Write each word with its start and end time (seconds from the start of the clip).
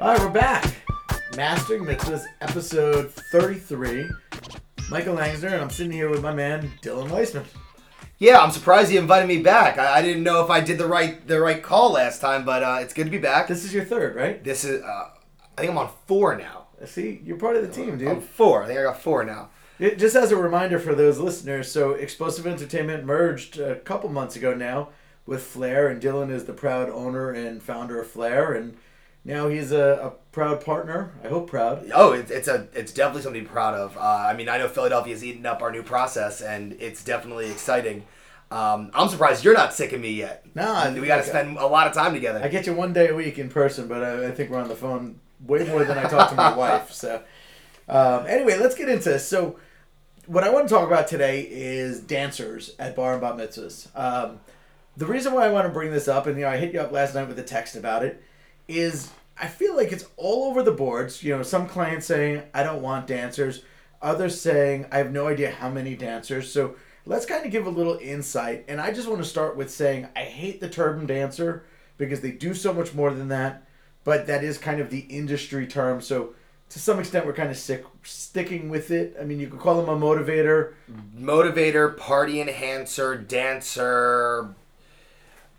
All 0.00 0.08
right, 0.08 0.20
we're 0.20 0.28
back. 0.28 0.74
Mastering 1.36 1.84
Mitzvahs, 1.84 2.24
episode 2.40 3.10
33. 3.12 4.08
Michael 4.90 5.16
Langsner, 5.16 5.52
and 5.52 5.62
I'm 5.62 5.70
sitting 5.70 5.92
here 5.92 6.08
with 6.08 6.22
my 6.22 6.32
man, 6.32 6.70
Dylan 6.82 7.10
Weissman. 7.10 7.44
Yeah, 8.18 8.38
I'm 8.40 8.50
surprised 8.50 8.90
you 8.92 8.98
invited 8.98 9.26
me 9.28 9.42
back. 9.42 9.78
I, 9.78 9.98
I 9.98 10.02
didn't 10.02 10.22
know 10.22 10.42
if 10.44 10.50
I 10.50 10.60
did 10.60 10.78
the 10.78 10.86
right 10.86 11.26
the 11.26 11.40
right 11.40 11.62
call 11.62 11.92
last 11.92 12.20
time, 12.20 12.44
but 12.44 12.62
uh, 12.62 12.78
it's 12.80 12.94
good 12.94 13.04
to 13.04 13.10
be 13.10 13.18
back. 13.18 13.48
This 13.48 13.64
is 13.64 13.74
your 13.74 13.84
third, 13.84 14.14
right? 14.16 14.42
This 14.42 14.64
is 14.64 14.82
uh, 14.82 15.10
I 15.56 15.60
think 15.60 15.70
I'm 15.72 15.78
on 15.78 15.90
four 16.06 16.36
now. 16.36 16.66
See, 16.86 17.20
you're 17.24 17.36
part 17.38 17.56
of 17.56 17.62
the 17.62 17.68
team, 17.72 17.98
dude. 17.98 18.08
I'm 18.08 18.20
four. 18.20 18.62
I 18.62 18.66
think 18.66 18.78
I 18.78 18.82
got 18.84 19.02
four 19.02 19.24
now. 19.24 19.50
It- 19.78 19.98
just 19.98 20.16
as 20.16 20.30
a 20.32 20.36
reminder 20.36 20.78
for 20.78 20.94
those 20.94 21.18
listeners, 21.18 21.70
so 21.70 21.92
Explosive 21.92 22.46
Entertainment 22.46 23.04
merged 23.04 23.58
a 23.58 23.76
couple 23.76 24.08
months 24.10 24.36
ago 24.36 24.54
now 24.54 24.90
with 25.26 25.42
Flair, 25.42 25.88
and 25.88 26.00
Dylan 26.00 26.30
is 26.30 26.44
the 26.44 26.52
proud 26.52 26.88
owner 26.88 27.30
and 27.30 27.62
founder 27.62 28.00
of 28.00 28.06
Flair, 28.06 28.52
and 28.52 28.76
now 29.26 29.48
he's 29.48 29.72
a, 29.72 29.98
a 30.02 30.10
proud 30.30 30.64
partner. 30.64 31.12
I 31.24 31.28
hope 31.28 31.50
proud. 31.50 31.90
Oh, 31.92 32.12
it's, 32.12 32.30
it's 32.30 32.46
a 32.46 32.68
it's 32.72 32.92
definitely 32.92 33.22
something 33.22 33.42
to 33.42 33.48
be 33.48 33.52
proud 33.52 33.74
of. 33.74 33.96
Uh, 33.96 34.00
I 34.00 34.34
mean, 34.34 34.48
I 34.48 34.58
know 34.58 34.68
Philadelphia's 34.68 35.24
eaten 35.24 35.44
up 35.44 35.62
our 35.62 35.72
new 35.72 35.82
process, 35.82 36.40
and 36.40 36.76
it's 36.78 37.02
definitely 37.02 37.50
exciting. 37.50 38.04
Um, 38.52 38.92
I'm 38.94 39.08
surprised 39.08 39.44
you're 39.44 39.54
not 39.54 39.74
sick 39.74 39.92
of 39.92 40.00
me 40.00 40.12
yet. 40.12 40.46
Nah, 40.54 40.92
we 40.92 41.08
got 41.08 41.16
to 41.16 41.24
spend 41.24 41.58
a 41.58 41.66
lot 41.66 41.88
of 41.88 41.92
time 41.92 42.14
together. 42.14 42.40
I 42.40 42.46
get 42.46 42.66
you 42.66 42.74
one 42.74 42.92
day 42.92 43.08
a 43.08 43.14
week 43.14 43.40
in 43.40 43.48
person, 43.48 43.88
but 43.88 44.04
I, 44.04 44.28
I 44.28 44.30
think 44.30 44.50
we're 44.50 44.60
on 44.60 44.68
the 44.68 44.76
phone 44.76 45.18
way 45.44 45.64
more 45.64 45.82
than 45.82 45.98
I 45.98 46.04
talk 46.04 46.30
to 46.30 46.36
my 46.36 46.54
wife. 46.56 46.92
So, 46.92 47.22
um, 47.88 48.26
anyway, 48.28 48.56
let's 48.58 48.76
get 48.76 48.88
into 48.88 49.08
this. 49.08 49.26
So, 49.26 49.58
what 50.26 50.44
I 50.44 50.50
want 50.50 50.68
to 50.68 50.74
talk 50.74 50.86
about 50.86 51.08
today 51.08 51.40
is 51.50 51.98
dancers 51.98 52.76
at 52.78 52.94
bar 52.94 53.12
and 53.14 53.20
bat 53.20 53.36
mitzvahs. 53.36 53.88
Um, 53.98 54.38
the 54.96 55.06
reason 55.06 55.32
why 55.32 55.46
I 55.46 55.50
want 55.50 55.66
to 55.66 55.72
bring 55.72 55.90
this 55.90 56.06
up, 56.06 56.28
and 56.28 56.38
you 56.38 56.44
know, 56.44 56.50
I 56.50 56.58
hit 56.58 56.72
you 56.72 56.80
up 56.80 56.92
last 56.92 57.16
night 57.16 57.26
with 57.26 57.38
a 57.40 57.42
text 57.42 57.74
about 57.74 58.04
it, 58.04 58.22
is 58.68 59.10
I 59.38 59.48
feel 59.48 59.76
like 59.76 59.92
it's 59.92 60.06
all 60.16 60.48
over 60.48 60.62
the 60.62 60.72
boards. 60.72 61.22
You 61.22 61.36
know, 61.36 61.42
some 61.42 61.68
clients 61.68 62.06
saying 62.06 62.42
I 62.54 62.62
don't 62.62 62.82
want 62.82 63.06
dancers, 63.06 63.62
others 64.00 64.40
saying 64.40 64.86
I 64.90 64.98
have 64.98 65.12
no 65.12 65.28
idea 65.28 65.50
how 65.50 65.68
many 65.68 65.94
dancers. 65.94 66.50
So 66.50 66.76
let's 67.04 67.26
kind 67.26 67.44
of 67.44 67.52
give 67.52 67.66
a 67.66 67.70
little 67.70 67.98
insight. 68.00 68.64
And 68.68 68.80
I 68.80 68.92
just 68.92 69.08
want 69.08 69.22
to 69.22 69.28
start 69.28 69.56
with 69.56 69.70
saying 69.70 70.08
I 70.16 70.22
hate 70.22 70.60
the 70.60 70.68
turban 70.68 71.06
dancer 71.06 71.64
because 71.98 72.20
they 72.20 72.32
do 72.32 72.54
so 72.54 72.72
much 72.72 72.94
more 72.94 73.12
than 73.12 73.28
that. 73.28 73.66
But 74.04 74.26
that 74.28 74.44
is 74.44 74.58
kind 74.58 74.80
of 74.80 74.90
the 74.90 75.00
industry 75.00 75.66
term. 75.66 76.00
So 76.00 76.34
to 76.70 76.78
some 76.78 76.98
extent, 76.98 77.26
we're 77.26 77.32
kind 77.32 77.50
of 77.50 77.56
sick 77.56 77.84
sticking 78.02 78.68
with 78.68 78.90
it. 78.90 79.16
I 79.20 79.24
mean, 79.24 79.40
you 79.40 79.48
could 79.48 79.60
call 79.60 79.80
them 79.80 79.88
a 79.88 79.98
motivator. 79.98 80.74
Motivator, 81.16 81.96
party 81.96 82.40
enhancer, 82.40 83.16
dancer. 83.16 84.54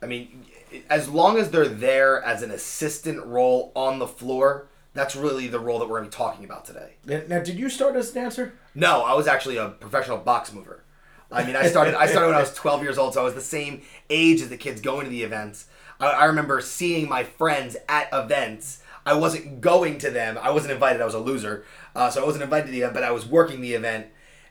I 0.02 0.06
mean, 0.06 0.46
as 0.90 1.10
long 1.10 1.38
as 1.38 1.52
they're 1.52 1.68
there 1.68 2.24
as 2.24 2.42
an 2.42 2.52
assistant 2.52 3.26
role 3.26 3.72
on 3.76 4.00
the 4.00 4.08
floor, 4.08 4.68
that's 4.94 5.16
really 5.16 5.48
the 5.48 5.60
role 5.60 5.80
that 5.80 5.88
we're 5.88 6.00
going 6.00 6.10
to 6.10 6.18
be 6.18 6.24
talking 6.24 6.46
about 6.46 6.66
today. 6.66 6.96
Now, 7.06 7.40
did 7.40 7.58
you 7.58 7.70
start 7.70 7.96
as 7.96 8.12
a 8.12 8.14
dancer? 8.14 8.54
No, 8.74 9.04
I 9.04 9.14
was 9.14 9.28
actually 9.28 9.58
a 9.58 9.70
professional 9.70 10.18
box 10.18 10.52
mover. 10.52 10.84
I 11.32 11.44
mean, 11.44 11.56
I 11.56 11.68
started. 11.68 11.94
I 11.94 12.08
started 12.08 12.28
when 12.28 12.38
I 12.38 12.42
was 12.42 12.54
12 12.56 12.84
years 12.84 12.98
old, 12.98 13.14
so 13.14 13.22
I 13.22 13.24
was 13.24 13.36
the 13.36 13.42
same 13.42 13.82
age 14.10 14.42
as 14.42 14.50
the 14.50 14.58
kids 14.58 14.82
going 14.82 15.04
to 15.04 15.10
the 15.10 15.24
events. 15.24 15.68
I, 16.00 16.08
I 16.08 16.26
remember 16.26 16.62
seeing 16.62 17.08
my 17.10 17.24
friends 17.24 17.76
at 17.88 18.10
events. 18.14 18.82
I 19.06 19.14
wasn't 19.14 19.62
going 19.62 20.00
to 20.00 20.10
them. 20.10 20.38
I 20.42 20.52
wasn't 20.52 20.74
invited. 20.74 21.02
I 21.02 21.06
was 21.06 21.14
a 21.14 21.20
loser, 21.20 21.66
uh, 21.96 22.10
so 22.10 22.22
I 22.22 22.26
wasn't 22.26 22.44
invited 22.44 22.68
to 22.68 22.72
the 22.72 22.80
event. 22.80 22.94
But 22.94 23.04
I 23.04 23.12
was 23.12 23.26
working 23.26 23.62
the 23.62 23.74
event, 23.74 24.08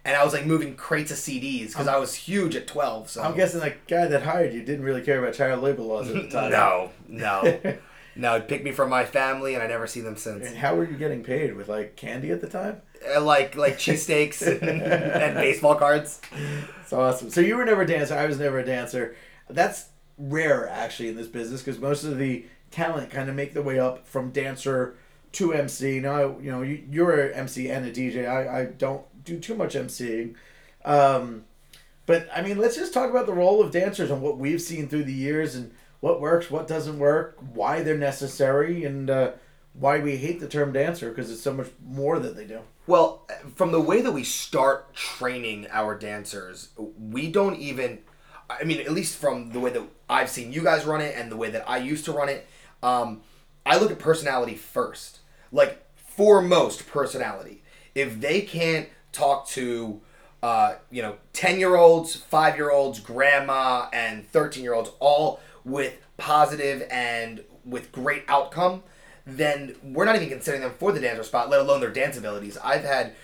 and 0.07 0.15
I 0.15 0.23
was 0.23 0.33
like 0.33 0.47
moving 0.47 0.77
crates 0.77 1.11
of 1.11 1.17
CDs 1.17 1.69
because 1.69 1.89
I 1.89 1.99
was 1.99 2.15
huge 2.15 2.55
at 2.55 2.69
12. 2.69 3.11
So 3.11 3.23
I'm 3.23 3.35
guessing 3.35 3.59
the 3.59 3.75
guy 3.89 4.07
that 4.07 4.23
hired 4.23 4.55
you 4.55 4.63
didn't 4.63 4.85
really 4.85 5.03
care 5.03 5.19
about 5.19 5.35
child 5.35 5.65
labor 5.65 5.83
laws 5.83 6.09
at 6.09 6.15
the 6.15 6.29
time. 6.29 6.53
no, 6.53 6.93
no, 7.09 7.61
no. 8.15 8.37
It 8.37 8.47
picked 8.47 8.65
me 8.65 8.71
from 8.71 8.89
my 8.89 9.05
family, 9.05 9.55
and 9.55 9.65
I 9.65 9.67
never 9.67 9.89
see 9.89 10.01
them 10.01 10.17
since. 10.17 10.47
And 10.47 10.57
how 10.57 10.77
were 10.77 10.85
you 10.85 10.97
getting 10.97 11.25
paid 11.25 11.57
with 11.57 11.69
like 11.69 11.97
candy 11.97 12.31
at 12.31 12.41
the 12.41 12.49
time? 12.49 12.83
Uh, 13.17 13.21
like 13.21 13.57
like 13.57 13.79
cheesesteaks 13.79 14.47
and, 14.47 14.63
and 14.81 15.35
baseball 15.35 15.75
cards. 15.75 16.21
It's 16.83 16.93
awesome. 16.93 17.29
So 17.31 17.41
you 17.41 17.57
were 17.57 17.65
never 17.65 17.83
a 17.83 17.87
dancer. 17.87 18.15
I 18.15 18.27
was 18.27 18.39
never 18.39 18.61
a 18.61 18.65
dancer. 18.65 19.17
That's 19.51 19.89
rare 20.19 20.69
actually 20.69 21.09
in 21.09 21.17
this 21.17 21.27
business 21.27 21.63
because 21.63 21.81
most 21.81 22.05
of 22.05 22.17
the 22.17 22.47
talent 22.71 23.11
kind 23.11 23.29
of 23.29 23.35
make 23.35 23.55
their 23.55 23.63
way 23.63 23.81
up 23.81 24.07
from 24.07 24.31
dancer 24.31 24.97
to 25.33 25.53
MC. 25.53 25.99
Now 25.99 26.39
you 26.39 26.53
know 26.53 26.63
you, 26.63 26.85
you're 26.89 27.27
an 27.27 27.35
MC 27.35 27.69
and 27.71 27.85
a 27.85 27.91
DJ. 27.91 28.29
I, 28.29 28.61
I 28.61 28.65
don't 28.67 29.05
do 29.27 29.39
too 29.39 29.55
much 29.55 29.75
MCing. 29.75 30.35
Um, 30.85 31.45
but 32.07 32.29
I 32.35 32.41
mean, 32.41 32.57
let's 32.57 32.77
just 32.77 32.95
talk 32.95 33.11
about 33.11 33.27
the 33.27 33.35
role 33.35 33.61
of 33.61 33.73
dancers 33.73 34.11
and 34.11 34.23
what 34.23 34.39
we've 34.39 34.63
seen 34.63 34.89
through 34.89 35.05
the 35.05 35.13
years 35.13 35.55
and 35.55 35.73
what 36.01 36.21
works, 36.21 36.51
what 36.51 36.69
doesn't 36.69 36.99
work, 36.99 37.37
why 37.53 37.83
they're 37.83 37.99
necessary, 37.99 38.85
and 38.85 39.11
uh, 39.11 39.33
why 39.75 39.99
we 39.99 40.17
hate 40.17 40.41
the 40.41 40.49
term 40.49 40.73
dancer 40.73 41.11
because 41.11 41.31
it's 41.31 41.43
so 41.43 41.53
much 41.53 41.69
more 41.85 42.19
that 42.19 42.37
they 42.37 42.45
do. 42.45 42.61
Well, 42.87 43.29
from 43.57 43.73
the 43.73 43.81
way 43.81 44.01
that 44.01 44.13
we 44.13 44.23
start 44.23 44.95
training 44.95 45.67
our 45.71 45.99
dancers, 45.99 46.69
we 46.77 47.31
don't 47.31 47.57
even. 47.57 47.99
I 48.49 48.63
mean, 48.63 48.81
at 48.81 48.93
least 48.93 49.19
from 49.19 49.51
the 49.51 49.59
way 49.59 49.71
that 49.71 49.83
I've 50.09 50.31
seen 50.31 50.53
you 50.53 50.63
guys 50.63 50.85
run 50.85 51.01
it 51.01 51.17
and 51.17 51.33
the 51.33 51.37
way 51.37 51.51
that 51.51 51.69
I 51.69 51.79
used 51.79 52.05
to 52.05 52.13
run 52.13 52.29
it, 52.29 52.47
um, 52.81 53.23
I 53.67 53.77
look 53.77 53.91
at 53.91 53.99
personality 53.99 54.55
first. 54.55 55.19
Like, 55.51 55.85
foremost 55.97 56.87
personality. 56.87 57.63
If 57.95 58.21
they 58.21 58.43
can't 58.43 58.89
talk 59.17 59.49
to, 59.49 60.01
uh, 60.43 60.75
you 60.91 61.03
know, 61.03 61.17
10 61.33 61.59
year 61.59 61.77
olds, 61.77 62.17
5 62.17 62.57
year 62.57 62.71
olds, 62.71 63.01
grandma, 63.01 63.89
and 63.93 64.29
13 64.31 64.63
year 64.63 64.75
olds, 64.75 64.91
all 65.01 65.41
with 65.65 65.95
positive 66.17 66.87
and 66.91 67.43
with 67.65 67.91
great 67.93 68.25
outcome, 68.29 68.83
then 69.27 69.75
we're 69.83 70.05
not 70.05 70.17
even 70.17 70.29
considering 70.29 70.63
them 70.63 70.73
for 70.79 70.93
the 70.93 71.01
dancer 71.01 71.25
spot, 71.25 71.51
let 71.51 71.61
alone 71.61 71.81
their 71.81 71.91
dance 71.91 72.17
abilities. 72.17 72.57
I've 72.63 72.85
had 72.85 73.15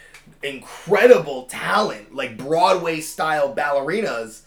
incredible 0.43 1.45
talent, 1.45 2.15
like 2.15 2.37
Broadway 2.37 3.01
style 3.01 3.55
ballerinas, 3.55 4.43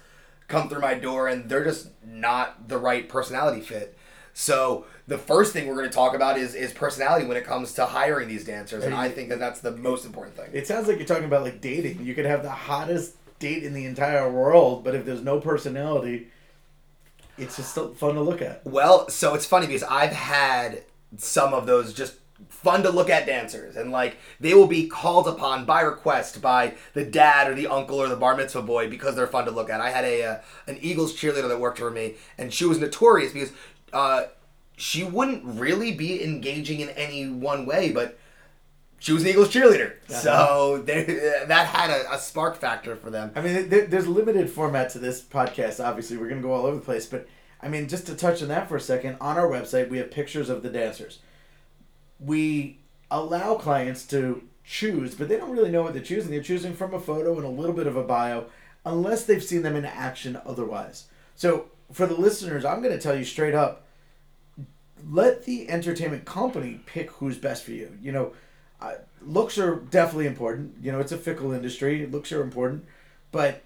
come 0.47 0.67
through 0.69 0.81
my 0.81 0.95
door, 0.95 1.27
and 1.27 1.49
they're 1.49 1.63
just 1.63 1.89
not 2.05 2.67
the 2.67 2.77
right 2.77 3.07
personality 3.07 3.61
fit. 3.61 3.97
So 4.33 4.85
the 5.07 5.17
first 5.17 5.53
thing 5.53 5.67
we're 5.67 5.75
going 5.75 5.89
to 5.89 5.93
talk 5.93 6.15
about 6.15 6.37
is 6.37 6.55
is 6.55 6.73
personality 6.73 7.25
when 7.25 7.37
it 7.37 7.45
comes 7.45 7.73
to 7.73 7.85
hiring 7.85 8.27
these 8.27 8.43
dancers, 8.43 8.83
and 8.83 8.93
I 8.93 9.09
think 9.09 9.29
that 9.29 9.39
that's 9.39 9.59
the 9.59 9.71
most 9.71 10.05
important 10.05 10.35
thing. 10.35 10.49
It 10.53 10.67
sounds 10.67 10.87
like 10.87 10.97
you're 10.97 11.05
talking 11.05 11.25
about 11.25 11.43
like 11.43 11.61
dating. 11.61 12.03
You 12.05 12.15
could 12.15 12.25
have 12.25 12.43
the 12.43 12.49
hottest 12.49 13.15
date 13.39 13.63
in 13.63 13.73
the 13.73 13.85
entire 13.85 14.29
world, 14.31 14.83
but 14.83 14.95
if 14.95 15.05
there's 15.05 15.21
no 15.21 15.39
personality, 15.39 16.29
it's 17.37 17.57
just 17.57 17.71
still 17.71 17.93
fun 17.93 18.15
to 18.15 18.21
look 18.21 18.41
at. 18.41 18.65
Well, 18.65 19.09
so 19.09 19.35
it's 19.35 19.45
funny 19.45 19.67
because 19.67 19.83
I've 19.83 20.13
had 20.13 20.83
some 21.17 21.53
of 21.53 21.65
those 21.65 21.93
just 21.93 22.15
fun 22.49 22.83
to 22.83 22.89
look 22.89 23.09
at 23.09 23.25
dancers 23.25 23.77
and 23.77 23.91
like 23.91 24.17
they 24.41 24.53
will 24.53 24.67
be 24.67 24.87
called 24.87 25.25
upon 25.25 25.63
by 25.63 25.79
request 25.79 26.41
by 26.41 26.73
the 26.93 27.03
dad 27.03 27.49
or 27.49 27.53
the 27.53 27.67
uncle 27.67 27.97
or 27.97 28.09
the 28.09 28.15
bar 28.15 28.35
mitzvah 28.35 28.61
boy 28.61 28.89
because 28.89 29.15
they're 29.15 29.27
fun 29.27 29.45
to 29.45 29.51
look 29.51 29.69
at. 29.69 29.79
I 29.79 29.89
had 29.89 30.03
a 30.03 30.23
uh, 30.23 30.37
an 30.67 30.77
Eagles 30.81 31.15
cheerleader 31.15 31.47
that 31.47 31.59
worked 31.59 31.77
for 31.77 31.91
me 31.91 32.15
and 32.37 32.53
she 32.53 32.65
was 32.65 32.79
notorious 32.79 33.31
because 33.31 33.53
uh, 33.93 34.23
she 34.75 35.03
wouldn't 35.03 35.43
really 35.43 35.91
be 35.91 36.23
engaging 36.23 36.79
in 36.79 36.89
any 36.89 37.29
one 37.29 37.65
way, 37.65 37.91
but 37.91 38.17
she 38.99 39.13
was 39.13 39.23
an 39.23 39.29
Eagles 39.29 39.49
cheerleader, 39.49 39.93
uh-huh. 40.09 40.19
so 40.19 40.83
they, 40.85 41.03
uh, 41.03 41.45
that 41.45 41.67
had 41.67 41.89
a, 41.89 42.13
a 42.13 42.19
spark 42.19 42.57
factor 42.57 42.95
for 42.95 43.09
them. 43.09 43.31
I 43.35 43.41
mean, 43.41 43.69
there, 43.69 43.85
there's 43.85 44.07
limited 44.07 44.49
format 44.49 44.89
to 44.91 44.99
this 44.99 45.21
podcast. 45.21 45.83
Obviously, 45.83 46.17
we're 46.17 46.29
gonna 46.29 46.41
go 46.41 46.53
all 46.53 46.65
over 46.65 46.77
the 46.77 46.81
place, 46.81 47.05
but 47.05 47.27
I 47.61 47.67
mean, 47.67 47.87
just 47.87 48.07
to 48.07 48.15
touch 48.15 48.41
on 48.41 48.49
that 48.49 48.67
for 48.67 48.75
a 48.75 48.81
second, 48.81 49.17
on 49.21 49.37
our 49.37 49.47
website 49.47 49.89
we 49.89 49.97
have 49.97 50.11
pictures 50.11 50.49
of 50.49 50.63
the 50.63 50.69
dancers. 50.69 51.19
We 52.19 52.79
allow 53.11 53.55
clients 53.55 54.05
to 54.07 54.43
choose, 54.63 55.15
but 55.15 55.29
they 55.29 55.37
don't 55.37 55.51
really 55.51 55.71
know 55.71 55.83
what 55.83 55.93
they're 55.93 56.01
choosing. 56.01 56.31
They're 56.31 56.41
choosing 56.41 56.73
from 56.73 56.93
a 56.93 56.99
photo 56.99 57.35
and 57.35 57.45
a 57.45 57.49
little 57.49 57.75
bit 57.75 57.87
of 57.87 57.95
a 57.95 58.03
bio, 58.03 58.45
unless 58.85 59.25
they've 59.25 59.43
seen 59.43 59.61
them 59.61 59.75
in 59.75 59.85
action 59.85 60.39
otherwise. 60.45 61.05
So, 61.35 61.67
for 61.91 62.07
the 62.07 62.15
listeners, 62.15 62.65
I'm 62.65 62.81
going 62.81 62.93
to 62.95 63.01
tell 63.01 63.15
you 63.15 63.25
straight 63.25 63.53
up 63.53 63.84
let 65.09 65.45
the 65.45 65.69
entertainment 65.69 66.25
company 66.25 66.81
pick 66.85 67.11
who's 67.11 67.37
best 67.37 67.63
for 67.63 67.71
you. 67.71 67.97
You 68.01 68.11
know, 68.11 68.33
uh, 68.81 68.95
looks 69.21 69.57
are 69.57 69.75
definitely 69.75 70.27
important. 70.27 70.75
You 70.81 70.91
know, 70.91 70.99
it's 70.99 71.11
a 71.11 71.17
fickle 71.17 71.51
industry. 71.51 72.05
Looks 72.05 72.31
are 72.31 72.41
important, 72.41 72.85
but 73.31 73.61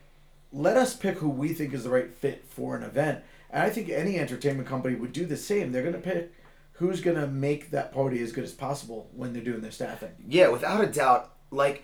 let 0.51 0.77
us 0.77 0.95
pick 0.95 1.17
who 1.17 1.29
we 1.29 1.49
think 1.49 1.73
is 1.73 1.83
the 1.83 1.89
right 1.89 2.13
fit 2.13 2.43
for 2.47 2.75
an 2.75 2.83
event. 2.83 3.23
And 3.51 3.63
I 3.63 3.69
think 3.69 3.89
any 3.89 4.17
entertainment 4.17 4.67
company 4.67 4.95
would 4.95 5.13
do 5.13 5.25
the 5.25 5.37
same. 5.37 5.71
They're 5.71 5.83
going 5.83 5.93
to 5.93 5.99
pick 5.99 6.33
who's 6.79 7.01
gonna 7.01 7.27
make 7.27 7.71
that 7.71 7.91
party 7.91 8.23
as 8.23 8.31
good 8.31 8.45
as 8.45 8.53
possible 8.53 9.09
when 9.13 9.33
they're 9.33 9.43
doing 9.43 9.59
their 9.59 9.69
staffing. 9.69 10.11
Yeah, 10.25 10.47
without 10.47 10.81
a 10.81 10.87
doubt. 10.87 11.33
Like, 11.51 11.83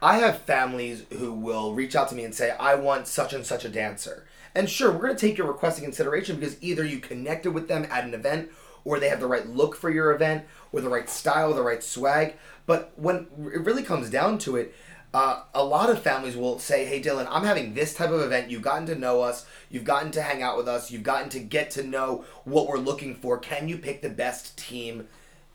I 0.00 0.18
have 0.18 0.42
families 0.42 1.04
who 1.18 1.32
will 1.32 1.74
reach 1.74 1.94
out 1.94 2.08
to 2.08 2.14
me 2.14 2.24
and 2.24 2.34
say, 2.34 2.52
I 2.52 2.74
want 2.76 3.06
such 3.06 3.34
and 3.34 3.44
such 3.44 3.66
a 3.66 3.68
dancer. 3.68 4.26
And 4.54 4.70
sure, 4.70 4.90
we're 4.90 5.02
going 5.02 5.16
to 5.16 5.20
take 5.26 5.36
your 5.36 5.46
request 5.46 5.78
in 5.78 5.84
consideration 5.84 6.36
because 6.36 6.56
either 6.62 6.84
you 6.84 7.00
connected 7.00 7.52
with 7.52 7.68
them 7.68 7.86
at 7.90 8.04
an 8.04 8.14
event 8.14 8.50
or 8.84 8.98
they 8.98 9.08
have 9.08 9.20
the 9.20 9.26
right 9.26 9.48
look 9.48 9.76
for 9.76 9.90
your 9.90 10.12
event 10.12 10.44
or 10.72 10.80
the 10.80 10.88
right 10.88 11.08
style, 11.08 11.52
the 11.52 11.62
right 11.62 11.82
swag. 11.82 12.36
But 12.66 12.92
when 12.96 13.26
it 13.52 13.60
really 13.60 13.82
comes 13.82 14.10
down 14.10 14.38
to 14.38 14.56
it, 14.56 14.74
uh, 15.12 15.42
a 15.54 15.64
lot 15.64 15.90
of 15.90 16.00
families 16.00 16.36
will 16.36 16.58
say, 16.58 16.84
Hey, 16.84 17.02
Dylan, 17.02 17.26
I'm 17.30 17.44
having 17.44 17.74
this 17.74 17.94
type 17.94 18.10
of 18.10 18.20
event. 18.20 18.50
You've 18.50 18.62
gotten 18.62 18.86
to 18.86 18.94
know 18.94 19.22
us. 19.22 19.44
You've 19.68 19.84
gotten 19.84 20.12
to 20.12 20.22
hang 20.22 20.42
out 20.42 20.56
with 20.56 20.68
us. 20.68 20.90
You've 20.90 21.02
gotten 21.02 21.28
to 21.30 21.40
get 21.40 21.70
to 21.72 21.82
know 21.82 22.24
what 22.44 22.68
we're 22.68 22.78
looking 22.78 23.14
for. 23.14 23.38
Can 23.38 23.68
you 23.68 23.76
pick 23.76 24.02
the 24.02 24.08
best 24.08 24.56
team 24.56 25.08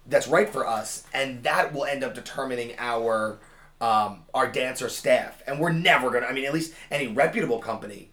that's 0.06 0.28
right 0.28 0.50
for 0.50 0.68
us? 0.68 1.06
And 1.14 1.44
that 1.44 1.74
will 1.74 1.86
end 1.86 2.04
up 2.04 2.16
determining 2.16 2.76
our 2.78 3.40
um, 3.82 4.24
our 4.34 4.50
dancer 4.50 4.90
staff. 4.90 5.42
And 5.48 5.60
we're 5.60 5.72
never 5.72 6.10
gonna. 6.10 6.26
I 6.26 6.34
mean, 6.34 6.46
at 6.46 6.54
least 6.54 6.74
any 6.92 7.08
reputable 7.08 7.60
company 7.60 8.12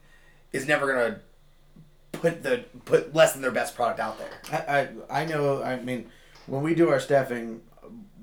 is 0.53 0.67
never 0.67 0.87
gonna 0.87 1.21
put 2.23 2.43
the 2.43 2.65
put 2.85 3.15
less 3.15 3.33
than 3.33 3.43
their 3.43 3.51
best 3.51 3.75
product 3.75 4.01
out 4.01 4.17
there. 4.19 4.31
I, 4.53 4.81
I 5.11 5.23
I 5.23 5.25
know. 5.27 5.63
I 5.63 5.77
mean, 5.77 6.11
when 6.47 6.63
we 6.63 6.75
do 6.75 6.89
our 6.89 7.01
staffing, 7.01 7.61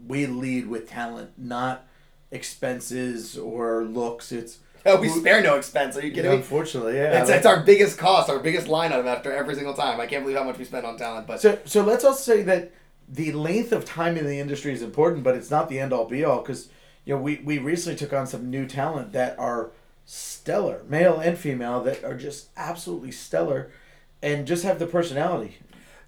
we 0.07 0.25
lead 0.25 0.68
with 0.68 0.90
talent, 0.90 1.31
not 1.38 1.86
expenses 2.31 3.38
or 3.38 3.84
looks. 3.84 4.31
It's 4.31 4.60
Oh, 4.86 5.00
we 5.00 5.10
spare 5.10 5.42
no 5.44 5.57
expense. 5.57 5.98
Are 5.98 6.01
you 6.06 6.12
kidding 6.12 6.31
me? 6.31 6.38
unfortunately, 6.38 6.96
yeah. 6.96 7.22
It's, 7.22 7.30
it's 7.30 7.46
our 7.46 7.60
biggest 7.60 7.98
cost, 7.98 8.30
our 8.30 8.40
biggest 8.40 8.69
line 8.69 8.94
item 8.94 9.07
after 9.07 9.30
every 9.31 9.54
single 9.54 9.74
time. 9.74 10.00
I 10.00 10.06
can't 10.06 10.24
believe 10.24 10.38
how 10.38 10.46
much 10.46 10.57
we 10.57 10.63
spend 10.63 10.86
on 10.86 10.98
talent. 10.98 11.28
But 11.28 11.42
So, 11.42 11.60
so 11.66 11.84
let's 11.84 12.06
also 12.06 12.22
say 12.22 12.44
that 12.44 12.72
the 13.10 13.34
length 13.34 13.74
of 13.74 13.84
time 13.84 14.16
in 14.16 14.25
the 14.25 14.40
industry 14.40 14.72
is 14.72 14.81
important, 14.81 15.24
but 15.24 15.36
it's 15.36 15.51
not 15.51 15.68
the 15.68 15.80
end 15.80 15.92
all 15.92 16.06
be 16.06 16.24
all 16.24 16.42
because 16.42 16.69
you 17.04 17.13
know 17.13 17.22
we, 17.22 17.42
we 17.44 17.57
recently 17.57 17.98
took 17.98 18.13
on 18.13 18.25
some 18.25 18.50
new 18.50 18.66
talent 18.66 19.12
that 19.12 19.38
are 19.38 19.72
stellar, 20.06 20.84
male 20.88 21.19
and 21.19 21.38
female, 21.38 21.81
that 21.81 22.04
are 22.04 22.16
just 22.16 22.50
absolutely 22.56 23.12
stellar, 23.12 23.72
and 24.21 24.48
just 24.48 24.63
have 24.63 24.80
the 24.80 24.86
personality. 24.88 25.57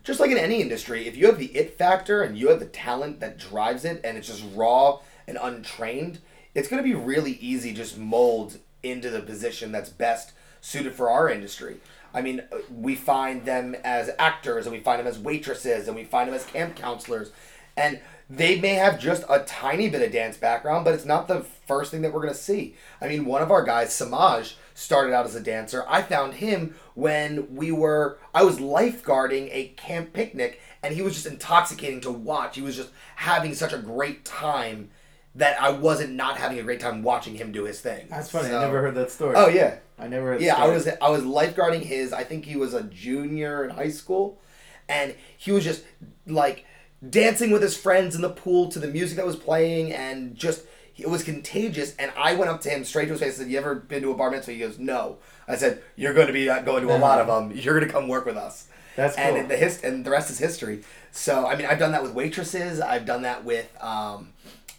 just 0.04 0.20
like 0.20 0.32
in 0.32 0.38
any 0.38 0.62
industry, 0.62 1.08
if 1.08 1.16
you 1.16 1.28
have 1.28 1.38
the 1.38 1.48
it 1.48 1.78
factor 1.78 2.22
and 2.22 2.38
you 2.38 2.50
have 2.50 2.60
the 2.60 2.66
talent 2.66 3.20
that 3.20 3.38
drives 3.38 3.86
it, 3.86 4.02
and 4.04 4.18
it's 4.18 4.28
just 4.28 4.44
raw 4.56 5.00
and 5.28 5.38
untrained, 5.42 6.20
it's 6.56 6.68
going 6.68 6.82
to 6.82 6.88
be 6.88 6.96
really 6.96 7.34
easy 7.34 7.74
just 7.74 7.98
mold 7.98 8.58
into 8.84 9.10
the 9.10 9.22
position 9.22 9.72
that's 9.72 9.90
best 9.90 10.32
suited 10.60 10.94
for 10.94 11.10
our 11.10 11.30
industry. 11.30 11.78
I 12.14 12.22
mean, 12.22 12.42
uh, 12.52 12.58
we 12.76 12.96
find 12.96 13.46
them 13.46 13.76
as 13.84 14.10
actors, 14.20 14.66
and 14.66 14.76
we 14.76 14.82
find 14.82 15.00
them 15.00 15.08
as 15.08 15.20
waitresses, 15.20 15.88
and 15.88 15.96
we 15.96 16.04
find 16.04 16.28
them 16.28 16.36
as 16.36 16.46
camp 16.46 16.76
counselors, 16.76 17.32
and 17.78 18.00
they 18.30 18.60
may 18.60 18.74
have 18.74 19.00
just 19.00 19.24
a 19.30 19.40
tiny 19.40 19.90
bit 19.90 20.02
of 20.02 20.12
dance 20.12 20.38
background, 20.38 20.84
but 20.84 20.94
it's 20.94 21.06
not 21.06 21.28
the 21.28 21.42
first 21.68 21.92
thing 21.92 22.02
that 22.02 22.12
we're 22.12 22.22
going 22.22 22.34
to 22.34 22.40
see. 22.40 22.76
I 23.00 23.08
mean, 23.08 23.26
one 23.26 23.42
of 23.42 23.52
our 23.52 23.64
guys, 23.64 23.94
Samaj, 23.94 24.56
started 24.82 25.14
out 25.14 25.26
as 25.26 25.36
a 25.36 25.40
dancer. 25.40 25.86
I 25.88 26.02
found 26.02 26.36
him 26.36 26.76
when 26.96 27.56
we 27.56 27.72
were, 27.72 28.18
I 28.34 28.44
was 28.44 28.58
lifeguarding 28.60 29.50
a 29.52 29.70
camp 29.78 30.14
picnic, 30.14 30.60
and 30.84 30.94
he 30.94 31.02
was 31.02 31.14
just 31.14 31.26
intoxicating 31.28 32.02
to 32.02 32.12
watch. 32.12 32.56
He 32.56 32.62
was 32.62 32.76
just 32.76 32.90
having 33.16 33.54
such 33.54 33.74
a 33.74 33.78
great 33.78 34.26
time 34.26 34.90
that 35.36 35.62
I 35.62 35.70
wasn't 35.70 36.14
not 36.14 36.38
having 36.38 36.60
a 36.60 36.64
great 36.64 36.80
time 36.82 37.04
watching 37.04 37.36
him 37.36 37.52
do 37.52 37.64
his 37.64 37.80
thing. 37.80 38.08
That's 38.10 38.30
funny. 38.30 38.50
So- 38.50 38.58
I 38.58 38.62
never 38.64 38.82
heard 38.82 38.96
that 38.96 39.12
story. 39.12 39.36
Oh 39.38 39.48
yeah, 39.48 39.76
I 39.98 40.08
never 40.08 40.38
yeah. 40.38 40.56
I 40.58 40.68
was 40.68 40.88
I 41.02 41.10
was 41.10 41.22
lifeguarding 41.22 41.82
his. 41.84 42.12
I 42.12 42.24
think 42.24 42.44
he 42.46 42.58
was 42.58 42.74
a 42.74 42.84
junior 42.84 43.64
in 43.64 43.70
high 43.70 43.90
school, 43.92 44.42
and 44.90 45.16
he 45.38 45.52
was 45.54 45.64
just 45.64 45.84
like 46.28 46.66
dancing 47.08 47.52
with 47.52 47.62
his 47.62 47.78
friends 47.78 48.16
in 48.16 48.22
the 48.22 48.30
pool 48.30 48.70
to 48.72 48.80
the 48.80 48.88
music 48.88 49.16
that 49.18 49.26
was 49.26 49.36
playing, 49.38 49.94
and 49.94 50.36
just 50.36 50.64
it 51.02 51.10
was 51.10 51.24
contagious. 51.24 51.96
And 51.98 52.12
I 52.18 52.36
went 52.36 52.50
up 52.50 52.62
to 52.62 52.70
him 52.70 52.84
straight 52.84 53.06
to 53.06 53.12
his 53.12 53.20
face 53.20 53.38
and 53.38 53.46
said, 53.46 53.52
"You 53.52 53.58
ever 53.58 53.76
been 53.76 54.02
to 54.04 54.12
a 54.12 54.16
bar 54.16 54.32
mitzvah?" 54.32 54.52
He 54.54 54.60
goes, 54.60 54.80
"No." 54.80 55.18
I 55.48 55.56
said, 55.56 55.82
"You're 55.96 56.14
going 56.14 56.28
to 56.28 56.34
be 56.34 56.50
uh, 56.50 56.62
going 56.62 56.86
to 56.88 56.96
a 56.96 56.98
lot 56.98 57.20
of 57.20 57.28
them. 57.28 57.52
You're 57.58 57.76
going 57.76 57.88
to 57.88 57.92
come 57.92 58.08
work 58.08 58.26
with 58.26 58.38
us." 58.38 58.68
That's 58.96 59.16
and 59.18 59.36
cool. 59.38 59.48
the 59.48 59.58
his- 59.58 59.82
and 59.84 60.06
the 60.06 60.12
rest 60.12 60.30
is 60.30 60.38
history. 60.40 60.84
So 61.12 61.48
I 61.48 61.56
mean, 61.56 61.66
I've 61.66 61.80
done 61.80 61.92
that 61.92 62.04
with 62.04 62.14
waitresses. 62.14 62.80
I've 62.82 63.06
done 63.06 63.22
that 63.24 63.44
with 63.44 63.70
um, 63.84 64.30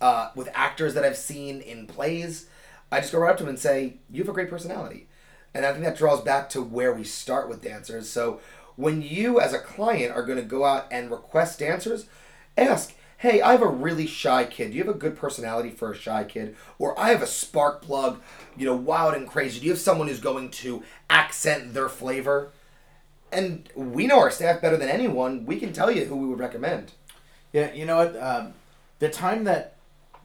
uh, 0.01 0.31
with 0.35 0.49
actors 0.55 0.95
that 0.95 1.05
I've 1.05 1.17
seen 1.17 1.61
in 1.61 1.87
plays. 1.87 2.47
I 2.91 3.01
just 3.01 3.13
go 3.13 3.19
right 3.19 3.31
up 3.31 3.39
to 3.39 3.45
them 3.45 3.51
and 3.51 3.59
say, 3.59 3.95
"You 4.11 4.23
have 4.23 4.29
a 4.29 4.33
great 4.33 4.51
personality," 4.51 5.09
and 5.55 5.65
I 5.65 5.73
think 5.73 5.85
that 5.85 5.97
draws 5.97 6.21
back 6.21 6.49
to 6.51 6.63
where 6.63 6.93
we 6.93 7.05
start 7.05 7.49
with 7.49 7.63
dancers. 7.63 8.09
So 8.09 8.41
when 8.77 9.03
you, 9.03 9.41
as 9.41 9.53
a 9.53 9.59
client, 9.59 10.15
are 10.15 10.25
going 10.25 10.39
to 10.39 10.45
go 10.45 10.65
out 10.65 10.87
and 10.91 11.11
request 11.11 11.59
dancers, 11.59 12.07
ask. 12.57 12.95
Hey, 13.23 13.41
I 13.41 13.53
have 13.53 13.63
a 13.63 13.69
really 13.69 14.07
shy 14.07 14.45
kid. 14.45 14.73
Do 14.73 14.77
you 14.77 14.85
have 14.85 14.95
a 14.95 14.99
good 14.99 15.17
personality 15.17 15.71
for 15.71 15.93
a 15.93 15.97
shy 15.97 16.25
kid? 16.25 16.57
Or 16.79 16.99
I 16.99 17.11
have 17.11 17.23
a 17.23 17.27
spark 17.27 17.81
plug, 17.81 18.21
you 18.57 18.67
know, 18.67 18.75
wild 18.75 19.15
and 19.15 19.29
crazy. 19.29 19.61
Do 19.61 19.67
you 19.67 19.73
have 19.73 19.81
someone 19.81 20.09
who's 20.09 20.21
going 20.21 20.51
to 20.51 20.83
accent 21.09 21.73
their 21.73 21.89
flavor? 21.89 22.51
and 23.33 23.69
we 23.75 24.07
know 24.07 24.19
our 24.19 24.31
staff 24.31 24.61
better 24.61 24.77
than 24.77 24.89
anyone. 24.89 25.47
We 25.47 25.59
can 25.59 25.73
tell 25.73 25.91
you 25.91 26.05
who 26.05 26.17
we 26.17 26.27
would 26.27 26.39
recommend. 26.39 26.93
Yeah, 27.53 27.73
you 27.73 27.87
know 27.87 27.97
what? 27.97 28.23
Um, 28.23 28.55
the 28.99 29.09
time 29.09 29.45
that 29.45 29.77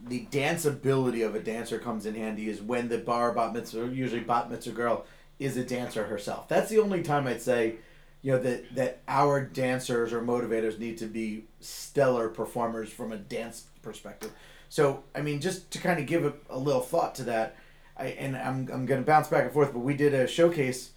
the 0.06 0.28
dance 0.30 0.66
ability 0.66 1.22
of 1.22 1.34
a 1.34 1.40
dancer 1.40 1.80
comes 1.80 2.06
in 2.06 2.16
handy 2.16 2.50
is 2.50 2.62
when 2.62 2.90
the 2.90 2.98
bar 2.98 3.32
bat 3.32 3.54
mitzvah, 3.54 3.88
usually 3.88 4.22
bat 4.22 4.52
mitzvah 4.52 4.74
girl, 4.74 5.06
is 5.40 5.58
a 5.58 5.64
dancer 5.64 6.06
herself. 6.06 6.48
That's 6.48 6.70
the 6.70 6.80
only 6.80 7.02
time 7.02 7.28
I'd 7.28 7.42
say, 7.42 7.76
you 8.22 8.32
know, 8.32 8.40
that 8.40 8.76
that 8.76 9.00
our 9.08 9.42
dancers 9.42 10.14
or 10.14 10.22
motivators 10.22 10.80
need 10.80 10.98
to 10.98 11.06
be 11.06 11.46
stellar 11.60 12.30
performers 12.30 12.90
from 12.90 13.12
a 13.12 13.18
dance 13.18 13.66
perspective. 13.82 14.32
So, 14.70 15.04
I 15.16 15.22
mean, 15.22 15.40
just 15.40 15.72
to 15.72 15.80
kind 15.80 16.00
of 16.00 16.06
give 16.06 16.26
a, 16.26 16.34
a 16.50 16.58
little 16.58 16.82
thought 16.82 17.16
to 17.16 17.24
that, 17.26 17.56
I 17.96 18.08
and 18.08 18.36
I'm 18.36 18.70
I'm 18.72 18.86
gonna 18.86 19.02
bounce 19.02 19.28
back 19.28 19.44
and 19.44 19.54
forth, 19.54 19.74
but 19.74 19.80
we 19.80 19.94
did 19.94 20.14
a 20.14 20.28
showcase 20.28 20.92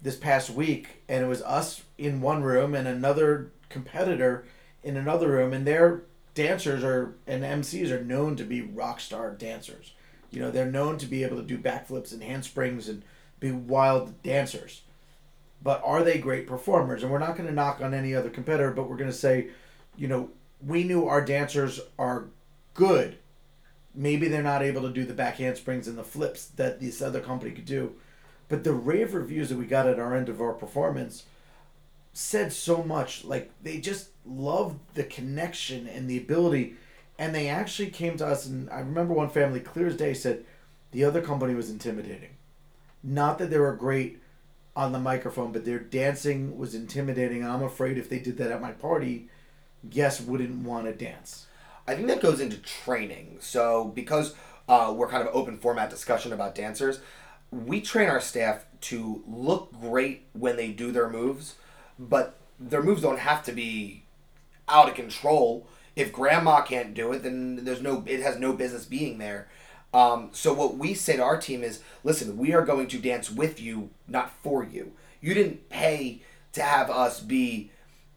this 0.00 0.16
past 0.16 0.50
week, 0.50 1.02
and 1.08 1.24
it 1.24 1.28
was 1.28 1.42
us 1.42 1.82
in 1.98 2.20
one 2.20 2.42
room 2.42 2.74
and 2.74 2.88
another 2.88 3.52
competitor 3.68 4.44
in 4.82 4.96
another 4.96 5.28
room, 5.28 5.52
and 5.52 5.66
their 5.66 6.02
dancers 6.34 6.82
are 6.82 7.14
and 7.26 7.42
MCs 7.42 7.90
are 7.90 8.02
known 8.02 8.36
to 8.36 8.44
be 8.44 8.62
rock 8.62 9.00
star 9.00 9.30
dancers. 9.32 9.92
You 10.30 10.40
know, 10.40 10.50
they're 10.50 10.70
known 10.70 10.96
to 10.98 11.06
be 11.06 11.24
able 11.24 11.36
to 11.36 11.42
do 11.42 11.58
backflips 11.58 12.12
and 12.12 12.22
handsprings 12.22 12.88
and 12.88 13.02
be 13.38 13.52
wild 13.52 14.22
dancers. 14.22 14.82
But 15.62 15.80
are 15.84 16.02
they 16.02 16.18
great 16.18 16.46
performers? 16.46 17.02
And 17.02 17.12
we're 17.12 17.18
not 17.18 17.36
going 17.36 17.48
to 17.48 17.54
knock 17.54 17.80
on 17.80 17.94
any 17.94 18.14
other 18.14 18.30
competitor, 18.30 18.72
but 18.72 18.88
we're 18.88 18.96
going 18.96 19.10
to 19.10 19.16
say, 19.16 19.48
you 19.96 20.08
know, 20.08 20.30
we 20.64 20.84
knew 20.84 21.06
our 21.06 21.24
dancers 21.24 21.80
are 21.98 22.26
good. 22.74 23.18
Maybe 23.94 24.28
they're 24.28 24.42
not 24.42 24.62
able 24.62 24.82
to 24.82 24.92
do 24.92 25.04
the 25.04 25.14
back 25.14 25.36
handsprings 25.36 25.86
and 25.86 25.98
the 25.98 26.04
flips 26.04 26.46
that 26.46 26.80
this 26.80 27.02
other 27.02 27.20
company 27.20 27.52
could 27.52 27.66
do. 27.66 27.94
But 28.48 28.64
the 28.64 28.72
rave 28.72 29.14
reviews 29.14 29.48
that 29.48 29.58
we 29.58 29.66
got 29.66 29.86
at 29.86 30.00
our 30.00 30.14
end 30.16 30.28
of 30.28 30.40
our 30.40 30.52
performance 30.52 31.24
said 32.12 32.52
so 32.52 32.82
much. 32.82 33.24
Like 33.24 33.50
they 33.62 33.78
just 33.78 34.10
loved 34.24 34.78
the 34.94 35.04
connection 35.04 35.86
and 35.86 36.08
the 36.08 36.18
ability, 36.18 36.74
and 37.18 37.34
they 37.34 37.48
actually 37.48 37.90
came 37.90 38.16
to 38.18 38.26
us. 38.26 38.46
And 38.46 38.68
I 38.70 38.80
remember 38.80 39.14
one 39.14 39.30
family, 39.30 39.60
clear 39.60 39.86
as 39.86 39.96
day, 39.96 40.14
said 40.14 40.44
the 40.90 41.04
other 41.04 41.22
company 41.22 41.54
was 41.54 41.70
intimidating. 41.70 42.36
Not 43.02 43.38
that 43.38 43.50
they 43.50 43.58
were 43.58 43.74
great 43.74 44.21
on 44.74 44.92
the 44.92 44.98
microphone, 44.98 45.52
but 45.52 45.64
their 45.64 45.78
dancing 45.78 46.56
was 46.56 46.74
intimidating. 46.74 47.44
I'm 47.44 47.62
afraid 47.62 47.98
if 47.98 48.08
they 48.08 48.18
did 48.18 48.38
that 48.38 48.50
at 48.50 48.62
my 48.62 48.72
party, 48.72 49.28
guests 49.88 50.20
wouldn't 50.20 50.64
want 50.64 50.86
to 50.86 50.92
dance. 50.92 51.46
I 51.86 51.94
think 51.94 52.08
that 52.08 52.22
goes 52.22 52.40
into 52.40 52.56
training. 52.58 53.38
So 53.40 53.84
because 53.84 54.34
uh, 54.68 54.92
we're 54.96 55.08
kind 55.08 55.26
of 55.26 55.34
open 55.34 55.58
format 55.58 55.90
discussion 55.90 56.32
about 56.32 56.54
dancers, 56.54 57.00
we 57.50 57.80
train 57.80 58.08
our 58.08 58.20
staff 58.20 58.64
to 58.80 59.22
look 59.26 59.72
great 59.78 60.24
when 60.32 60.56
they 60.56 60.68
do 60.68 60.90
their 60.90 61.10
moves, 61.10 61.56
but 61.98 62.38
their 62.58 62.82
moves 62.82 63.02
don't 63.02 63.18
have 63.18 63.42
to 63.44 63.52
be 63.52 64.04
out 64.68 64.88
of 64.88 64.94
control. 64.94 65.66
If 65.94 66.12
grandma 66.12 66.62
can't 66.62 66.94
do 66.94 67.12
it, 67.12 67.22
then 67.22 67.64
there's 67.64 67.82
no 67.82 68.02
it 68.06 68.20
has 68.20 68.38
no 68.38 68.54
business 68.54 68.86
being 68.86 69.18
there. 69.18 69.48
Um, 69.92 70.30
so 70.32 70.52
what 70.52 70.76
we 70.76 70.94
say 70.94 71.16
to 71.16 71.22
our 71.22 71.38
team 71.38 71.62
is, 71.62 71.82
listen, 72.02 72.38
we 72.38 72.54
are 72.54 72.64
going 72.64 72.88
to 72.88 72.98
dance 72.98 73.30
with 73.30 73.60
you, 73.60 73.90
not 74.08 74.32
for 74.42 74.64
you. 74.64 74.92
You 75.20 75.34
didn't 75.34 75.68
pay 75.68 76.22
to 76.52 76.62
have 76.62 76.90
us 76.90 77.20
be 77.20 77.70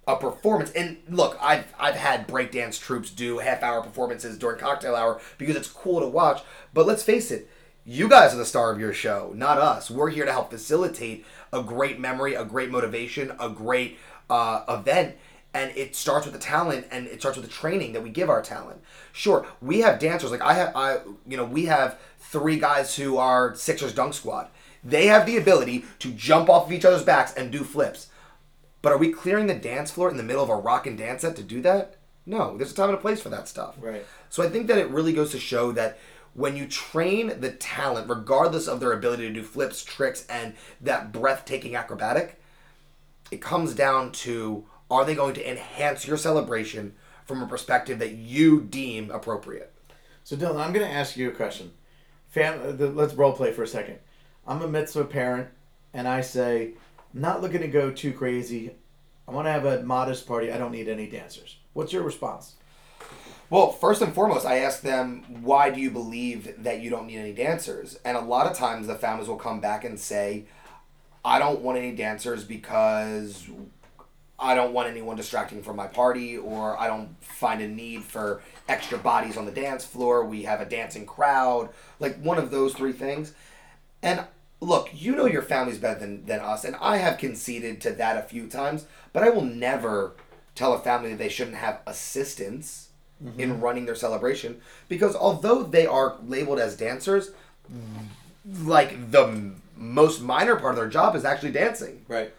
a 0.08 0.16
performance. 0.16 0.72
And 0.72 0.98
look, 1.10 1.38
I've 1.42 1.74
I've 1.80 1.96
had 1.96 2.28
breakdance 2.28 2.80
troupes 2.80 3.10
do 3.10 3.40
half 3.40 3.64
hour 3.64 3.82
performances 3.82 4.38
during 4.38 4.60
cocktail 4.60 4.96
hour 4.96 5.20
because 5.38 5.56
it's 5.56 5.68
cool 5.68 6.00
to 6.00 6.08
watch. 6.08 6.44
But 6.74 6.86
let's 6.86 7.04
face 7.04 7.32
it, 7.32 7.50
you 7.86 8.08
guys 8.08 8.34
are 8.34 8.38
the 8.38 8.46
star 8.46 8.72
of 8.72 8.80
your 8.80 8.94
show, 8.94 9.32
not 9.36 9.58
us. 9.58 9.90
We're 9.92 10.10
here 10.10 10.26
to 10.26 10.32
help 10.32 10.52
facilitate 10.52 11.26
a 11.52 11.62
great 11.62 12.00
memory, 12.00 12.36
a 12.36 12.46
great 12.46 12.72
motivation, 12.72 13.32
a 13.40 13.50
great 13.50 13.98
uh, 14.30 14.64
event. 14.68 15.16
And 15.56 15.72
it 15.76 15.96
starts 15.96 16.26
with 16.26 16.34
the 16.34 16.40
talent, 16.40 16.86
and 16.92 17.08
it 17.08 17.22
starts 17.22 17.38
with 17.38 17.48
the 17.48 17.52
training 17.52 17.94
that 17.94 18.04
we 18.04 18.10
give 18.10 18.30
our 18.30 18.42
talent. 18.42 18.82
Sure, 19.14 19.48
we 19.62 19.80
have 19.80 20.00
dancers 20.00 20.30
like 20.30 20.42
I 20.42 20.54
have. 20.54 20.76
I 20.76 21.00
you 21.26 21.38
know 21.38 21.46
we 21.46 21.66
have 21.66 21.98
three 22.20 22.60
guys 22.60 22.96
who 22.96 23.18
are 23.18 23.56
Sixers 23.56 23.94
dunk 23.94 24.14
squad. 24.14 24.50
They 24.84 25.08
have 25.08 25.26
the 25.26 25.38
ability 25.38 25.86
to 26.00 26.12
jump 26.12 26.50
off 26.50 26.68
of 26.68 26.72
each 26.74 26.86
other's 26.86 27.04
backs 27.04 27.34
and 27.34 27.52
do 27.52 27.64
flips 27.64 28.08
But 28.84 28.92
are 28.92 28.98
we 29.00 29.12
clearing 29.12 29.48
the 29.48 29.56
dance 29.56 29.90
floor 29.90 30.12
in 30.12 30.18
the 30.18 30.24
middle 30.24 30.44
of 30.44 30.50
a 30.50 30.56
rock 30.56 30.86
and 30.86 30.98
dance 30.98 31.22
set 31.22 31.36
to 31.38 31.44
do 31.44 31.62
that? 31.62 31.96
No, 32.26 32.56
there's 32.58 32.72
a 32.72 32.76
time 32.76 32.90
and 32.90 32.98
a 32.98 33.02
place 33.02 33.22
for 33.22 33.30
that 33.30 33.48
stuff. 33.48 33.76
Right. 33.80 34.06
So 34.30 34.44
I 34.44 34.50
think 34.50 34.68
that 34.68 34.78
it 34.78 34.90
really 34.90 35.14
goes 35.14 35.32
to 35.32 35.40
show 35.40 35.72
that 35.72 35.98
when 36.34 36.58
you 36.58 36.68
train 36.68 37.40
the 37.40 37.52
talent, 37.52 38.10
regardless 38.10 38.68
of 38.68 38.80
their 38.80 38.92
ability 38.92 39.28
to 39.28 39.34
do 39.34 39.44
flips, 39.44 39.84
tricks, 39.84 40.26
and 40.30 40.54
that 40.82 41.12
breathtaking 41.12 41.76
acrobatic, 41.76 42.42
it 43.32 43.42
comes 43.42 43.74
down 43.74 44.12
to 44.12 44.66
are 44.90 45.06
they 45.06 45.16
going 45.16 45.34
to 45.36 45.50
enhance 45.50 46.08
your 46.08 46.18
celebration 46.18 46.94
from 47.26 47.42
a 47.42 47.48
perspective 47.48 48.00
that 48.00 48.14
you 48.14 48.62
deem 48.62 49.10
appropriate? 49.12 49.74
So 50.24 50.36
Dylan, 50.36 50.64
I'm 50.64 50.74
going 50.74 50.86
to 50.86 50.94
ask 50.94 51.18
you 51.18 51.30
a 51.30 51.34
question. 51.34 51.72
Fam, 52.28 52.60
uh, 52.62 52.72
the, 52.72 52.90
let's 52.90 53.14
role 53.14 53.34
play 53.34 53.52
for 53.52 53.64
a 53.64 53.68
second. 53.68 54.00
I'm 54.48 54.62
a 54.62 54.68
mitzvah 54.68 55.06
parent, 55.06 55.50
and 55.94 56.08
I 56.08 56.22
say, 56.22 56.74
I'm 57.14 57.22
not 57.22 57.42
looking 57.42 57.62
to 57.62 57.68
go 57.68 57.92
too 57.92 58.12
crazy. 58.14 58.76
I 59.28 59.32
want 59.32 59.48
to 59.48 59.52
have 59.52 59.66
a 59.66 59.84
modest 59.84 60.28
party. 60.28 60.52
I 60.52 60.58
don't 60.58 60.72
need 60.72 60.88
any 60.88 61.08
dancers. 61.08 61.58
What's 61.74 61.94
your 61.94 62.04
response? 62.04 62.56
Well, 63.50 63.72
first 63.72 64.02
and 64.02 64.14
foremost, 64.14 64.46
I 64.46 64.58
ask 64.58 64.82
them, 64.82 65.24
why 65.42 65.70
do 65.70 65.80
you 65.80 65.92
believe 65.92 66.64
that 66.64 66.82
you 66.82 66.90
don't 66.90 67.08
need 67.08 67.18
any 67.18 67.34
dancers? 67.34 68.00
And 68.04 68.18
a 68.18 68.22
lot 68.22 68.48
of 68.48 68.58
times 68.58 68.88
the 68.88 68.96
families 68.96 69.28
will 69.28 69.38
come 69.38 69.60
back 69.60 69.84
and 69.84 70.00
say, 70.00 70.46
I 71.24 71.40
don't 71.40 71.62
want 71.62 71.78
any 71.78 71.92
dancers 71.92 72.44
because 72.44 73.48
I 74.38 74.54
don't 74.56 74.74
want 74.74 74.90
anyone 74.90 75.16
distracting 75.16 75.64
from 75.64 75.76
my 75.78 75.88
party, 75.88 76.38
or 76.38 76.78
I 76.80 76.88
don't 76.88 77.16
find 77.24 77.62
a 77.62 77.68
need 77.68 78.04
for 78.04 78.42
extra 78.68 78.98
bodies 78.98 79.38
on 79.38 79.46
the 79.46 79.52
dance 79.52 79.86
floor. 79.86 80.26
We 80.26 80.44
have 80.44 80.60
a 80.62 80.66
dancing 80.66 81.06
crowd, 81.06 81.70
like 82.00 82.18
one 82.22 82.38
of 82.38 82.52
those 82.52 82.74
three 82.74 82.92
things. 82.92 83.34
And 84.04 84.26
look, 84.60 84.90
you 84.94 85.16
know 85.16 85.26
your 85.26 85.42
family's 85.42 85.78
better 85.78 86.00
than, 86.00 86.26
than 86.26 86.40
us, 86.42 86.66
and 86.66 86.76
I 86.82 86.98
have 86.98 87.18
conceded 87.18 87.80
to 87.82 87.92
that 87.94 88.18
a 88.18 88.24
few 88.28 88.48
times, 88.48 88.86
but 89.14 89.24
I 89.24 89.30
will 89.30 89.42
never 89.46 90.14
tell 90.54 90.74
a 90.74 90.80
family 90.80 91.10
that 91.12 91.18
they 91.18 91.30
shouldn't 91.30 91.58
have 91.58 91.80
assistance 91.88 92.90
in 93.38 93.62
running 93.62 93.86
their 93.86 93.96
celebration 93.96 94.60
because 94.90 95.16
although 95.16 95.64
they 95.64 95.88
are 95.88 96.18
labeled 96.28 96.60
as 96.60 96.76
dancers, 96.76 97.32
like 98.64 99.12
the 99.12 99.24
m- 99.24 99.62
most 99.76 100.22
minor 100.22 100.56
part 100.58 100.74
of 100.74 100.76
their 100.78 100.90
job 100.90 101.16
is 101.16 101.26
actually 101.26 101.52
dancing 101.52 102.06
Right. 102.08 102.34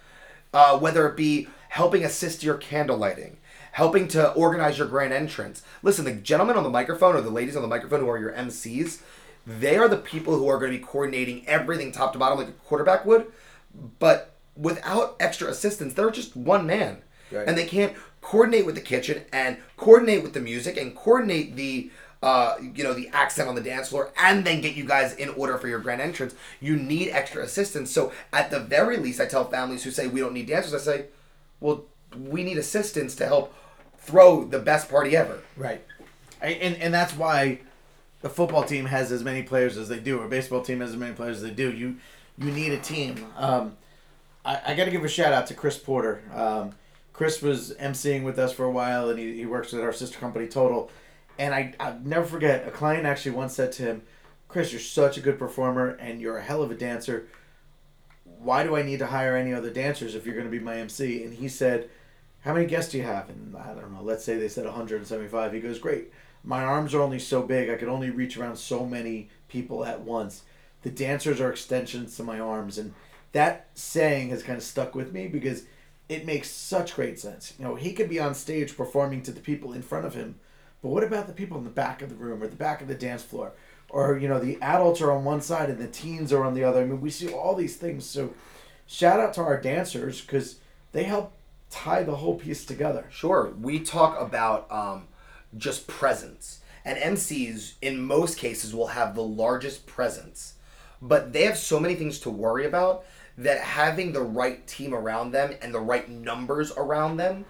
uh, 0.52 0.78
whether 0.78 1.08
it 1.08 1.16
be 1.16 1.48
helping 1.76 2.04
assist 2.06 2.42
your 2.42 2.56
candle 2.56 2.96
lighting, 2.96 3.36
helping 3.72 4.08
to 4.08 4.32
organize 4.32 4.78
your 4.78 4.88
grand 4.88 5.12
entrance. 5.12 5.62
Listen, 5.82 6.06
the 6.06 6.12
gentlemen 6.12 6.56
on 6.56 6.62
the 6.62 6.70
microphone 6.70 7.14
or 7.14 7.20
the 7.20 7.28
ladies 7.28 7.54
on 7.54 7.60
the 7.60 7.68
microphone 7.68 8.00
who 8.00 8.08
are 8.08 8.18
your 8.18 8.32
MCs, 8.32 9.02
they 9.46 9.76
are 9.76 9.86
the 9.86 9.98
people 9.98 10.38
who 10.38 10.48
are 10.48 10.58
going 10.58 10.72
to 10.72 10.78
be 10.78 10.82
coordinating 10.82 11.46
everything 11.46 11.92
top 11.92 12.14
to 12.14 12.18
bottom 12.18 12.38
like 12.38 12.48
a 12.48 12.52
quarterback 12.52 13.04
would, 13.04 13.30
but 13.98 14.32
without 14.56 15.16
extra 15.20 15.48
assistance, 15.48 15.92
they're 15.92 16.10
just 16.10 16.34
one 16.34 16.66
man. 16.66 17.02
Right. 17.30 17.46
And 17.46 17.58
they 17.58 17.66
can't 17.66 17.94
coordinate 18.22 18.64
with 18.64 18.74
the 18.74 18.80
kitchen 18.80 19.24
and 19.30 19.58
coordinate 19.76 20.22
with 20.22 20.32
the 20.32 20.40
music 20.40 20.78
and 20.78 20.96
coordinate 20.96 21.56
the 21.56 21.90
uh, 22.22 22.56
you 22.74 22.82
know, 22.82 22.94
the 22.94 23.08
accent 23.08 23.48
on 23.48 23.54
the 23.54 23.60
dance 23.60 23.90
floor, 23.90 24.10
and 24.16 24.44
then 24.44 24.62
get 24.62 24.74
you 24.74 24.84
guys 24.84 25.14
in 25.14 25.28
order 25.28 25.58
for 25.58 25.68
your 25.68 25.78
grand 25.78 26.00
entrance. 26.00 26.34
You 26.60 26.74
need 26.74 27.10
extra 27.10 27.42
assistance. 27.42 27.90
So 27.90 28.10
at 28.32 28.50
the 28.50 28.58
very 28.58 28.96
least, 28.96 29.20
I 29.20 29.26
tell 29.26 29.44
families 29.44 29.84
who 29.84 29.90
say 29.90 30.06
we 30.06 30.20
don't 30.20 30.32
need 30.32 30.46
dancers, 30.46 30.74
I 30.74 30.78
say, 30.78 31.04
well, 31.60 31.84
we 32.16 32.42
need 32.42 32.58
assistance 32.58 33.14
to 33.16 33.26
help 33.26 33.54
throw 33.98 34.44
the 34.44 34.58
best 34.58 34.88
party 34.88 35.16
ever. 35.16 35.40
Right. 35.56 35.82
And 36.40 36.76
and 36.76 36.92
that's 36.92 37.14
why 37.14 37.60
the 38.22 38.28
football 38.28 38.64
team 38.64 38.86
has 38.86 39.10
as 39.12 39.22
many 39.22 39.42
players 39.42 39.76
as 39.76 39.88
they 39.88 39.98
do, 39.98 40.20
or 40.20 40.28
baseball 40.28 40.62
team 40.62 40.80
has 40.80 40.90
as 40.90 40.96
many 40.96 41.14
players 41.14 41.38
as 41.38 41.42
they 41.42 41.50
do. 41.50 41.72
You 41.72 41.96
you 42.38 42.50
need 42.50 42.72
a 42.72 42.78
team. 42.78 43.26
Um, 43.36 43.76
I, 44.44 44.60
I 44.66 44.74
got 44.74 44.84
to 44.84 44.90
give 44.90 45.04
a 45.04 45.08
shout 45.08 45.32
out 45.32 45.46
to 45.48 45.54
Chris 45.54 45.78
Porter. 45.78 46.22
Um, 46.34 46.72
Chris 47.12 47.40
was 47.40 47.72
emceeing 47.80 48.22
with 48.24 48.38
us 48.38 48.52
for 48.52 48.64
a 48.64 48.70
while, 48.70 49.08
and 49.08 49.18
he, 49.18 49.34
he 49.36 49.46
works 49.46 49.72
with 49.72 49.82
our 49.82 49.92
sister 49.92 50.18
company 50.18 50.46
Total. 50.46 50.90
And 51.38 51.54
I 51.54 51.74
I'll 51.80 51.98
never 52.00 52.26
forget 52.26 52.66
a 52.66 52.70
client 52.70 53.06
actually 53.06 53.32
once 53.32 53.54
said 53.54 53.72
to 53.72 53.82
him, 53.82 54.02
"Chris, 54.48 54.72
you're 54.72 54.80
such 54.80 55.16
a 55.16 55.20
good 55.20 55.38
performer, 55.38 55.90
and 56.00 56.20
you're 56.20 56.38
a 56.38 56.42
hell 56.42 56.62
of 56.62 56.70
a 56.70 56.74
dancer. 56.74 57.26
Why 58.46 58.62
do 58.62 58.76
I 58.76 58.82
need 58.82 59.00
to 59.00 59.06
hire 59.06 59.36
any 59.36 59.52
other 59.52 59.70
dancers 59.70 60.14
if 60.14 60.24
you're 60.24 60.34
going 60.34 60.46
to 60.46 60.58
be 60.58 60.64
my 60.64 60.76
MC?" 60.78 61.24
And 61.24 61.34
he 61.34 61.48
said, 61.48 61.90
"How 62.40 62.54
many 62.54 62.66
guests 62.66 62.92
do 62.92 62.98
you 62.98 63.04
have?" 63.04 63.28
And 63.28 63.56
I 63.56 63.74
don't 63.74 63.92
know. 63.92 64.02
Let's 64.02 64.24
say 64.24 64.38
they 64.38 64.48
said 64.48 64.64
175. 64.64 65.52
He 65.52 65.60
goes, 65.60 65.78
"Great. 65.80 66.12
My 66.44 66.62
arms 66.62 66.94
are 66.94 67.02
only 67.02 67.18
so 67.18 67.42
big. 67.42 67.68
I 67.68 67.76
can 67.76 67.88
only 67.88 68.10
reach 68.10 68.36
around 68.36 68.56
so 68.56 68.86
many 68.86 69.28
people 69.48 69.84
at 69.84 70.02
once. 70.02 70.44
The 70.82 70.90
dancers 70.90 71.40
are 71.40 71.50
extensions 71.50 72.16
to 72.16 72.22
my 72.22 72.38
arms." 72.38 72.78
And 72.78 72.94
that 73.32 73.66
saying 73.74 74.30
has 74.30 74.44
kind 74.44 74.56
of 74.56 74.62
stuck 74.62 74.94
with 74.94 75.12
me 75.12 75.26
because 75.26 75.64
it 76.08 76.24
makes 76.24 76.48
such 76.48 76.94
great 76.94 77.18
sense. 77.18 77.52
You 77.58 77.64
know, 77.64 77.74
he 77.74 77.92
could 77.92 78.08
be 78.08 78.20
on 78.20 78.34
stage 78.34 78.76
performing 78.76 79.22
to 79.24 79.32
the 79.32 79.40
people 79.40 79.72
in 79.72 79.82
front 79.82 80.06
of 80.06 80.14
him, 80.14 80.36
but 80.80 80.90
what 80.90 81.02
about 81.02 81.26
the 81.26 81.32
people 81.32 81.58
in 81.58 81.64
the 81.64 81.70
back 81.70 82.00
of 82.00 82.10
the 82.10 82.14
room 82.14 82.40
or 82.40 82.46
the 82.46 82.54
back 82.54 82.80
of 82.80 82.86
the 82.86 82.94
dance 82.94 83.24
floor? 83.24 83.52
Or, 83.88 84.18
you 84.18 84.28
know, 84.28 84.40
the 84.40 84.60
adults 84.60 85.00
are 85.00 85.12
on 85.12 85.24
one 85.24 85.40
side 85.40 85.70
and 85.70 85.78
the 85.78 85.86
teens 85.86 86.32
are 86.32 86.44
on 86.44 86.54
the 86.54 86.64
other. 86.64 86.82
I 86.82 86.84
mean, 86.84 87.00
we 87.00 87.10
see 87.10 87.32
all 87.32 87.54
these 87.54 87.76
things. 87.76 88.04
So, 88.04 88.34
shout 88.86 89.20
out 89.20 89.34
to 89.34 89.42
our 89.42 89.60
dancers 89.60 90.20
because 90.20 90.56
they 90.92 91.04
help 91.04 91.32
tie 91.70 92.02
the 92.02 92.16
whole 92.16 92.36
piece 92.36 92.64
together. 92.64 93.06
Sure, 93.10 93.52
we 93.60 93.80
talk 93.80 94.20
about 94.20 94.70
um, 94.70 95.08
just 95.56 95.86
presence, 95.86 96.60
and 96.84 96.98
MCs 96.98 97.74
in 97.82 98.00
most 98.00 98.38
cases 98.38 98.74
will 98.74 98.88
have 98.88 99.14
the 99.14 99.22
largest 99.22 99.86
presence, 99.86 100.54
but 101.02 101.32
they 101.32 101.44
have 101.44 101.58
so 101.58 101.80
many 101.80 101.94
things 101.94 102.18
to 102.20 102.30
worry 102.30 102.64
about 102.64 103.04
that 103.38 103.60
having 103.60 104.12
the 104.12 104.22
right 104.22 104.66
team 104.66 104.94
around 104.94 105.32
them 105.32 105.54
and 105.60 105.74
the 105.74 105.80
right 105.80 106.08
numbers 106.08 106.72
around 106.72 107.18
them 107.18 107.44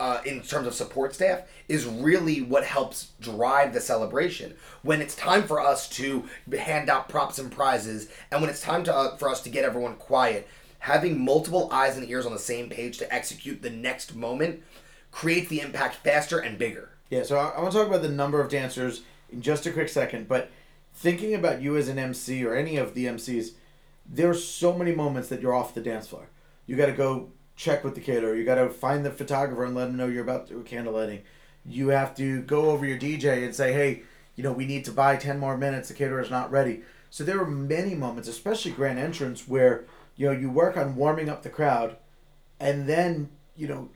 uh, 0.00 0.20
in 0.24 0.40
terms 0.42 0.66
of 0.66 0.74
support 0.74 1.14
staff 1.14 1.42
is 1.68 1.86
really 1.86 2.42
what 2.42 2.64
helps 2.64 3.12
drive 3.20 3.72
the 3.72 3.80
celebration. 3.80 4.54
When 4.82 5.00
it's 5.00 5.14
time 5.14 5.44
for 5.44 5.60
us 5.60 5.88
to 5.90 6.24
hand 6.52 6.90
out 6.90 7.08
props 7.08 7.38
and 7.38 7.52
prizes, 7.52 8.08
and 8.30 8.40
when 8.40 8.50
it's 8.50 8.60
time 8.60 8.84
to, 8.84 8.94
uh, 8.94 9.16
for 9.16 9.28
us 9.28 9.42
to 9.42 9.50
get 9.50 9.64
everyone 9.64 9.94
quiet, 9.94 10.48
having 10.80 11.24
multiple 11.24 11.68
eyes 11.70 11.96
and 11.96 12.08
ears 12.08 12.26
on 12.26 12.32
the 12.32 12.38
same 12.38 12.68
page 12.68 12.98
to 12.98 13.14
execute 13.14 13.62
the 13.62 13.70
next 13.70 14.16
moment 14.16 14.62
creates 15.12 15.48
the 15.48 15.60
impact 15.60 15.96
faster 15.96 16.40
and 16.40 16.58
bigger. 16.58 16.90
Yeah, 17.08 17.22
so 17.22 17.36
I, 17.36 17.50
I 17.50 17.60
want 17.60 17.72
to 17.72 17.78
talk 17.78 17.86
about 17.86 18.02
the 18.02 18.08
number 18.08 18.40
of 18.40 18.50
dancers 18.50 19.02
in 19.30 19.42
just 19.42 19.66
a 19.66 19.70
quick 19.70 19.88
second, 19.88 20.26
but 20.26 20.50
thinking 20.94 21.34
about 21.34 21.62
you 21.62 21.76
as 21.76 21.88
an 21.88 21.98
MC 21.98 22.44
or 22.44 22.54
any 22.54 22.76
of 22.76 22.94
the 22.94 23.06
MCs, 23.06 23.50
there's 24.04 24.44
so 24.44 24.76
many 24.76 24.94
moments 24.94 25.28
that 25.28 25.40
you're 25.40 25.54
off 25.54 25.74
the 25.74 25.80
dance 25.80 26.08
floor. 26.08 26.28
You 26.66 26.76
got 26.76 26.86
to 26.86 26.92
go 26.92 27.30
check 27.62 27.84
with 27.84 27.94
the 27.94 28.00
caterer. 28.00 28.34
You 28.34 28.44
got 28.44 28.56
to 28.56 28.68
find 28.68 29.04
the 29.04 29.10
photographer 29.10 29.64
and 29.64 29.74
let 29.74 29.86
them 29.86 29.96
know 29.96 30.06
you're 30.06 30.22
about 30.22 30.48
to 30.48 30.54
do 30.54 30.60
a 30.60 30.64
candle 30.64 30.94
lighting. 30.94 31.22
You 31.64 31.88
have 31.88 32.14
to 32.16 32.42
go 32.42 32.70
over 32.70 32.84
your 32.84 32.98
DJ 32.98 33.44
and 33.44 33.54
say, 33.54 33.72
hey, 33.72 34.02
you 34.34 34.42
know, 34.42 34.52
we 34.52 34.66
need 34.66 34.84
to 34.86 34.92
buy 34.92 35.16
10 35.16 35.38
more 35.38 35.56
minutes. 35.56 35.88
The 35.88 35.94
caterer's 35.94 36.30
not 36.30 36.50
ready. 36.50 36.82
So 37.10 37.22
there 37.22 37.40
are 37.40 37.46
many 37.46 37.94
moments, 37.94 38.28
especially 38.28 38.72
grand 38.72 38.98
entrance, 38.98 39.46
where, 39.46 39.84
you 40.16 40.26
know, 40.26 40.32
you 40.32 40.50
work 40.50 40.76
on 40.76 40.96
warming 40.96 41.28
up 41.28 41.42
the 41.42 41.50
crowd 41.50 41.96
and 42.58 42.88
then, 42.88 43.28
you 43.56 43.68
know, 43.68 43.90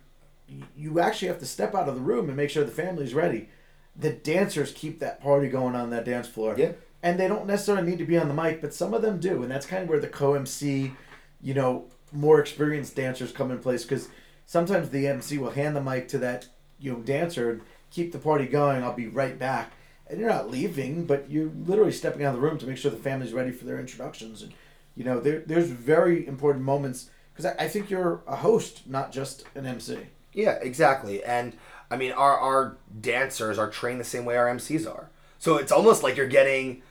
you 0.77 1.01
actually 1.01 1.29
have 1.29 1.41
to 1.41 1.47
step 1.47 1.75
out 1.75 1.89
of 1.89 1.97
the 1.97 2.01
room 2.01 2.29
and 2.29 2.37
make 2.37 2.51
sure 2.51 2.65
the 2.65 2.71
family's 2.71 3.15
ready. 3.15 3.49
The 3.97 4.13
dancers 4.13 4.73
keep 4.73 5.01
that 5.01 5.21
party 5.21 5.49
going 5.49 5.75
on 5.75 5.91
that 5.91 6.05
dance 6.05 6.29
floor. 6.29 6.55
Yeah. 6.57 6.73
And 7.03 7.19
they 7.19 7.27
don't 7.27 7.47
necessarily 7.47 7.89
need 7.89 7.99
to 7.99 8.05
be 8.05 8.19
on 8.19 8.29
the 8.29 8.35
mic, 8.35 8.61
but 8.61 8.75
some 8.75 8.95
of 8.95 9.03
them 9.03 9.19
do. 9.19 9.43
And 9.43 9.51
that's 9.51 9.67
kind 9.67 9.85
of 9.85 9.89
where 9.89 9.99
the 9.99 10.09
co 10.09 10.35
MC, 10.35 10.93
you 11.41 11.55
know, 11.55 11.87
more 12.13 12.41
experienced 12.41 12.97
dancers 12.97 13.33
come 13.33 13.51
in 13.51 13.59
place 13.59 13.83
because 13.83 14.09
sometimes 14.47 14.91
the 14.91 15.07
MC 15.07 15.39
will 15.39 15.51
hand 15.51 15.77
the 15.77 15.81
mic 15.81 16.09
to 16.09 16.19
that, 16.19 16.47
you 16.79 16.93
know, 16.93 16.99
dancer 16.99 17.51
and 17.51 17.61
keep 17.91 18.13
the 18.13 18.19
party 18.19 18.47
going. 18.47 18.83
I'll 18.83 18.93
be 18.93 19.09
right 19.09 19.39
back. 19.39 19.73
And 20.09 20.21
you're 20.21 20.31
not 20.31 20.51
leaving, 20.51 21.05
but 21.05 21.31
you're 21.31 21.51
literally 21.67 21.93
stepping 21.93 22.25
out 22.25 22.35
of 22.35 22.41
the 22.41 22.47
room 22.47 22.59
to 22.59 22.67
make 22.67 22.77
sure 22.77 22.91
the 22.91 22.97
family's 22.97 23.33
ready 23.33 23.51
for 23.51 23.65
their 23.65 23.81
introductions. 23.81 24.43
And, 24.43 24.53
you 24.95 25.05
know, 25.05 25.19
there, 25.19 25.41
there's 25.41 25.69
very 25.69 26.27
important 26.27 26.65
moments 26.65 27.11
because 27.33 27.47
I, 27.47 27.65
I 27.65 27.69
think 27.69 27.91
you're 27.91 28.23
a 28.27 28.37
host, 28.37 28.87
not 28.87 29.13
just 29.13 29.45
an 29.55 29.67
MC. 29.67 29.99
Yeah, 30.33 30.59
exactly. 30.61 31.25
And 31.25 31.55
I 31.91 31.97
mean, 31.97 32.13
our 32.13 32.39
our 32.39 32.77
dancers 33.01 33.59
are 33.59 33.71
trained 33.71 34.01
the 34.01 34.05
same 34.05 34.25
way 34.25 34.37
our 34.37 34.47
MCs 34.47 34.89
are. 34.89 35.11
So 35.39 35.57
it's 35.57 35.73
almost 35.73 36.03
like 36.03 36.17
you're 36.17 36.27
getting 36.27 36.83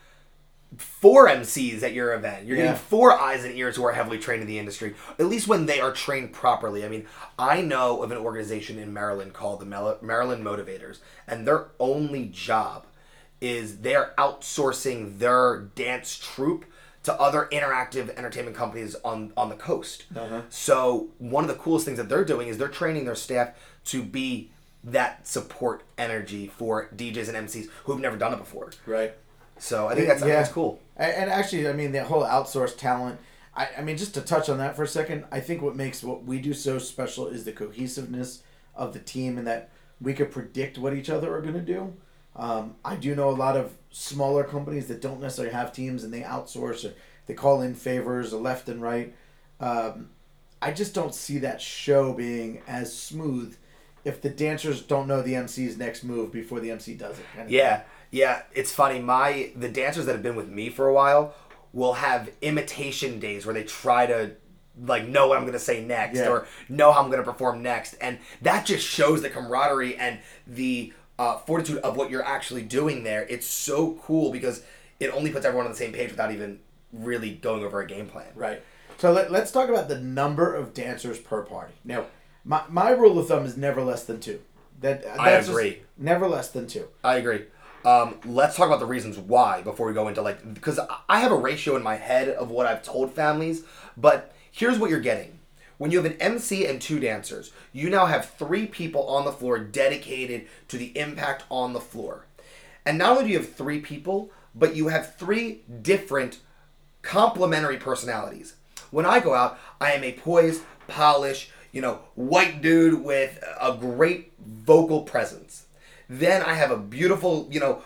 four 0.77 1.27
MCs 1.27 1.83
at 1.83 1.93
your 1.93 2.13
event. 2.13 2.45
You're 2.45 2.57
Yeah. 2.57 2.63
getting 2.65 2.79
four 2.79 3.17
eyes 3.17 3.45
and 3.45 3.55
ears 3.55 3.75
who 3.75 3.85
are 3.85 3.93
heavily 3.93 4.17
trained 4.17 4.41
in 4.41 4.47
the 4.47 4.59
industry, 4.59 4.93
at 5.17 5.25
least 5.27 5.47
when 5.47 5.65
they 5.67 5.79
are 5.79 5.91
trained 5.91 6.33
properly. 6.33 6.83
I 6.83 6.89
mean, 6.89 7.05
I 7.39 7.61
know 7.61 8.03
of 8.03 8.11
an 8.11 8.17
organization 8.17 8.77
in 8.77 8.93
Maryland 8.93 9.33
called 9.33 9.61
the 9.61 9.65
Maryland 10.01 10.43
Motivators, 10.43 10.97
and 11.27 11.47
their 11.47 11.67
only 11.79 12.25
job 12.25 12.85
is 13.41 13.79
they're 13.79 14.13
outsourcing 14.17 15.19
their 15.19 15.69
dance 15.75 16.17
troupe 16.17 16.65
to 17.03 17.13
other 17.21 17.47
interactive 17.51 18.09
entertainment 18.17 18.55
companies 18.57 18.95
on 19.05 19.31
on 19.37 19.49
the 19.49 19.55
coast. 19.55 20.05
Uh-huh. 20.15 20.41
So 20.49 21.09
one 21.19 21.43
of 21.43 21.47
the 21.49 21.55
coolest 21.55 21.85
things 21.85 21.97
that 21.97 22.09
they're 22.09 22.25
doing 22.25 22.47
is 22.47 22.57
they're 22.57 22.67
training 22.67 23.05
their 23.05 23.15
staff 23.15 23.49
to 23.85 24.01
be 24.01 24.49
that 24.83 25.27
support 25.27 25.83
energy 25.97 26.47
for 26.47 26.89
DJs 26.95 27.27
and 27.33 27.47
MCs 27.47 27.67
who've 27.83 27.99
never 27.99 28.17
done 28.17 28.33
it 28.33 28.39
before. 28.39 28.71
Right. 28.85 29.13
So 29.57 29.87
I 29.87 29.95
think 29.95 30.07
that's 30.07 30.21
I 30.21 30.25
think 30.25 30.37
that's 30.37 30.51
cool. 30.51 30.79
And, 30.97 31.29
actually, 31.29 31.67
I 31.67 31.73
mean, 31.73 31.91
the 31.91 32.03
whole 32.03 32.23
outsourced 32.23 32.77
talent. 32.77 33.19
I, 33.55 33.69
I 33.77 33.81
mean, 33.81 33.97
just 33.97 34.13
to 34.15 34.21
touch 34.21 34.49
on 34.49 34.57
that 34.57 34.75
for 34.75 34.83
a 34.83 34.87
second, 34.87 35.25
I 35.31 35.39
think 35.39 35.61
what 35.61 35.75
makes 35.75 36.03
what 36.03 36.23
we 36.23 36.39
do 36.39 36.53
so 36.53 36.77
special 36.77 37.27
is 37.27 37.45
the 37.45 37.51
cohesiveness 37.51 38.43
of 38.75 38.93
the 38.93 38.99
team 38.99 39.37
and 39.37 39.47
that 39.47 39.69
we 40.01 40.13
could 40.13 40.31
predict 40.31 40.77
what 40.77 40.93
each 40.93 41.09
other 41.09 41.33
are 41.33 41.41
going 41.41 41.53
to 41.53 41.61
do. 41.61 41.93
Um, 42.35 42.75
I 42.83 42.95
do 42.95 43.15
know 43.15 43.29
a 43.29 43.31
lot 43.31 43.55
of 43.55 43.73
smaller 43.91 44.43
companies 44.43 44.87
that 44.87 45.01
don't 45.01 45.21
necessarily 45.21 45.53
have 45.53 45.71
teams 45.71 46.03
and 46.03 46.13
they 46.13 46.21
outsource 46.21 46.83
or 46.83 46.93
they 47.27 47.33
call 47.33 47.61
in 47.61 47.75
favors 47.75 48.33
left 48.33 48.67
and 48.67 48.81
right. 48.81 49.15
Um, 49.59 50.09
I 50.61 50.71
just 50.71 50.93
don't 50.93 51.15
see 51.15 51.37
that 51.39 51.61
show 51.61 52.11
being 52.11 52.61
as 52.67 52.93
smooth 52.97 53.55
if 54.03 54.21
the 54.21 54.29
dancers 54.29 54.81
don't 54.81 55.07
know 55.07 55.21
the 55.21 55.35
MC's 55.35 55.77
next 55.77 56.03
move 56.03 56.31
before 56.31 56.59
the 56.59 56.71
MC 56.71 56.93
does 56.93 57.17
it. 57.17 57.25
kind 57.33 57.47
of 57.47 57.51
Yeah, 57.51 57.83
yeah. 58.15 58.43
It's 58.53 58.71
funny. 58.71 58.99
My 58.99 59.51
the 59.55 59.69
dancers 59.69 60.05
that 60.05 60.13
have 60.13 60.23
been 60.23 60.35
with 60.35 60.49
me 60.49 60.69
for 60.69 60.87
a 60.87 60.93
while 60.93 61.33
will 61.73 61.93
have 61.93 62.29
imitation 62.41 63.19
days 63.19 63.45
where 63.45 63.53
they 63.53 63.63
try 63.63 64.05
to 64.05 64.31
like 64.81 65.07
know 65.07 65.27
what 65.27 65.37
I'm 65.37 65.45
gonna 65.45 65.59
say 65.59 65.83
next 65.83 66.17
Yeah. 66.19 66.29
or 66.29 66.47
know 66.69 66.91
how 66.93 67.01
I'm 67.03 67.09
gonna 67.11 67.23
perform 67.23 67.61
next, 67.61 67.93
and 67.95 68.19
that 68.41 68.65
just 68.65 68.85
shows 68.87 69.21
the 69.21 69.29
camaraderie 69.29 69.95
and 69.97 70.19
the 70.47 70.93
uh, 71.17 71.37
fortitude 71.39 71.77
of 71.79 71.95
what 71.97 72.09
you're 72.09 72.25
actually 72.25 72.61
doing 72.63 73.03
there. 73.03 73.25
It's 73.29 73.45
so 73.47 73.93
cool 74.03 74.31
because 74.31 74.63
it 74.99 75.09
only 75.11 75.31
puts 75.31 75.45
everyone 75.45 75.65
on 75.65 75.71
the 75.71 75.77
same 75.77 75.93
page 75.93 76.11
without 76.11 76.31
even 76.31 76.59
really 76.91 77.31
going 77.35 77.63
over 77.63 77.81
a 77.81 77.87
game 77.87 78.07
plan. 78.07 78.27
Right. 78.35 78.61
So 78.97 79.11
let, 79.11 79.31
let's 79.31 79.51
talk 79.51 79.69
about 79.69 79.87
the 79.89 79.99
number 79.99 80.53
of 80.53 80.73
dancers 80.73 81.19
per 81.19 81.41
party. 81.43 81.73
Now, 81.83 82.05
my, 82.45 82.63
my 82.69 82.91
rule 82.91 83.17
of 83.19 83.27
thumb 83.27 83.45
is 83.45 83.57
never 83.57 83.81
less 83.81 84.03
than 84.05 84.19
two. 84.19 84.39
That 84.81 85.05
I 85.19 85.31
agree. 85.31 85.81
never 85.97 86.27
less 86.27 86.49
than 86.49 86.67
two. 86.67 86.87
I 87.03 87.15
agree. 87.15 87.45
Um, 87.85 88.19
let's 88.25 88.55
talk 88.55 88.65
about 88.65 88.79
the 88.79 88.87
reasons 88.87 89.19
why 89.19 89.61
before 89.61 89.85
we 89.85 89.93
go 89.93 90.07
into 90.07 90.21
like 90.23 90.55
because 90.55 90.79
I 91.07 91.19
have 91.19 91.31
a 91.31 91.37
ratio 91.37 91.75
in 91.75 91.83
my 91.83 91.95
head 91.95 92.29
of 92.29 92.49
what 92.49 92.65
I've 92.65 92.81
told 92.81 93.13
families, 93.13 93.63
but 93.95 94.33
here's 94.51 94.79
what 94.79 94.89
you're 94.89 94.99
getting. 94.99 95.39
When 95.77 95.91
you 95.91 96.01
have 96.01 96.11
an 96.11 96.19
MC 96.19 96.65
and 96.65 96.81
two 96.81 96.99
dancers, 96.99 97.51
you 97.73 97.89
now 97.89 98.07
have 98.07 98.25
three 98.25 98.65
people 98.65 99.07
on 99.07 99.25
the 99.25 99.31
floor 99.31 99.59
dedicated 99.59 100.47
to 100.69 100.77
the 100.77 100.97
impact 100.97 101.43
on 101.51 101.73
the 101.73 101.81
floor. 101.81 102.25
And 102.85 102.97
not 102.97 103.11
only 103.11 103.25
do 103.25 103.29
you 103.31 103.37
have 103.39 103.53
three 103.53 103.81
people, 103.81 104.31
but 104.55 104.75
you 104.75 104.87
have 104.87 105.15
three 105.15 105.63
different 105.81 106.39
complementary 107.01 107.77
personalities. 107.77 108.55
When 108.89 109.05
I 109.05 109.19
go 109.19 109.33
out, 109.33 109.59
I 109.79 109.91
am 109.91 110.03
a 110.03 110.13
poised, 110.13 110.63
polished, 110.87 111.51
you 111.71 111.81
know, 111.81 111.99
white 112.15 112.61
dude 112.61 113.03
with 113.03 113.43
a 113.59 113.75
great 113.77 114.31
vocal 114.39 115.01
presence. 115.03 115.64
Then 116.09 116.41
I 116.41 116.53
have 116.53 116.71
a 116.71 116.77
beautiful, 116.77 117.47
you 117.51 117.59
know, 117.59 117.81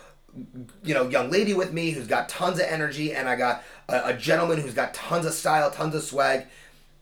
you 0.83 0.93
know, 0.93 1.09
young 1.09 1.29
lady 1.31 1.53
with 1.53 1.73
me 1.73 1.91
who's 1.91 2.07
got 2.07 2.29
tons 2.29 2.59
of 2.59 2.65
energy, 2.65 3.13
and 3.13 3.27
I 3.27 3.35
got 3.35 3.63
a, 3.87 4.09
a 4.09 4.13
gentleman 4.13 4.59
who's 4.59 4.73
got 4.73 4.93
tons 4.93 5.25
of 5.25 5.33
style, 5.33 5.71
tons 5.71 5.95
of 5.95 6.03
swag. 6.03 6.45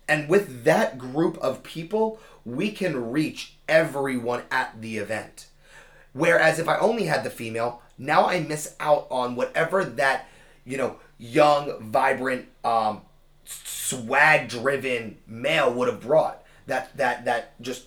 And 0.07 0.29
with 0.29 0.63
that 0.63 0.97
group 0.97 1.37
of 1.39 1.63
people, 1.63 2.19
we 2.45 2.71
can 2.71 3.11
reach 3.11 3.55
everyone 3.67 4.43
at 4.49 4.81
the 4.81 4.97
event. 4.97 5.47
Whereas 6.13 6.59
if 6.59 6.69
I 6.69 6.77
only 6.77 7.03
had 7.05 7.23
the 7.23 7.29
female, 7.29 7.81
now 7.97 8.25
I 8.25 8.39
miss 8.39 8.75
out 8.79 9.07
on 9.11 9.35
whatever 9.35 9.83
that, 9.83 10.27
you 10.65 10.77
know, 10.77 10.97
young, 11.17 11.79
vibrant, 11.81 12.47
um, 12.63 13.01
swag 13.45 14.49
driven 14.49 15.17
male 15.27 15.73
would 15.73 15.87
have 15.87 16.01
brought. 16.01 16.43
That 16.67 16.95
that 16.97 17.25
that 17.25 17.61
just 17.61 17.85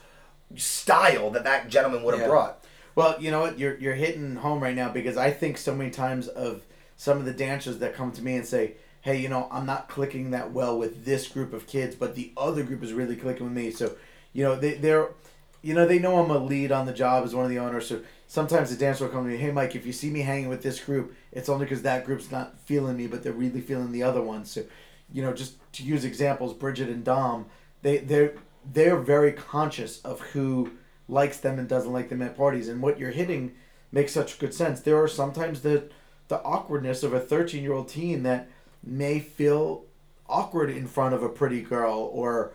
style 0.57 1.31
that 1.31 1.45
that 1.45 1.69
gentleman 1.69 2.03
would 2.03 2.15
have 2.15 2.23
Yeah. 2.23 2.29
brought. 2.29 2.60
Well, 2.95 3.17
you 3.21 3.31
know 3.31 3.41
what? 3.41 3.59
You're 3.59 3.77
you're 3.79 3.95
hitting 3.95 4.37
home 4.37 4.63
right 4.63 4.75
now 4.75 4.91
because 4.91 5.17
I 5.17 5.31
think 5.31 5.59
so 5.59 5.75
many 5.75 5.91
times 5.91 6.29
of 6.29 6.63
some 6.97 7.19
of 7.19 7.25
the 7.25 7.33
dancers 7.33 7.79
that 7.79 7.95
come 7.95 8.13
to 8.13 8.23
me 8.23 8.37
and 8.37 8.47
say, 8.47 8.75
"Hey, 9.03 9.17
you 9.19 9.29
know, 9.29 9.49
I'm 9.51 9.67
not 9.67 9.89
clicking 9.89 10.31
that 10.33 10.53
well 10.53 10.79
with 10.79 11.05
this 11.05 11.29
group 11.29 11.53
of 11.53 11.67
kids, 11.67 11.95
but 11.95 12.15
the 12.15 12.33
other 12.37 12.63
group 12.63 12.83
is 12.83 12.93
really 12.93 13.17
clicking 13.17 13.45
with 13.47 13.55
me." 13.55 13.71
So, 13.71 13.97
you 14.33 14.45
know, 14.45 14.57
they 14.57 14.75
they're, 14.75 15.09
you 15.63 15.75
know, 15.75 15.87
they 15.87 15.99
know 15.99 16.23
I'm 16.23 16.31
a 16.31 16.39
lead 16.39 16.73
on 16.73 16.87
the 16.87 16.93
job 16.93 17.25
as 17.25 17.35
one 17.35 17.45
of 17.45 17.51
the 17.51 17.59
owners. 17.59 17.87
So 17.89 18.01
sometimes 18.27 18.71
the 18.71 18.77
dancer 18.77 19.05
will 19.05 19.13
come 19.13 19.25
to 19.25 19.31
me, 19.31 19.37
"Hey, 19.37 19.53
Mike, 19.53 19.75
if 19.77 19.87
you 19.87 19.93
see 19.93 20.11
me 20.11 20.21
hanging 20.21 20.49
with 20.49 20.63
this 20.63 20.81
group, 20.81 21.15
it's 21.33 21.49
only 21.49 21.67
because 21.67 21.83
that 21.83 22.05
group's 22.05 22.31
not 22.31 22.59
feeling 22.61 22.97
me, 22.97 23.07
but 23.07 23.23
they're 23.23 23.33
really 23.33 23.61
feeling 23.61 23.93
the 23.93 24.03
other 24.03 24.21
one." 24.23 24.45
So, 24.45 24.65
you 25.13 25.23
know, 25.23 25.33
just 25.33 25.55
to 25.75 25.83
use 25.85 26.05
examples, 26.05 26.55
Bridget 26.55 26.89
and 26.89 27.05
Dom, 27.05 27.47
they 27.83 27.99
they're 27.99 28.35
they're 28.73 28.99
very 28.99 29.33
conscious 29.33 30.01
of 30.03 30.21
who 30.21 30.73
likes 31.11 31.39
them 31.39 31.59
and 31.59 31.69
doesn't 31.69 31.93
like 31.93 32.09
them 32.09 32.23
at 32.23 32.37
parties. 32.37 32.69
And 32.69 32.81
what 32.81 32.99
you're 32.99 33.11
hitting 33.11 33.53
makes 33.93 34.13
such 34.13 34.39
good 34.39 34.55
sense. 34.55 34.81
There 34.81 35.01
are 35.03 35.09
sometimes 35.09 35.63
the 35.63 35.91
the 36.29 36.41
awkwardness 36.43 37.03
of 37.03 37.13
a 37.13 37.19
13 37.19 37.63
year 37.63 37.73
old 37.73 37.89
teen 37.89 38.23
that 38.23 38.49
may 38.85 39.19
feel 39.19 39.85
awkward 40.29 40.71
in 40.71 40.87
front 40.87 41.13
of 41.13 41.25
a 41.25 41.29
pretty 41.29 41.61
girl 41.61 42.09
or 42.13 42.53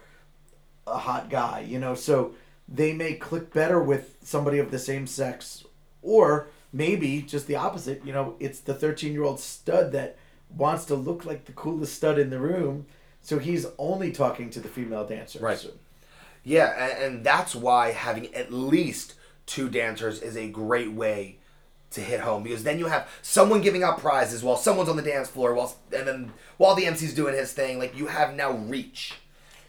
a 0.87 0.97
hot 0.97 1.29
guy 1.29 1.59
you 1.59 1.77
know? 1.77 1.93
So 1.93 2.35
they 2.69 2.93
may 2.93 3.15
click 3.15 3.53
better 3.53 3.81
with 3.81 4.15
somebody 4.21 4.59
of 4.59 4.71
the 4.71 4.79
same 4.79 5.05
sex 5.07 5.65
or 6.01 6.47
maybe 6.71 7.21
just 7.21 7.47
the 7.47 7.57
opposite 7.57 8.05
you 8.05 8.13
know? 8.13 8.35
It's 8.39 8.61
the 8.61 8.73
13 8.73 9.11
year 9.11 9.23
old 9.23 9.41
stud 9.41 9.91
that 9.91 10.17
wants 10.55 10.85
to 10.85 10.95
look 10.95 11.25
like 11.25 11.43
the 11.43 11.51
coolest 11.51 11.95
stud 11.95 12.17
in 12.17 12.29
the 12.29 12.39
room 12.39 12.85
so 13.21 13.39
he's 13.39 13.65
only 13.77 14.11
talking 14.11 14.51
to 14.51 14.59
the 14.59 14.69
female 14.69 15.05
dancers. 15.05 15.41
Right. 15.41 15.65
Yeah, 16.45 16.67
and, 16.67 17.03
and 17.03 17.25
that's 17.25 17.53
why 17.55 17.91
having 17.91 18.33
at 18.33 18.53
least 18.53 19.15
two 19.45 19.67
dancers 19.69 20.21
is 20.21 20.37
a 20.37 20.47
great 20.47 20.93
way 20.93 21.39
to 21.91 22.01
hit 22.01 22.19
home 22.21 22.43
because 22.43 22.63
then 22.63 22.77
you 22.79 22.87
have 22.87 23.07
someone 23.21 23.61
giving 23.61 23.83
out 23.83 23.99
prizes 23.99 24.43
while 24.43 24.57
someone's 24.57 24.89
on 24.89 24.97
the 24.97 25.01
dance 25.01 25.29
floor 25.29 25.53
while 25.53 25.75
and 25.95 26.07
then 26.07 26.31
while 26.57 26.75
the 26.75 26.83
MC's 26.85 27.13
doing 27.13 27.33
his 27.33 27.53
thing 27.53 27.79
like 27.79 27.95
you 27.97 28.07
have 28.07 28.35
now 28.35 28.51
reach 28.51 29.13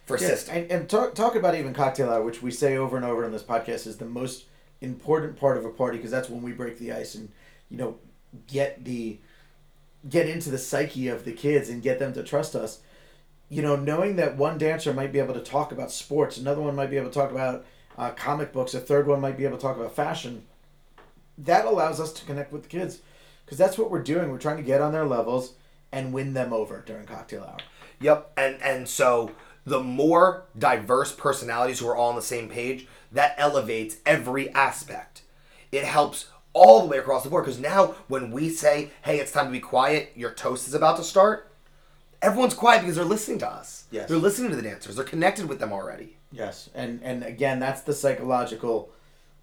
for 0.06 0.18
Yeah, 0.18 0.28
system. 0.28 0.56
and, 0.56 0.70
and 0.72 0.88
talk, 0.88 1.14
talk 1.14 1.34
about 1.36 1.54
even 1.54 1.72
cocktail 1.74 2.10
hour, 2.10 2.22
which 2.22 2.42
we 2.42 2.50
say 2.50 2.76
over 2.76 2.96
and 2.96 3.04
over 3.04 3.24
in 3.24 3.32
this 3.32 3.42
podcast 3.42 3.86
is 3.86 3.98
the 3.98 4.06
most 4.06 4.44
important 4.80 5.38
part 5.38 5.56
of 5.56 5.64
a 5.64 5.70
party 5.70 5.98
because 5.98 6.10
that's 6.10 6.28
when 6.28 6.42
we 6.42 6.52
break 6.52 6.78
the 6.78 6.92
ice 6.92 7.14
and 7.14 7.28
you 7.70 7.76
know 7.76 7.96
get 8.46 8.84
the 8.84 9.18
get 10.08 10.28
into 10.28 10.50
the 10.50 10.58
psyche 10.58 11.08
of 11.08 11.24
the 11.24 11.32
kids 11.32 11.68
and 11.68 11.82
get 11.82 11.98
them 11.98 12.12
to 12.14 12.22
trust 12.22 12.54
us. 12.56 12.80
You 13.48 13.62
know, 13.62 13.76
knowing 13.76 14.16
that 14.16 14.36
one 14.36 14.58
dancer 14.58 14.92
might 14.92 15.12
be 15.12 15.20
able 15.20 15.34
to 15.34 15.40
talk 15.40 15.70
about 15.70 15.92
sports, 15.92 16.36
another 16.36 16.60
one 16.60 16.74
might 16.74 16.90
be 16.90 16.96
able 16.96 17.10
to 17.10 17.14
talk 17.14 17.30
about 17.30 17.64
uh, 17.96 18.10
comic 18.10 18.52
books, 18.52 18.74
a 18.74 18.80
third 18.80 19.06
one 19.06 19.20
might 19.20 19.36
be 19.36 19.44
able 19.44 19.56
to 19.56 19.62
talk 19.62 19.76
about 19.76 19.94
fashion. 19.94 20.44
That 21.38 21.64
allows 21.64 22.00
us 22.00 22.12
to 22.14 22.24
connect 22.24 22.52
with 22.52 22.62
the 22.62 22.68
kids 22.68 23.00
because 23.44 23.58
that's 23.58 23.78
what 23.78 23.90
we're 23.90 24.02
doing. 24.02 24.30
We're 24.30 24.38
trying 24.38 24.56
to 24.56 24.62
get 24.62 24.80
on 24.80 24.92
their 24.92 25.06
levels 25.06 25.54
and 25.92 26.12
win 26.12 26.34
them 26.34 26.52
over 26.52 26.82
during 26.84 27.06
cocktail 27.06 27.44
hour. 27.44 27.58
Yep, 28.00 28.32
and 28.36 28.60
and 28.62 28.88
so 28.88 29.30
the 29.64 29.80
more 29.80 30.44
diverse 30.58 31.12
personalities 31.12 31.78
who 31.78 31.88
are 31.88 31.96
all 31.96 32.10
on 32.10 32.16
the 32.16 32.22
same 32.22 32.48
page, 32.48 32.86
that 33.12 33.34
elevates 33.38 33.96
every 34.04 34.50
aspect. 34.54 35.22
It 35.72 35.84
helps 35.84 36.26
all 36.52 36.80
the 36.82 36.86
way 36.86 36.98
across 36.98 37.22
the 37.22 37.30
board 37.30 37.44
because 37.44 37.60
now 37.60 37.94
when 38.08 38.30
we 38.30 38.48
say, 38.50 38.90
"Hey, 39.02 39.20
it's 39.20 39.32
time 39.32 39.46
to 39.46 39.52
be 39.52 39.60
quiet. 39.60 40.12
Your 40.16 40.32
toast 40.32 40.66
is 40.66 40.74
about 40.74 40.96
to 40.96 41.04
start," 41.04 41.50
everyone's 42.26 42.54
quiet 42.54 42.80
because 42.80 42.96
they're 42.96 43.04
listening 43.04 43.38
to 43.40 43.48
us. 43.48 43.84
Yes. 43.90 44.08
they're 44.08 44.18
listening 44.18 44.50
to 44.50 44.56
the 44.56 44.62
dancers. 44.62 44.96
They're 44.96 45.04
connected 45.04 45.48
with 45.48 45.58
them 45.60 45.72
already. 45.72 46.16
Yes, 46.32 46.68
and 46.74 47.00
and 47.02 47.22
again, 47.22 47.60
that's 47.60 47.82
the 47.82 47.94
psychological, 47.94 48.90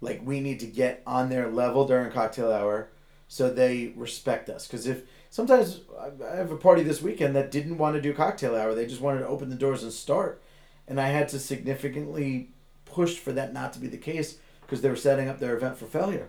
like 0.00 0.20
we 0.24 0.40
need 0.40 0.60
to 0.60 0.66
get 0.66 1.02
on 1.06 1.28
their 1.30 1.48
level 1.50 1.86
during 1.86 2.12
cocktail 2.12 2.52
hour, 2.52 2.88
so 3.28 3.50
they 3.50 3.92
respect 3.96 4.48
us. 4.50 4.66
Because 4.66 4.86
if 4.86 5.02
sometimes 5.30 5.80
I- 5.98 6.24
I 6.32 6.36
have 6.36 6.52
a 6.52 6.56
party 6.56 6.82
this 6.82 7.00
weekend 7.02 7.34
that 7.36 7.50
didn't 7.50 7.78
want 7.78 7.96
to 7.96 8.02
do 8.02 8.12
cocktail 8.12 8.54
hour, 8.54 8.74
they 8.74 8.86
just 8.86 9.00
wanted 9.00 9.20
to 9.20 9.26
open 9.28 9.48
the 9.48 9.56
doors 9.56 9.82
and 9.82 9.92
start, 9.92 10.40
and 10.86 11.00
I 11.00 11.08
had 11.08 11.28
to 11.30 11.38
significantly 11.38 12.50
push 12.84 13.18
for 13.18 13.32
that 13.32 13.52
not 13.52 13.72
to 13.72 13.80
be 13.80 13.88
the 13.88 13.96
case 13.98 14.38
because 14.60 14.80
they 14.82 14.88
were 14.90 14.96
setting 14.96 15.28
up 15.28 15.38
their 15.40 15.56
event 15.56 15.76
for 15.78 15.86
failure. 15.86 16.28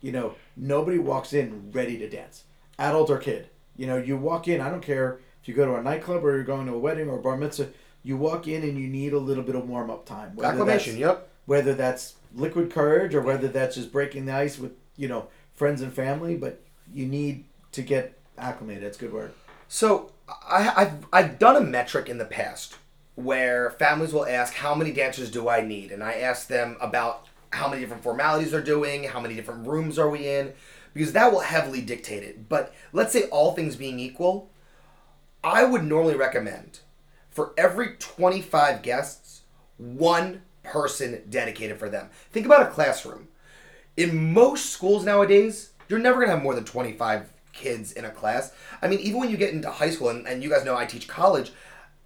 You 0.00 0.12
know, 0.12 0.34
nobody 0.56 0.98
walks 0.98 1.32
in 1.32 1.70
ready 1.72 1.98
to 1.98 2.08
dance, 2.08 2.44
adult 2.78 3.10
or 3.10 3.18
kid. 3.18 3.48
You 3.76 3.86
know, 3.86 3.96
you 3.96 4.16
walk 4.16 4.48
in. 4.48 4.60
I 4.60 4.70
don't 4.70 4.82
care 4.82 5.18
if 5.46 5.50
you 5.50 5.54
go 5.54 5.64
to 5.64 5.76
a 5.76 5.82
nightclub 5.82 6.24
or 6.24 6.34
you're 6.34 6.42
going 6.42 6.66
to 6.66 6.74
a 6.74 6.78
wedding 6.78 7.08
or 7.08 7.20
a 7.20 7.22
bar 7.22 7.36
mitzvah. 7.36 7.68
You 8.02 8.16
walk 8.16 8.48
in 8.48 8.64
and 8.64 8.76
you 8.76 8.88
need 8.88 9.12
a 9.12 9.18
little 9.18 9.44
bit 9.44 9.54
of 9.54 9.68
warm 9.68 9.90
up 9.90 10.04
time. 10.04 10.34
whether 10.34 10.48
Acclamation. 10.50 10.98
that's- 10.98 11.16
Yep. 11.18 11.28
Whether 11.46 11.74
that's 11.74 12.14
liquid 12.34 12.72
courage 12.72 13.14
or 13.14 13.20
whether 13.22 13.46
that's 13.46 13.76
just 13.76 13.92
breaking 13.92 14.26
the 14.26 14.34
ice 14.34 14.58
with 14.58 14.72
you 14.96 15.06
know 15.06 15.28
friends 15.54 15.80
and 15.82 15.92
family, 15.92 16.34
but 16.36 16.60
you 16.92 17.06
need 17.06 17.44
to 17.70 17.82
get 17.82 18.18
acclimated. 18.36 18.82
That's 18.82 18.96
a 18.96 19.00
good 19.02 19.12
word. 19.12 19.30
So 19.68 20.10
I, 20.28 20.72
I've 20.76 21.06
I've 21.12 21.38
done 21.38 21.54
a 21.54 21.60
metric 21.60 22.08
in 22.08 22.18
the 22.18 22.24
past 22.24 22.74
where 23.14 23.70
families 23.70 24.12
will 24.12 24.26
ask 24.26 24.54
how 24.54 24.74
many 24.74 24.92
dancers 24.92 25.30
do 25.30 25.48
I 25.48 25.60
need, 25.60 25.92
and 25.92 26.02
I 26.02 26.14
ask 26.14 26.48
them 26.48 26.76
about 26.80 27.26
how 27.50 27.68
many 27.68 27.80
different 27.82 28.02
formalities 28.02 28.50
they're 28.50 28.60
doing, 28.60 29.04
how 29.04 29.20
many 29.20 29.36
different 29.36 29.68
rooms 29.68 29.96
are 30.00 30.10
we 30.10 30.26
in, 30.28 30.52
because 30.94 31.12
that 31.12 31.30
will 31.30 31.40
heavily 31.40 31.80
dictate 31.80 32.24
it. 32.24 32.48
But 32.48 32.74
let's 32.92 33.12
say 33.12 33.28
all 33.28 33.52
things 33.52 33.76
being 33.76 34.00
equal, 34.00 34.50
I 35.44 35.64
would 35.64 35.84
normally 35.84 36.16
recommend 36.16 36.80
for 37.30 37.52
every 37.56 37.96
25 37.98 38.82
guests, 38.82 39.42
one 39.76 40.42
person 40.62 41.22
dedicated 41.28 41.78
for 41.78 41.88
them. 41.88 42.08
Think 42.32 42.46
about 42.46 42.66
a 42.66 42.70
classroom. 42.70 43.28
In 43.96 44.32
most 44.32 44.70
schools 44.70 45.04
nowadays, 45.04 45.70
you're 45.88 45.98
never 45.98 46.16
going 46.16 46.28
to 46.28 46.34
have 46.34 46.42
more 46.42 46.54
than 46.54 46.64
25 46.64 47.32
kids 47.52 47.92
in 47.92 48.04
a 48.04 48.10
class. 48.10 48.52
I 48.82 48.88
mean, 48.88 49.00
even 49.00 49.20
when 49.20 49.30
you 49.30 49.36
get 49.36 49.52
into 49.54 49.70
high 49.70 49.90
school, 49.90 50.08
and, 50.08 50.26
and 50.26 50.42
you 50.42 50.50
guys 50.50 50.64
know 50.64 50.76
I 50.76 50.84
teach 50.86 51.08
college, 51.08 51.52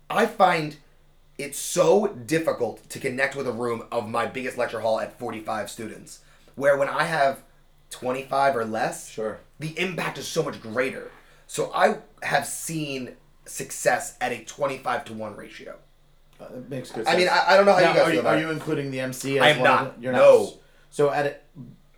I 0.09 0.27
find 0.27 0.77
it's 1.39 1.59
so 1.59 2.09
difficult 2.09 2.89
to 2.91 3.01
connect 3.01 3.35
with 3.35 3.49
a 3.49 3.53
room 3.53 3.85
of 3.91 4.09
my 4.09 4.27
biggest 4.27 4.59
lecture 4.59 4.81
hall 4.81 5.01
at 5.01 5.19
45 5.19 5.71
students, 5.71 6.21
where 6.55 6.77
when 6.77 6.89
I 6.89 7.05
have 7.05 7.43
25 7.91 8.57
or 8.57 8.65
less, 8.65 9.09
Sure. 9.11 9.39
the 9.59 9.77
impact 9.79 10.19
is 10.19 10.29
so 10.29 10.43
much 10.43 10.61
greater. 10.61 11.11
So 11.47 11.73
I 11.75 11.97
have 12.23 12.47
seen 12.47 13.17
success 13.51 14.17
at 14.21 14.33
a 14.33 14.45
25 14.45 15.05
to 15.07 15.13
1 15.15 15.37
ratio. 15.37 15.77
Uh, 16.41 16.47
that 16.51 16.71
makes 16.71 16.91
good 16.91 17.07
I 17.07 17.17
mean, 17.17 17.29
I, 17.29 17.45
I 17.49 17.57
don't 17.57 17.67
know 17.67 17.73
how 17.75 17.81
Now, 17.81 17.89
you 17.93 17.95
guys 17.99 18.09
are, 18.09 18.15
you, 18.15 18.21
are 18.23 18.39
you 18.39 18.51
including 18.51 18.91
the 18.91 19.01
MC? 19.01 19.39
As 19.39 19.43
I 19.45 19.49
am 19.51 19.61
one 19.61 19.71
of 19.71 19.75
not. 19.85 19.97
the- 19.97 20.03
You're 20.03 20.13
No. 20.13 20.43
not. 20.45 20.53
So 20.91 21.11
at 21.11 21.27
a, 21.27 21.37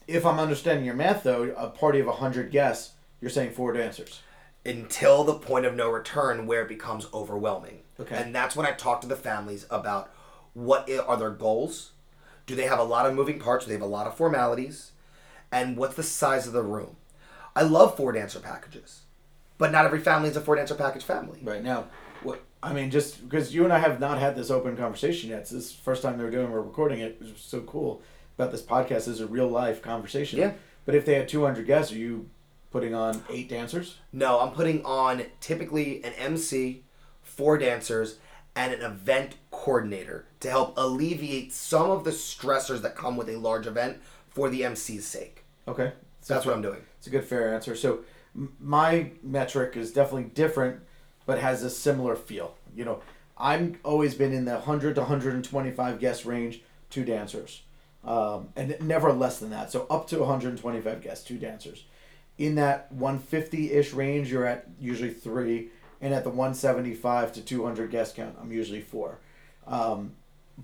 if 0.09 0.27
I'm 0.27 0.39
understanding 0.41 0.85
your 0.85 0.95
math 0.95 1.23
though, 1.23 1.45
a 1.57 1.69
party 1.69 2.01
of 2.01 2.07
hundred 2.09 2.51
guests, 2.51 2.93
you're 3.21 3.31
saying 3.31 3.53
four 3.53 3.73
dancers. 3.73 4.21
until 4.65 5.25
the 5.25 5.35
point 5.35 5.65
of 5.67 5.75
no 5.77 5.91
return 5.91 6.47
where 6.47 6.63
it 6.63 6.69
becomes 6.69 7.07
overwhelming. 7.15 7.81
Okay. 8.01 8.17
And 8.17 8.35
that's 8.35 8.55
when 8.57 8.67
I 8.67 8.73
talk 8.73 9.01
to 9.03 9.07
the 9.09 9.17
families 9.17 9.67
about 9.71 10.13
what 10.55 10.89
are 11.07 11.17
their 11.17 11.31
goals? 11.31 11.93
Do 12.47 12.55
they 12.57 12.65
have 12.67 12.79
a 12.79 12.85
lot 12.85 13.07
of 13.07 13.15
moving 13.15 13.39
parts? 13.39 13.65
Do 13.65 13.69
they 13.71 13.75
have 13.75 13.83
a 13.83 13.87
lot 13.87 14.07
of 14.07 14.17
formalities? 14.17 14.93
And 15.53 15.77
what's 15.77 15.95
the 15.95 16.03
size 16.03 16.47
of 16.47 16.53
the 16.53 16.63
room? 16.63 16.97
I 17.55 17.63
love 17.63 17.97
four 17.97 18.13
dancer 18.13 18.41
packages, 18.41 19.02
but 19.63 19.71
not 19.71 19.85
every 19.85 20.01
family 20.01 20.29
is 20.29 20.37
a 20.37 20.41
four 20.41 20.57
dancer 20.57 20.75
package 20.75 21.05
family. 21.05 21.39
Right 21.41 21.63
now, 21.63 21.85
what 22.25 22.43
I 22.65 22.73
mean, 22.73 22.91
just 22.91 23.23
because 23.23 23.55
you 23.55 23.63
and 23.63 23.73
I 23.73 23.79
have 23.79 24.01
not 24.01 24.19
had 24.19 24.35
this 24.35 24.51
open 24.51 24.77
conversation 24.77 25.31
yet, 25.31 25.47
so 25.47 25.55
this 25.55 25.67
is 25.67 25.77
the 25.77 25.83
first 25.83 26.03
time 26.03 26.19
they're 26.19 26.33
doing, 26.33 26.51
we're 26.51 26.63
recording 26.63 26.99
it. 26.99 27.17
It's 27.21 27.41
so 27.41 27.61
cool 27.61 28.03
about 28.37 28.51
this 28.51 28.61
podcast 28.61 29.07
is 29.07 29.21
a 29.21 29.27
real 29.29 29.47
life 29.47 29.81
conversation. 29.81 30.41
Yeah. 30.41 30.55
But 30.85 30.97
if 30.97 31.07
they 31.07 31.15
had 31.15 31.29
200 31.29 31.65
guests, 31.65 31.93
are 31.93 31.97
you 31.97 32.29
putting 32.73 32.93
on 32.93 33.23
eight 33.31 33.49
dancers? 33.49 33.99
No, 34.13 34.41
I'm 34.41 34.51
putting 34.51 34.85
on 34.85 35.27
typically 35.41 36.03
an 36.03 36.13
MC, 36.15 36.83
four 37.23 37.57
dancers, 37.57 38.19
and 38.57 38.73
an 38.73 38.83
event 38.83 39.37
coordinator 39.53 40.27
to 40.41 40.51
help 40.51 40.75
alleviate 40.77 41.53
some 41.53 41.89
of 41.89 42.03
the 42.03 42.11
stressors 42.11 42.83
that 42.83 42.97
come 42.97 43.17
with 43.17 43.29
a 43.29 43.37
large 43.37 43.69
event 43.69 43.99
for 44.29 44.51
the 44.51 44.65
MC's 44.65 45.07
sake. 45.07 45.45
Okay. 45.69 45.93
So 46.21 46.35
That's 46.35 46.45
what 46.45 46.57
I'm 46.57 46.63
doing. 46.63 46.81
It's 46.99 47.07
a 47.07 47.11
good 47.11 47.25
fair 47.25 47.55
answer. 47.55 47.77
So 47.77 48.01
my 48.35 49.11
metric 49.23 49.77
is 49.77 49.93
definitely 49.93 50.31
different, 50.31 50.81
but 51.27 51.39
has 51.39 51.63
a 51.63 51.71
similar 51.71 52.17
feel. 52.17 52.55
You 52.75 52.85
know, 52.85 53.03
I'm 53.37 53.79
always 53.85 54.15
been 54.15 54.33
in 54.33 54.45
the 54.45 54.55
100 54.55 54.95
to 54.95 55.03
125 55.03 55.99
guest 55.99 56.25
range, 56.25 56.63
two 56.91 57.05
dancers, 57.05 57.63
um, 58.05 58.49
and 58.57 58.77
never 58.81 59.13
less 59.13 59.39
than 59.39 59.51
that. 59.51 59.71
So 59.71 59.87
up 59.91 60.07
to 60.09 60.19
125 60.19 61.03
guests, 61.03 61.27
two 61.27 61.39
dancers. 61.39 61.85
In 62.39 62.55
that 62.55 62.91
150 62.93 63.73
ish 63.73 63.93
range, 63.93 64.33
you're 64.33 64.47
at 64.47 64.67
usually 64.81 65.13
three, 65.13 65.69
and 66.01 66.15
at 66.15 66.25
the 66.25 66.31
175 66.31 67.33
to 67.35 67.41
200 67.43 67.91
guest 67.91 68.17
count, 68.17 68.37
I'm 68.41 68.51
usually 68.51 68.81
four. 68.81 69.19
Um, 69.67 70.13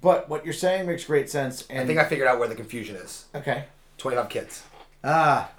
but 0.00 0.28
what 0.28 0.44
you're 0.44 0.54
saying 0.54 0.86
makes 0.86 1.04
great 1.04 1.30
sense. 1.30 1.66
And 1.68 1.80
I 1.80 1.86
think 1.86 1.98
I 1.98 2.04
figured 2.04 2.28
out 2.28 2.38
where 2.38 2.48
the 2.48 2.54
confusion 2.54 2.96
is. 2.96 3.26
okay. 3.34 3.64
25 3.98 4.28
kids. 4.28 4.62
Ah, 5.02 5.50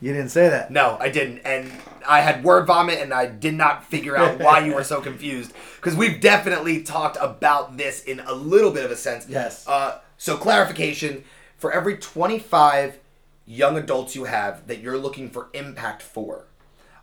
you 0.00 0.12
didn't 0.12 0.28
say 0.30 0.48
that. 0.48 0.70
No, 0.70 0.96
I 1.00 1.08
didn't. 1.08 1.38
And 1.40 1.70
I 2.06 2.20
had 2.20 2.44
word 2.44 2.66
vomit 2.66 3.00
and 3.00 3.12
I 3.14 3.26
did 3.26 3.54
not 3.54 3.84
figure 3.84 4.16
out 4.16 4.38
why 4.38 4.60
you 4.60 4.74
were 4.74 4.84
so 4.84 5.00
confused. 5.10 5.52
Because 5.76 5.96
we've 5.96 6.20
definitely 6.20 6.82
talked 6.82 7.16
about 7.20 7.76
this 7.76 8.02
in 8.04 8.20
a 8.20 8.32
little 8.32 8.70
bit 8.70 8.84
of 8.84 8.90
a 8.90 8.96
sense. 8.96 9.26
Yes. 9.28 9.66
Uh, 9.66 9.98
so, 10.18 10.36
clarification 10.36 11.24
for 11.56 11.72
every 11.72 11.96
25 11.96 12.98
young 13.46 13.76
adults 13.76 14.14
you 14.16 14.24
have 14.24 14.66
that 14.66 14.80
you're 14.80 14.98
looking 14.98 15.30
for 15.30 15.48
impact 15.54 16.02
for, 16.02 16.44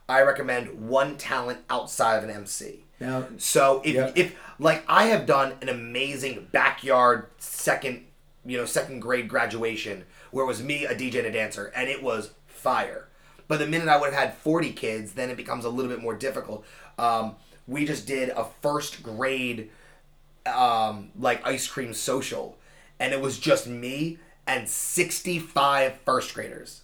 I 0.10 0.22
recommend 0.22 0.88
one 0.90 1.18
talent 1.18 1.60
outside 1.70 2.18
of 2.18 2.24
an 2.24 2.30
MC. 2.30 2.84
Now, 3.00 3.26
So 3.38 3.82
if 3.84 3.96
Yeah. 3.96 4.12
if 4.16 4.36
like 4.60 4.84
I 4.88 5.06
have 5.06 5.26
done 5.26 5.54
an 5.62 5.70
amazing 5.70 6.48
backyard 6.52 7.28
second 7.38 8.06
you 8.46 8.58
know 8.58 8.66
second 8.66 9.00
grade 9.00 9.28
graduation 9.28 10.04
where 10.32 10.44
it 10.44 10.48
was 10.48 10.62
me 10.62 10.86
a 10.86 10.94
DJ 10.96 11.16
and 11.20 11.28
a 11.28 11.32
dancer 11.32 11.72
and 11.76 11.90
it 11.90 12.04
was 12.04 12.32
fire. 12.64 13.08
But 13.48 13.60
the 13.60 13.68
minute 13.68 13.90
I 13.90 13.98
would 13.98 14.14
have 14.14 14.20
had 14.20 14.38
forty 14.38 14.72
kids, 14.72 15.14
then 15.14 15.30
it 15.30 15.38
becomes 15.38 15.66
a 15.66 15.70
little 15.70 15.92
bit 15.92 16.02
more 16.02 16.16
difficult. 16.16 16.66
Um, 16.98 17.36
we 17.68 17.86
just 17.86 18.08
did 18.08 18.30
a 18.30 18.46
first 18.62 19.04
grade 19.04 19.70
um, 20.46 21.12
like 21.18 21.46
ice 21.46 21.68
cream 21.68 21.94
social, 21.94 22.58
and 23.00 23.14
it 23.14 23.22
was 23.22 23.38
just 23.40 23.68
me 23.68 24.18
and 24.46 24.68
65 24.68 26.00
first 26.06 26.34
graders. 26.34 26.82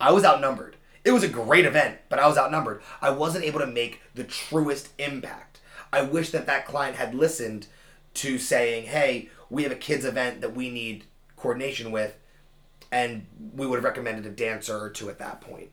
I 0.00 0.12
was 0.12 0.24
outnumbered. 0.24 0.76
It 1.04 1.12
was 1.12 1.22
a 1.22 1.28
great 1.28 1.66
event, 1.66 1.98
but 2.08 2.18
I 2.18 2.26
was 2.26 2.38
outnumbered. 2.38 2.82
I 3.02 3.10
wasn't 3.10 3.44
able 3.44 3.60
to 3.60 3.66
make 3.66 4.00
the 4.14 4.24
truest 4.24 4.88
impact. 4.98 5.60
I 5.92 6.02
wish 6.02 6.30
that 6.30 6.46
that 6.46 6.66
client 6.66 6.96
had 6.96 7.14
listened 7.14 7.66
to 8.14 8.38
saying, 8.38 8.86
"Hey, 8.86 9.28
we 9.50 9.64
have 9.64 9.72
a 9.72 9.76
kids 9.76 10.04
event 10.04 10.40
that 10.40 10.54
we 10.54 10.70
need 10.70 11.04
coordination 11.36 11.92
with," 11.92 12.16
and 12.94 13.26
we 13.56 13.66
would 13.66 13.78
have 13.78 13.84
recommended 13.84 14.24
a 14.24 14.30
dancer 14.30 14.78
or 14.78 14.88
two 14.88 15.10
at 15.10 15.18
that 15.18 15.40
point. 15.40 15.70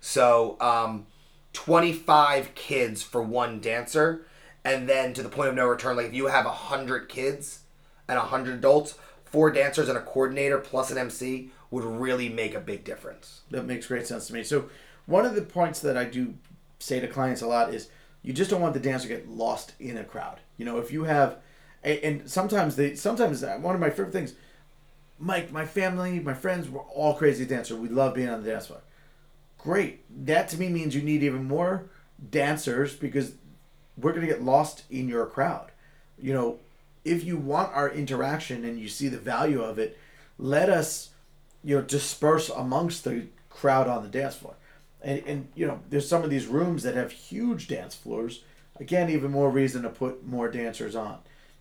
So, 0.00 0.56
um, 0.60 1.06
25 1.52 2.56
kids 2.56 3.04
for 3.04 3.22
one 3.22 3.60
dancer, 3.60 4.26
and 4.64 4.88
then 4.88 5.14
to 5.14 5.22
the 5.22 5.28
point 5.28 5.50
of 5.50 5.54
no 5.54 5.68
return, 5.68 5.96
like 5.96 6.06
if 6.06 6.14
you 6.14 6.26
have 6.26 6.46
100 6.46 7.08
kids 7.08 7.60
and 8.08 8.18
100 8.18 8.56
adults, 8.56 8.96
four 9.24 9.52
dancers 9.52 9.88
and 9.88 9.96
a 9.96 10.00
coordinator 10.00 10.58
plus 10.58 10.90
an 10.90 10.98
MC 10.98 11.52
would 11.70 11.84
really 11.84 12.28
make 12.28 12.56
a 12.56 12.60
big 12.60 12.82
difference. 12.82 13.42
That 13.52 13.64
makes 13.64 13.86
great 13.86 14.08
sense 14.08 14.26
to 14.26 14.34
me. 14.34 14.42
So, 14.42 14.68
one 15.06 15.24
of 15.24 15.36
the 15.36 15.42
points 15.42 15.78
that 15.80 15.96
I 15.96 16.04
do 16.04 16.34
say 16.80 16.98
to 16.98 17.06
clients 17.06 17.42
a 17.42 17.46
lot 17.46 17.72
is 17.72 17.90
you 18.22 18.32
just 18.32 18.50
don't 18.50 18.60
want 18.60 18.74
the 18.74 18.80
dancer 18.80 19.06
to 19.06 19.14
get 19.14 19.28
lost 19.28 19.74
in 19.78 19.96
a 19.96 20.02
crowd. 20.02 20.40
You 20.56 20.64
know, 20.64 20.78
if 20.78 20.90
you 20.90 21.04
have, 21.04 21.36
and 21.84 22.28
sometimes 22.28 22.74
they, 22.74 22.96
sometimes 22.96 23.44
uh, 23.44 23.56
one 23.58 23.76
of 23.76 23.80
my 23.80 23.90
favorite 23.90 24.12
things, 24.12 24.34
Mike, 25.20 25.52
my 25.52 25.66
family, 25.66 26.18
my 26.18 26.32
friends, 26.32 26.68
we're 26.68 26.80
all 26.80 27.14
crazy 27.14 27.44
dancers. 27.44 27.76
We 27.76 27.88
love 27.88 28.14
being 28.14 28.30
on 28.30 28.42
the 28.42 28.50
dance 28.50 28.68
floor. 28.68 28.80
Great. 29.58 30.00
That 30.24 30.48
to 30.48 30.58
me 30.58 30.70
means 30.70 30.94
you 30.94 31.02
need 31.02 31.22
even 31.22 31.44
more 31.44 31.90
dancers 32.30 32.96
because 32.96 33.34
we're 33.98 34.12
going 34.12 34.26
to 34.26 34.32
get 34.32 34.42
lost 34.42 34.84
in 34.90 35.08
your 35.08 35.26
crowd. 35.26 35.70
You 36.18 36.32
know, 36.32 36.58
if 37.04 37.22
you 37.22 37.36
want 37.36 37.74
our 37.74 37.90
interaction 37.90 38.64
and 38.64 38.78
you 38.78 38.88
see 38.88 39.08
the 39.08 39.18
value 39.18 39.62
of 39.62 39.78
it, 39.78 39.98
let 40.38 40.70
us, 40.70 41.10
you 41.62 41.76
know, 41.76 41.82
disperse 41.82 42.48
amongst 42.48 43.04
the 43.04 43.26
crowd 43.50 43.88
on 43.88 44.02
the 44.02 44.08
dance 44.08 44.36
floor. 44.36 44.54
And, 45.02 45.22
and 45.26 45.48
you 45.54 45.66
know, 45.66 45.80
there's 45.90 46.08
some 46.08 46.24
of 46.24 46.30
these 46.30 46.46
rooms 46.46 46.82
that 46.82 46.94
have 46.94 47.12
huge 47.12 47.68
dance 47.68 47.94
floors. 47.94 48.42
Again, 48.78 49.10
even 49.10 49.30
more 49.30 49.50
reason 49.50 49.82
to 49.82 49.90
put 49.90 50.26
more 50.26 50.50
dancers 50.50 50.96
on. 50.96 51.18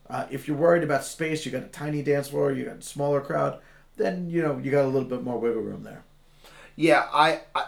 Uh, 0.09 0.25
if 0.31 0.47
you're 0.47 0.57
worried 0.57 0.83
about 0.83 1.05
space, 1.05 1.45
you 1.45 1.51
got 1.51 1.63
a 1.63 1.67
tiny 1.67 2.01
dance 2.01 2.29
floor, 2.29 2.51
you 2.51 2.65
got 2.65 2.77
a 2.77 2.81
smaller 2.81 3.21
crowd, 3.21 3.59
then 3.97 4.29
you 4.29 4.41
know 4.41 4.57
you 4.57 4.71
got 4.71 4.85
a 4.85 4.87
little 4.87 5.07
bit 5.07 5.23
more 5.23 5.37
wiggle 5.37 5.61
room 5.61 5.83
there. 5.83 6.03
Yeah, 6.75 7.07
I, 7.13 7.41
I 7.53 7.65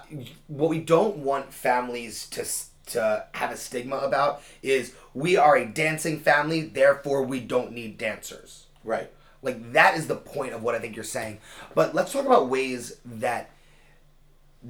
what 0.48 0.70
we 0.70 0.80
don't 0.80 1.18
want 1.18 1.54
families 1.54 2.28
to 2.30 2.46
to 2.94 3.26
have 3.34 3.52
a 3.52 3.58
stigma 3.58 3.98
about 3.98 4.42
is 4.62 4.94
we 5.14 5.38
are 5.38 5.56
a 5.56 5.66
dancing 5.66 6.20
family, 6.20 6.62
therefore 6.62 7.24
we 7.24 7.40
don't 7.40 7.72
need 7.72 7.98
dancers. 7.98 8.66
Right. 8.84 9.12
Like 9.42 9.74
that 9.74 9.98
is 9.98 10.08
the 10.08 10.16
point 10.16 10.54
of 10.54 10.64
what 10.64 10.76
I 10.76 10.80
think 10.80 10.96
you're 10.96 11.04
saying. 11.04 11.40
But 11.74 11.94
let's 11.94 12.12
talk 12.12 12.26
about 12.26 12.50
ways 12.50 12.98
that 13.06 13.50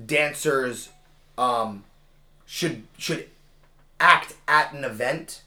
dancers 0.06 0.90
um, 1.38 1.84
should 2.46 2.84
should 2.98 3.30
act 4.00 4.36
at 4.48 4.74
an 4.74 4.84
event 4.84 5.42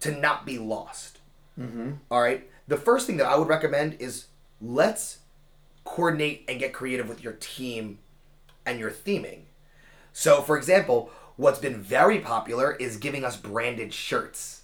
to 0.00 0.12
not 0.12 0.46
be 0.46 0.58
lost. 0.58 1.15
Mm-hmm. 1.58 1.92
right. 2.10 2.48
The 2.68 2.76
first 2.76 3.06
thing 3.06 3.16
that 3.18 3.26
I 3.26 3.36
would 3.36 3.48
recommend 3.48 3.96
is 4.00 4.26
let's 4.60 5.18
coordinate 5.84 6.44
and 6.48 6.58
get 6.58 6.72
creative 6.72 7.08
with 7.08 7.22
your 7.22 7.34
team 7.34 7.98
and 8.64 8.78
your 8.78 8.90
theming. 8.90 9.42
So, 10.12 10.42
for 10.42 10.56
example, 10.56 11.10
what's 11.36 11.58
been 11.58 11.80
very 11.80 12.18
popular 12.18 12.72
is 12.72 12.96
giving 12.96 13.24
us 13.24 13.36
branded 13.36 13.94
shirts 13.94 14.62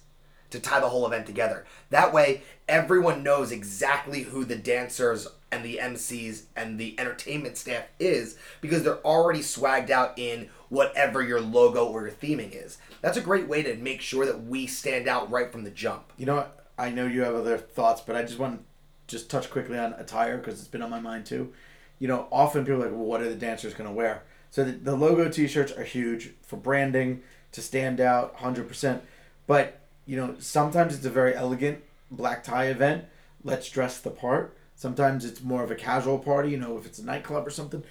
to 0.49 0.59
tie 0.59 0.79
the 0.79 0.89
whole 0.89 1.05
event 1.07 1.25
together. 1.25 1.65
That 1.89 2.13
way, 2.13 2.43
everyone 2.67 3.23
knows 3.23 3.51
exactly 3.51 4.21
who 4.21 4.45
the 4.45 4.55
dancers 4.55 5.27
and 5.51 5.63
the 5.63 5.79
MCs 5.81 6.43
and 6.55 6.79
the 6.79 6.99
entertainment 6.99 7.57
staff 7.57 7.85
is 7.99 8.37
because 8.61 8.83
they're 8.83 9.05
already 9.05 9.39
swagged 9.39 9.89
out 9.89 10.17
in 10.17 10.49
whatever 10.69 11.21
your 11.21 11.41
logo 11.41 11.85
or 11.85 12.03
your 12.03 12.11
theming 12.11 12.51
is. 12.51 12.77
That's 13.01 13.17
a 13.17 13.21
great 13.21 13.47
way 13.47 13.63
to 13.63 13.75
make 13.75 14.01
sure 14.01 14.25
that 14.25 14.45
we 14.45 14.67
stand 14.67 15.07
out 15.07 15.29
right 15.31 15.51
from 15.51 15.63
the 15.63 15.71
jump. 15.71 16.11
You 16.17 16.25
know 16.25 16.35
what? 16.35 16.62
I 16.83 16.89
know 16.89 17.07
you 17.07 17.21
have 17.21 17.33
other 17.33 17.57
thoughts, 17.57 18.01
but 18.01 18.17
I 18.17 18.23
just 18.23 18.39
want 18.39 18.59
to 18.59 18.63
just 19.07 19.29
touch 19.29 19.49
quickly 19.49 19.77
on 19.77 19.93
attire 19.93 20.37
because 20.37 20.59
it's 20.59 20.67
been 20.67 20.81
on 20.81 20.89
my 20.89 20.99
mind 20.99 21.25
too. 21.25 21.53
You 21.97 22.09
know, 22.09 22.27
often 22.29 22.65
people 22.65 22.81
are 22.81 22.87
like, 22.87 22.91
well, 22.91 23.05
what 23.05 23.21
are 23.21 23.29
the 23.29 23.35
dancers 23.35 23.73
going 23.73 23.89
to 23.89 23.95
wear? 23.95 24.23
So 24.51 24.65
the, 24.65 24.73
the 24.73 24.95
logo 24.95 25.29
T-shirts 25.29 25.71
are 25.71 25.85
huge 25.85 26.31
for 26.41 26.57
branding 26.57 27.23
to 27.53 27.61
stand 27.61 28.01
out, 28.01 28.35
hundred 28.35 28.67
percent. 28.67 29.01
But 29.47 29.79
you 30.05 30.17
know, 30.17 30.35
sometimes 30.39 30.93
it's 30.93 31.05
a 31.05 31.09
very 31.09 31.33
elegant 31.33 31.81
black 32.11 32.43
tie 32.43 32.65
event. 32.65 33.05
Let's 33.45 33.69
dress 33.69 34.01
the 34.01 34.09
part. 34.09 34.57
Sometimes 34.75 35.23
it's 35.23 35.41
more 35.41 35.63
of 35.63 35.71
a 35.71 35.75
casual 35.75 36.19
party. 36.19 36.51
You 36.51 36.57
know, 36.57 36.77
if 36.77 36.85
it's 36.85 36.99
a 36.99 37.05
nightclub 37.05 37.47
or 37.47 37.51
something. 37.51 37.83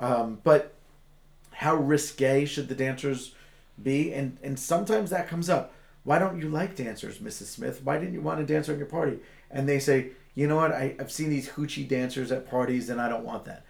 Um, 0.00 0.40
but 0.42 0.74
how 1.52 1.76
risque 1.76 2.46
should 2.46 2.68
the 2.68 2.74
dancers 2.74 3.32
be? 3.80 4.12
And 4.12 4.38
and 4.42 4.58
sometimes 4.58 5.10
that 5.10 5.28
comes 5.28 5.48
up. 5.48 5.72
Why 6.04 6.18
don't 6.18 6.40
you 6.40 6.48
like 6.48 6.76
dancers, 6.76 7.18
Mrs. 7.18 7.44
Smith? 7.46 7.80
Why 7.84 7.98
didn't 7.98 8.14
you 8.14 8.20
want 8.20 8.40
a 8.40 8.44
dancer 8.44 8.72
at 8.72 8.78
your 8.78 8.86
party? 8.86 9.18
And 9.50 9.68
they 9.68 9.78
say, 9.78 10.10
you 10.34 10.46
know 10.46 10.56
what? 10.56 10.72
I, 10.72 10.94
I've 10.98 11.12
seen 11.12 11.30
these 11.30 11.50
hoochie 11.50 11.86
dancers 11.86 12.32
at 12.32 12.48
parties 12.48 12.88
and 12.88 13.00
I 13.00 13.08
don't 13.08 13.24
want 13.24 13.44
that. 13.44 13.64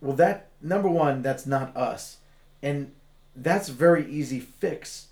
Well, 0.00 0.16
that, 0.16 0.48
number 0.62 0.88
one, 0.88 1.22
that's 1.22 1.46
not 1.46 1.76
us. 1.76 2.18
And 2.62 2.92
that's 3.36 3.68
a 3.68 3.72
very 3.72 4.10
easy 4.10 4.40
fix. 4.40 5.08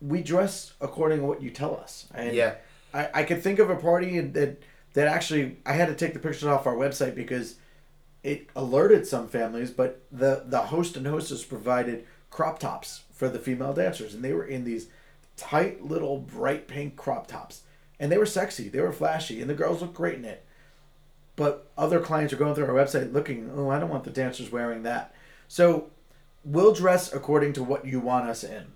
We 0.00 0.22
dress 0.22 0.72
according 0.80 1.18
to 1.20 1.24
what 1.26 1.42
you 1.42 1.50
tell 1.50 1.76
us. 1.76 2.06
And 2.14 2.34
Yeah. 2.34 2.54
I, 2.94 3.08
I 3.14 3.22
could 3.24 3.42
think 3.42 3.58
of 3.58 3.70
a 3.70 3.76
party 3.76 4.20
that 4.20 4.62
that 4.94 5.08
actually 5.08 5.56
I 5.64 5.72
had 5.72 5.88
to 5.88 5.94
take 5.94 6.12
the 6.12 6.18
pictures 6.18 6.44
off 6.44 6.66
our 6.66 6.74
website 6.74 7.14
because 7.14 7.56
it 8.22 8.48
alerted 8.54 9.06
some 9.06 9.28
families, 9.28 9.70
but 9.70 10.02
the 10.12 10.44
the 10.46 10.60
host 10.60 10.96
and 10.96 11.06
hostess 11.06 11.44
provided 11.44 12.06
crop 12.30 12.58
tops 12.58 13.02
for 13.12 13.28
the 13.28 13.38
female 13.38 13.72
dancers, 13.72 14.12
and 14.14 14.22
they 14.22 14.32
were 14.34 14.44
in 14.44 14.64
these 14.64 14.88
tight 15.36 15.82
little 15.84 16.18
bright 16.18 16.68
pink 16.68 16.96
crop 16.96 17.26
tops, 17.26 17.62
and 17.98 18.10
they 18.10 18.18
were 18.18 18.26
sexy, 18.26 18.68
they 18.68 18.80
were 18.80 18.92
flashy, 18.92 19.40
and 19.40 19.48
the 19.48 19.54
girls 19.54 19.80
looked 19.80 19.94
great 19.94 20.14
in 20.18 20.24
it. 20.24 20.44
But 21.36 21.70
other 21.78 22.00
clients 22.00 22.32
are 22.32 22.36
going 22.36 22.54
through 22.54 22.66
our 22.66 22.74
website 22.74 23.12
looking, 23.12 23.50
oh, 23.54 23.70
I 23.70 23.78
don't 23.78 23.88
want 23.88 24.04
the 24.04 24.10
dancers 24.10 24.52
wearing 24.52 24.82
that. 24.82 25.14
So 25.48 25.90
we'll 26.44 26.74
dress 26.74 27.12
according 27.12 27.54
to 27.54 27.62
what 27.62 27.86
you 27.86 28.00
want 28.00 28.28
us 28.28 28.44
in. 28.44 28.72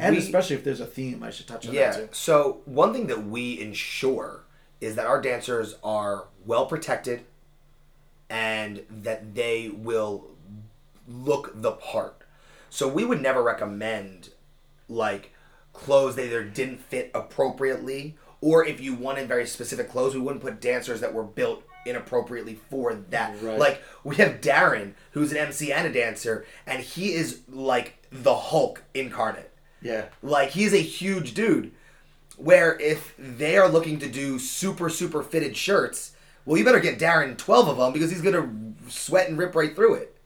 And 0.00 0.16
We- 0.16 0.22
especially 0.22 0.56
if 0.56 0.64
there's 0.64 0.80
a 0.80 0.86
theme, 0.86 1.22
I 1.22 1.30
should 1.30 1.46
touch 1.46 1.66
on 1.68 1.74
Yeah. 1.74 1.92
that 1.92 1.96
too. 1.96 2.08
So 2.12 2.62
one 2.64 2.92
thing 2.92 3.06
that 3.08 3.24
we 3.26 3.60
ensure 3.60 4.44
is 4.80 4.96
that 4.96 5.06
our 5.06 5.20
dancers 5.20 5.76
are 5.84 6.26
well 6.44 6.66
protected 6.66 7.24
and 8.28 8.84
that 8.90 9.34
they 9.34 9.68
will 9.68 10.30
look 11.06 11.52
the 11.54 11.72
part. 11.72 12.22
So 12.70 12.88
we 12.88 13.04
would 13.04 13.20
never 13.20 13.42
recommend 13.42 14.30
like 14.88 15.32
clothes 15.72 16.16
that 16.16 16.26
either 16.26 16.44
didn't 16.44 16.80
fit 16.80 17.10
appropriately 17.14 18.16
or 18.42 18.66
if 18.66 18.80
you 18.80 18.94
wanted 18.94 19.28
very 19.28 19.46
specific 19.46 19.88
clothes, 19.88 20.14
we 20.14 20.20
wouldn't 20.20 20.42
put 20.42 20.60
dancers 20.60 21.00
that 21.00 21.14
were 21.14 21.22
built 21.22 21.62
inappropriately 21.86 22.58
for 22.68 22.94
that. 23.10 23.40
Right. 23.40 23.58
Like 23.58 23.82
we 24.04 24.16
have 24.16 24.40
Darren, 24.40 24.94
who's 25.12 25.30
an 25.30 25.38
MC 25.38 25.72
and 25.72 25.86
a 25.86 25.92
dancer, 25.92 26.44
and 26.66 26.82
he 26.82 27.12
is 27.12 27.40
like 27.48 28.04
the 28.10 28.34
Hulk 28.34 28.82
incarnate. 28.94 29.50
Yeah. 29.80 30.06
Like 30.22 30.50
he's 30.50 30.74
a 30.74 30.82
huge 30.82 31.34
dude. 31.34 31.72
Where 32.36 32.78
if 32.80 33.14
they 33.16 33.56
are 33.56 33.68
looking 33.68 34.00
to 34.00 34.08
do 34.08 34.38
super 34.38 34.88
super 34.88 35.22
fitted 35.22 35.56
shirts, 35.56 36.16
well, 36.44 36.58
you 36.58 36.64
better 36.64 36.80
get 36.80 36.98
Darren 36.98 37.36
twelve 37.36 37.68
of 37.68 37.76
them 37.76 37.92
because 37.92 38.10
he's 38.10 38.22
gonna 38.22 38.50
sweat 38.88 39.28
and 39.28 39.38
rip 39.38 39.54
right 39.54 39.74
through 39.74 39.94
it. 39.94 40.16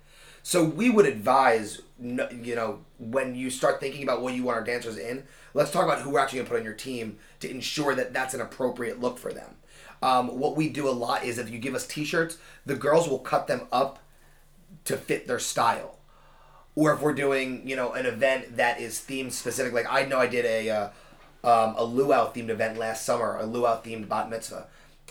So 0.47 0.63
we 0.63 0.91
would 0.91 1.07
advise, 1.07 1.83
you 2.01 2.55
know, 2.55 2.79
when 3.01 3.35
you 3.35 3.51
start 3.51 3.81
thinking 3.81 4.05
about 4.05 4.23
what 4.23 4.33
you 4.35 4.45
want 4.45 4.57
our 4.57 4.63
dancers 4.63 4.97
in, 4.97 5.25
let's 5.55 5.73
talk 5.73 5.83
about 5.83 6.03
who 6.03 6.11
we're 6.11 6.21
actually 6.21 6.39
gonna 6.39 6.49
put 6.49 6.59
on 6.61 6.65
your 6.65 6.73
team 6.73 7.19
to 7.41 7.51
ensure 7.51 7.97
that 7.97 8.13
that's 8.13 8.33
an 8.33 8.41
appropriate 8.41 9.01
look 9.01 9.19
for 9.19 9.33
them. 9.33 9.57
Um, 10.03 10.39
what 10.39 10.55
we 10.55 10.69
do 10.69 10.89
a 10.89 10.93
lot 10.93 11.25
is 11.25 11.39
if 11.39 11.51
you 11.51 11.59
give 11.59 11.75
us 11.75 11.85
T-shirts, 11.85 12.39
the 12.65 12.77
girls 12.77 13.09
will 13.09 13.19
cut 13.19 13.49
them 13.49 13.63
up 13.73 13.99
to 14.85 14.97
fit 14.97 15.27
their 15.27 15.41
style 15.41 15.99
or 16.77 16.93
if 16.93 17.01
we're 17.01 17.13
doing 17.13 17.69
you 17.69 17.75
know 17.75 17.95
an 17.95 18.07
event 18.07 18.57
that 18.57 18.79
is 18.79 19.01
themed 19.01 19.33
specific 19.33 19.73
like 19.73 19.87
i 19.91 20.05
know 20.05 20.19
i 20.19 20.29
did 20.29 20.45
a 20.45 20.71
uh, 20.71 20.89
um, 21.43 21.75
a 21.77 21.83
luau 21.85 22.31
themed 22.33 22.51
event 22.51 22.79
last 22.79 23.05
summer 23.05 23.37
a 23.39 23.47
luau 23.47 23.81
themed 23.83 24.09
bat 24.09 24.31
mitzvah 24.31 24.69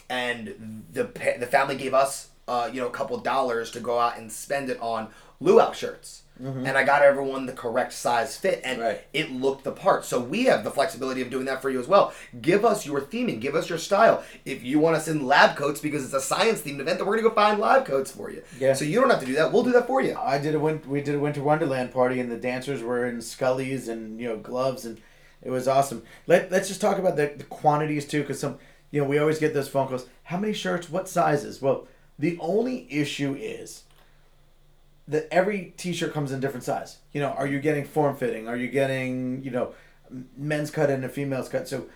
and 0.10 0.86
the 0.94 1.04
the 1.40 1.48
family 1.48 1.76
gave 1.76 1.94
us 1.94 2.30
uh, 2.48 2.70
you 2.72 2.80
know 2.80 2.88
a 2.88 2.92
couple 2.92 3.18
dollars 3.18 3.72
to 3.72 3.80
go 3.80 4.00
out 4.00 4.18
and 4.18 4.32
spend 4.32 4.70
it 4.70 4.80
on 4.80 5.10
luau 5.46 5.72
shirts 5.72 6.24
mm-hmm. 6.42 6.66
and 6.66 6.78
i 6.78 6.84
got 6.84 7.02
everyone 7.02 7.46
the 7.46 7.54
correct 7.54 7.94
size 7.94 8.36
fit 8.38 8.60
and 8.64 8.82
Right. 8.82 9.02
it 9.14 9.32
looked 9.32 9.64
the 9.64 9.72
part 9.72 10.04
so 10.06 10.20
we 10.20 10.46
have 10.46 10.64
the 10.64 10.72
flexibility 10.72 11.22
of 11.22 11.30
doing 11.30 11.46
that 11.46 11.62
for 11.62 11.70
you 11.70 11.80
as 11.80 11.88
well 11.88 12.14
give 12.42 12.66
us 12.66 12.86
your 12.86 13.00
theming 13.02 13.40
give 13.40 13.56
us 13.56 13.70
your 13.70 13.78
style 13.78 14.24
if 14.44 14.64
you 14.64 14.80
want 14.80 14.96
us 14.96 15.08
in 15.08 15.26
lab 15.26 15.56
coats 15.56 15.80
because 15.80 16.04
it's 16.04 16.14
a 16.14 16.22
science 16.22 16.62
themed 16.62 16.80
event 16.80 16.98
then 16.98 17.06
we're 17.08 17.16
gonna 17.18 17.30
go 17.30 17.36
find 17.36 17.60
lab 17.60 17.86
coats 17.86 18.12
for 18.12 18.30
you 18.32 18.42
Yeah. 18.60 18.74
so 18.74 18.84
you 18.86 19.00
don't 19.00 19.10
have 19.10 19.20
to 19.22 19.26
do 19.26 19.36
that 19.36 19.52
we'll 19.54 19.64
do 19.64 19.72
that 19.74 19.88
for 19.88 20.02
you 20.02 20.18
I 20.18 20.38
did 20.40 20.56
a 20.56 20.60
win- 20.60 20.82
we 20.88 21.02
did 21.02 21.16
a 21.16 21.20
winter 21.20 21.44
wonderland 21.44 21.94
party 21.94 22.20
and 22.20 22.32
the 22.32 22.38
dancers 22.38 22.82
were 22.82 23.06
in 23.06 23.18
scullies 23.20 23.88
and 23.88 24.20
you 24.20 24.28
know 24.28 24.38
gloves 24.38 24.86
and 24.86 25.00
it 25.44 25.52
was 25.52 25.68
awesome. 25.68 26.02
Let 26.26 26.50
let's 26.52 26.68
just 26.68 26.82
talk 26.82 26.98
about 26.98 27.18
the, 27.18 27.32
the 27.38 27.44
quantities 27.44 28.08
too 28.08 28.22
because 28.22 28.40
some 28.40 28.58
you 28.90 29.00
know 29.02 29.08
we 29.08 29.20
always 29.20 29.38
get 29.38 29.54
those 29.54 29.68
phone 29.68 29.88
calls. 29.88 30.08
How 30.24 30.38
many 30.40 30.54
shirts? 30.54 30.90
What 30.90 31.08
sizes? 31.08 31.62
Well, 31.62 31.88
the 32.18 32.36
only 32.40 32.88
issue 32.90 33.36
is 33.40 33.84
that 35.08 35.28
every 35.32 35.74
t-shirt 35.78 36.14
comes 36.14 36.32
in 36.32 36.40
different 36.40 36.64
size. 36.64 36.98
You 37.14 37.22
know, 37.22 37.30
are 37.30 37.48
you 37.48 37.60
getting 37.60 37.86
form 37.86 38.16
fitting? 38.16 38.48
Are 38.48 38.58
you 38.58 38.68
getting 38.68 39.44
you 39.44 39.52
know 39.52 39.74
men's 40.38 40.72
cut 40.72 40.90
and 40.90 41.04
a 41.06 41.10
female's 41.10 41.50
cut? 41.50 41.68
So 41.68 41.88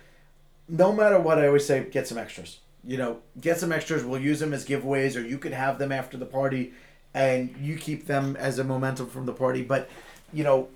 no 0.68 0.92
matter 0.92 1.18
what, 1.18 1.38
I 1.38 1.46
always 1.46 1.66
say 1.66 1.84
get 1.90 2.06
some 2.06 2.18
extras. 2.18 2.58
You 2.84 2.96
know, 2.96 3.18
get 3.40 3.58
some 3.58 3.72
extras. 3.72 4.04
We'll 4.04 4.20
use 4.20 4.40
them 4.40 4.54
as 4.54 4.64
giveaways, 4.64 5.16
or 5.16 5.26
you 5.26 5.38
could 5.38 5.52
have 5.52 5.78
them 5.78 5.92
after 5.92 6.16
the 6.16 6.26
party, 6.26 6.72
and 7.12 7.54
you 7.60 7.76
keep 7.76 8.06
them 8.06 8.36
as 8.36 8.58
a 8.58 8.64
momentum 8.64 9.08
from 9.08 9.26
the 9.26 9.34
party. 9.34 9.62
But 9.62 9.90
you 10.32 10.44
know, 10.44 10.68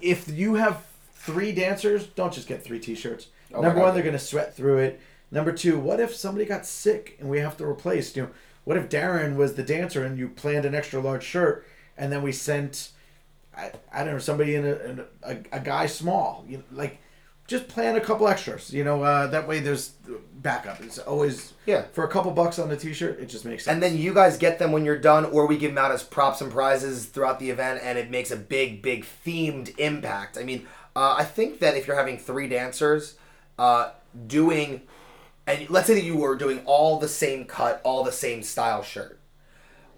if 0.00 0.28
you 0.28 0.54
have 0.54 0.84
three 1.14 1.52
dancers, 1.52 2.06
don't 2.06 2.32
just 2.32 2.48
get 2.48 2.64
three 2.64 2.80
T-shirts. 2.80 3.28
Oh 3.54 3.60
Number 3.60 3.80
one, 3.80 3.94
they're 3.94 4.02
going 4.02 4.14
to 4.14 4.18
sweat 4.18 4.56
through 4.56 4.78
it. 4.78 5.00
Number 5.30 5.52
two, 5.52 5.78
what 5.78 6.00
if 6.00 6.14
somebody 6.14 6.44
got 6.44 6.66
sick 6.66 7.16
and 7.18 7.28
we 7.28 7.38
have 7.40 7.56
to 7.58 7.64
replace? 7.66 8.14
You 8.16 8.24
know, 8.24 8.30
what 8.64 8.76
if 8.76 8.88
Darren 8.88 9.36
was 9.36 9.54
the 9.54 9.62
dancer 9.62 10.04
and 10.04 10.18
you 10.18 10.28
planned 10.28 10.64
an 10.64 10.74
extra 10.74 11.00
large 11.00 11.24
shirt, 11.24 11.66
and 11.96 12.12
then 12.12 12.22
we 12.22 12.32
sent, 12.32 12.90
I, 13.56 13.72
I 13.92 14.04
don't 14.04 14.14
know, 14.14 14.18
somebody 14.18 14.54
in 14.54 14.64
a, 14.64 14.74
in 14.76 15.04
a, 15.22 15.36
a 15.52 15.60
guy 15.60 15.86
small. 15.86 16.44
You 16.48 16.58
know, 16.58 16.64
like, 16.72 16.98
just 17.48 17.66
plan 17.68 17.96
a 17.96 18.00
couple 18.00 18.28
extras. 18.28 18.72
You 18.72 18.84
know, 18.84 19.02
uh, 19.02 19.26
that 19.26 19.46
way 19.48 19.58
there's 19.60 19.90
backup. 20.36 20.80
It's 20.80 20.98
always 20.98 21.52
Yeah. 21.66 21.82
for 21.92 22.04
a 22.04 22.08
couple 22.08 22.30
bucks 22.30 22.58
on 22.58 22.68
the 22.68 22.76
T-shirt. 22.76 23.18
It 23.20 23.26
just 23.26 23.44
makes 23.44 23.64
sense. 23.64 23.74
And 23.74 23.82
then 23.82 23.98
you 23.98 24.14
guys 24.14 24.38
get 24.38 24.58
them 24.58 24.72
when 24.72 24.84
you're 24.84 24.96
done, 24.98 25.24
or 25.26 25.46
we 25.46 25.58
give 25.58 25.72
them 25.74 25.84
out 25.84 25.90
as 25.90 26.02
props 26.02 26.40
and 26.40 26.50
prizes 26.52 27.06
throughout 27.06 27.40
the 27.40 27.50
event, 27.50 27.80
and 27.82 27.98
it 27.98 28.10
makes 28.10 28.30
a 28.30 28.36
big, 28.36 28.80
big 28.80 29.04
themed 29.26 29.76
impact. 29.78 30.38
I 30.38 30.44
mean, 30.44 30.66
uh, 30.94 31.16
I 31.18 31.24
think 31.24 31.58
that 31.58 31.76
if 31.76 31.86
you're 31.86 31.96
having 31.96 32.16
three 32.18 32.48
dancers, 32.48 33.16
uh, 33.58 33.90
doing, 34.26 34.82
and 35.46 35.68
let's 35.70 35.86
say 35.86 35.94
that 35.94 36.04
you 36.04 36.16
were 36.16 36.36
doing 36.36 36.62
all 36.64 36.98
the 36.98 37.08
same 37.08 37.44
cut, 37.44 37.80
all 37.84 38.04
the 38.04 38.12
same 38.12 38.42
style 38.42 38.82
shirt, 38.82 39.18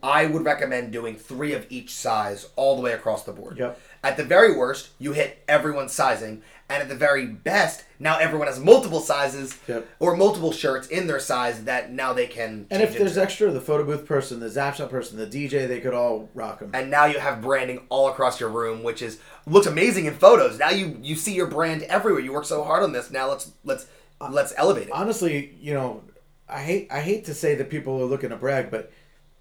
I 0.02 0.26
would 0.26 0.44
recommend 0.44 0.92
doing 0.92 1.16
three 1.16 1.54
of 1.54 1.66
each 1.70 1.90
size 1.94 2.48
all 2.57 2.76
the 2.76 2.83
way 2.83 2.92
across 2.92 3.24
the 3.24 3.33
board. 3.33 3.59
Yep. 3.59 3.80
At 4.02 4.18
the 4.18 4.24
very 4.24 4.54
worst, 4.54 4.90
you 4.98 5.12
hit 5.12 5.42
everyone's 5.48 5.92
sizing, 5.92 6.42
and 6.68 6.83
at 6.83 6.90
the 6.90 6.94
very 6.94 7.24
best, 7.24 7.85
now 7.98 8.18
everyone 8.18 8.46
has 8.48 8.61
multiple 8.61 9.00
sizes 9.00 9.59
Yep. 9.66 9.87
or 10.00 10.14
multiple 10.14 10.52
shirts 10.52 10.88
in 10.88 11.07
their 11.07 11.20
size 11.20 11.64
that 11.64 11.90
now 11.90 12.12
they 12.12 12.26
can. 12.26 12.66
and 12.70 12.83
if 12.83 12.92
there's 12.98 13.12
into. 13.12 13.22
extra, 13.22 13.50
the 13.50 13.62
photo 13.62 13.83
booth 13.85 14.04
person, 14.04 14.40
the 14.40 14.50
zap 14.50 14.76
shop 14.76 14.90
person, 14.90 15.16
the 15.16 15.26
DJ, 15.26 15.66
they 15.66 15.80
could 15.80 15.94
all 15.94 16.28
rock 16.35 16.59
them. 16.59 16.70
and 16.74 16.90
now 16.90 17.07
you 17.07 17.18
have 17.18 17.40
branding 17.40 17.80
all 17.88 18.09
across 18.09 18.38
your 18.38 18.50
room, 18.50 18.83
which 18.83 19.00
is 19.00 19.18
looks 19.46 19.66
amazing 19.66 20.04
in 20.04 20.12
photos. 20.14 20.59
Now 20.59 20.68
you 20.70 20.98
you 21.02 21.14
see 21.16 21.33
your 21.35 21.46
brand 21.46 21.83
everywhere. 21.85 22.20
You 22.22 22.33
work 22.35 22.44
so 22.44 22.62
hard 22.62 22.83
on 22.83 22.92
this. 22.92 23.11
Now 23.11 23.28
let's 23.30 23.52
let's 23.64 23.87
let's 24.20 24.53
elevate 24.57 24.88
it. 24.88 24.92
honestly, 24.92 25.57
you 25.61 25.74
know, 25.74 26.03
I 26.48 26.61
hate 26.61 26.88
I 26.90 27.00
hate 27.00 27.24
to 27.27 27.35
say 27.35 27.55
that 27.55 27.70
people 27.70 28.00
are 28.00 28.07
looking 28.07 28.31
to 28.31 28.37
brag, 28.37 28.70
but 28.70 28.92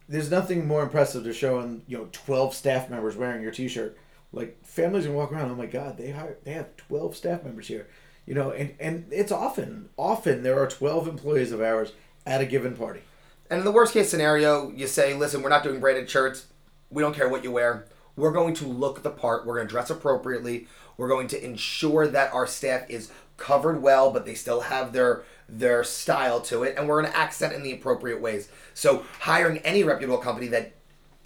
there's 0.08 0.32
nothing 0.32 0.68
more 0.68 0.84
impressive 0.84 1.24
to 1.24 1.34
showing 1.34 1.84
you 1.88 1.98
know 1.98 2.10
12 2.12 2.54
staff 2.54 2.90
members 2.90 3.16
wearing 3.16 3.42
your 3.42 3.52
T-shirt. 3.52 3.98
Like 4.32 4.64
families 4.66 5.06
can 5.06 5.14
walk 5.14 5.32
around. 5.32 5.52
Oh 5.52 5.56
my 5.56 5.66
God, 5.66 5.98
they 5.98 6.12
hire, 6.12 6.38
they 6.44 6.54
have 6.54 6.76
12 6.78 7.16
staff 7.16 7.44
members 7.44 7.68
here. 7.68 7.88
You 8.26 8.34
know, 8.36 8.52
and 8.52 8.76
and 8.80 9.06
it's 9.12 9.32
often 9.32 9.90
often 9.98 10.44
there 10.44 10.60
are 10.60 10.68
12 10.68 11.08
employees 11.08 11.52
of 11.52 11.62
ours 11.62 11.94
at 12.26 12.42
a 12.42 12.46
given 12.46 12.76
party. 12.76 13.02
And 13.50 13.60
in 13.60 13.66
the 13.66 13.72
worst 13.72 13.94
case 13.94 14.10
scenario, 14.10 14.72
you 14.72 14.88
say, 14.88 15.14
listen, 15.14 15.42
we're 15.42 15.50
not 15.50 15.64
doing 15.64 15.80
branded 15.80 16.10
shirts. 16.10 16.48
We 16.90 17.04
don't 17.04 17.16
care 17.16 17.30
what 17.30 17.44
you 17.44 17.52
wear. 17.52 17.86
We're 18.16 18.32
going 18.32 18.54
to 18.56 18.66
look 18.66 19.04
the 19.04 19.10
part. 19.10 19.46
We're 19.46 19.56
going 19.56 19.68
to 19.68 19.72
dress 19.72 19.90
appropriately. 19.90 20.68
We're 20.98 21.08
going 21.08 21.28
to 21.30 21.44
ensure 21.44 22.08
that 22.08 22.34
our 22.34 22.46
staff 22.46 22.90
is 22.90 23.12
covered 23.38 23.82
well, 23.82 24.12
but 24.12 24.26
they 24.26 24.36
still 24.36 24.62
have 24.62 24.94
their 24.94 25.24
their 25.50 25.84
style 25.84 26.40
to 26.42 26.64
it, 26.64 26.76
and 26.78 26.88
we're 26.88 27.02
going 27.02 27.12
to 27.12 27.18
accent 27.18 27.54
in 27.54 27.64
the 27.64 27.74
appropriate 27.74 28.22
ways. 28.22 28.50
So 28.74 29.06
hiring 29.20 29.58
any 29.60 29.84
reputable 29.84 30.20
company 30.20 30.48
that 30.48 30.74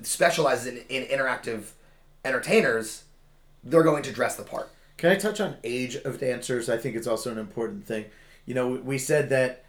specializes 0.02 0.68
in, 0.68 0.78
in 0.90 1.04
interactive 1.04 1.72
entertainers, 2.26 3.04
they're 3.64 3.84
going 3.84 4.04
to 4.04 4.12
dress 4.12 4.36
the 4.36 4.44
part. 4.44 4.70
Can 4.98 5.12
I 5.12 5.16
touch 5.16 5.40
on 5.40 5.58
age 5.64 5.96
of 5.96 6.20
dancers? 6.20 6.70
I 6.70 6.78
think 6.78 6.96
it's 6.96 7.08
also 7.08 7.32
an 7.32 7.38
important 7.38 7.86
thing. 7.86 8.06
You 8.46 8.56
know, 8.56 8.70
we 8.70 8.98
said 8.98 9.30
that 9.30 9.64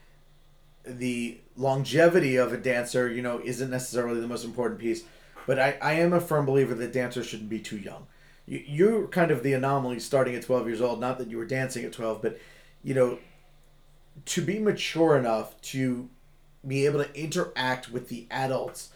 the 0.84 1.38
longevity 1.56 2.36
of 2.36 2.52
a 2.52 2.56
dancer, 2.56 3.10
you 3.10 3.20
know, 3.20 3.40
isn't 3.44 3.70
necessarily 3.70 4.20
the 4.20 4.26
most 4.26 4.44
important 4.44 4.80
piece, 4.80 5.02
but 5.48 5.58
I, 5.58 5.78
I 5.80 5.92
am 5.94 6.12
a 6.12 6.20
firm 6.20 6.44
believer 6.44 6.74
that 6.74 6.92
dancers 6.92 7.26
shouldn't 7.26 7.48
be 7.48 7.58
too 7.58 7.78
young. 7.78 8.06
You, 8.44 8.62
you're 8.66 9.06
kind 9.08 9.30
of 9.30 9.42
the 9.42 9.54
anomaly 9.54 9.98
starting 9.98 10.34
at 10.34 10.42
12 10.42 10.66
years 10.66 10.82
old, 10.82 11.00
not 11.00 11.16
that 11.16 11.30
you 11.30 11.38
were 11.38 11.46
dancing 11.46 11.86
at 11.86 11.92
12, 11.94 12.20
but, 12.20 12.38
you 12.84 12.92
know, 12.92 13.18
to 14.26 14.42
be 14.42 14.58
mature 14.58 15.16
enough 15.16 15.58
to 15.62 16.10
be 16.66 16.84
able 16.84 17.02
to 17.02 17.18
interact 17.18 17.90
with 17.90 18.10
the 18.10 18.26
adults 18.30 18.90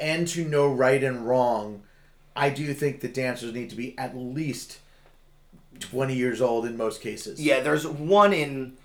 and 0.00 0.26
to 0.26 0.44
know 0.44 0.68
right 0.68 1.04
and 1.04 1.28
wrong, 1.28 1.84
I 2.34 2.50
do 2.50 2.74
think 2.74 3.00
that 3.02 3.14
dancers 3.14 3.54
need 3.54 3.70
to 3.70 3.76
be 3.76 3.96
at 3.96 4.16
least 4.16 4.80
20 5.78 6.16
years 6.16 6.40
old 6.40 6.66
in 6.66 6.76
most 6.76 7.00
cases. 7.00 7.40
Yeah, 7.40 7.60
there's 7.60 7.86
one 7.86 8.32
in 8.32 8.76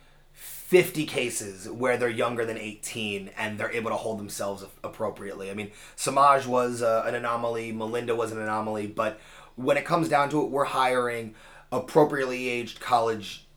50 0.76 1.06
cases 1.06 1.70
where 1.70 1.96
they're 1.96 2.10
younger 2.10 2.44
than 2.44 2.58
18 2.58 3.30
and 3.38 3.58
they're 3.58 3.72
able 3.72 3.92
to 3.92 3.96
hold 3.96 4.20
themselves 4.20 4.66
appropriately. 4.84 5.50
I 5.50 5.54
mean, 5.54 5.72
Samaj 5.96 6.46
was 6.48 6.82
uh, 6.82 7.04
an 7.06 7.16
anomaly, 7.16 7.72
Melinda 7.72 8.14
was 8.14 8.34
an 8.34 8.42
anomaly, 8.42 8.88
but 8.88 9.18
when 9.56 9.78
it 9.78 9.86
comes 9.86 10.10
down 10.10 10.30
to 10.32 10.42
it, 10.42 10.50
we're 10.50 10.66
hiring 10.66 11.34
appropriately 11.72 12.50
aged 12.50 12.82
college 12.82 13.48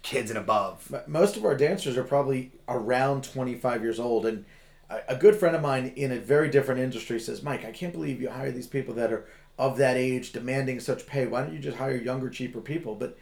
kids 0.00 0.30
and 0.30 0.38
above. 0.38 0.94
Most 1.06 1.36
of 1.36 1.44
our 1.44 1.54
dancers 1.54 1.98
are 1.98 2.04
probably 2.04 2.52
around 2.66 3.24
25 3.24 3.82
years 3.82 4.00
old. 4.00 4.24
And 4.24 4.46
a, 4.88 5.00
a 5.08 5.16
good 5.16 5.36
friend 5.36 5.54
of 5.54 5.60
mine 5.60 5.92
in 5.94 6.10
a 6.10 6.18
very 6.18 6.48
different 6.48 6.80
industry 6.80 7.20
says, 7.20 7.42
Mike, 7.42 7.66
I 7.66 7.70
can't 7.70 7.92
believe 7.92 8.22
you 8.22 8.30
hire 8.30 8.50
these 8.50 8.66
people 8.66 8.94
that 8.94 9.12
are 9.12 9.26
of 9.58 9.76
that 9.76 9.98
age 9.98 10.32
demanding 10.32 10.80
such 10.80 11.06
pay. 11.06 11.26
Why 11.26 11.42
don't 11.42 11.52
you 11.52 11.58
just 11.58 11.76
hire 11.76 11.96
younger, 11.96 12.30
cheaper 12.30 12.62
people? 12.62 12.94
But 12.94 13.18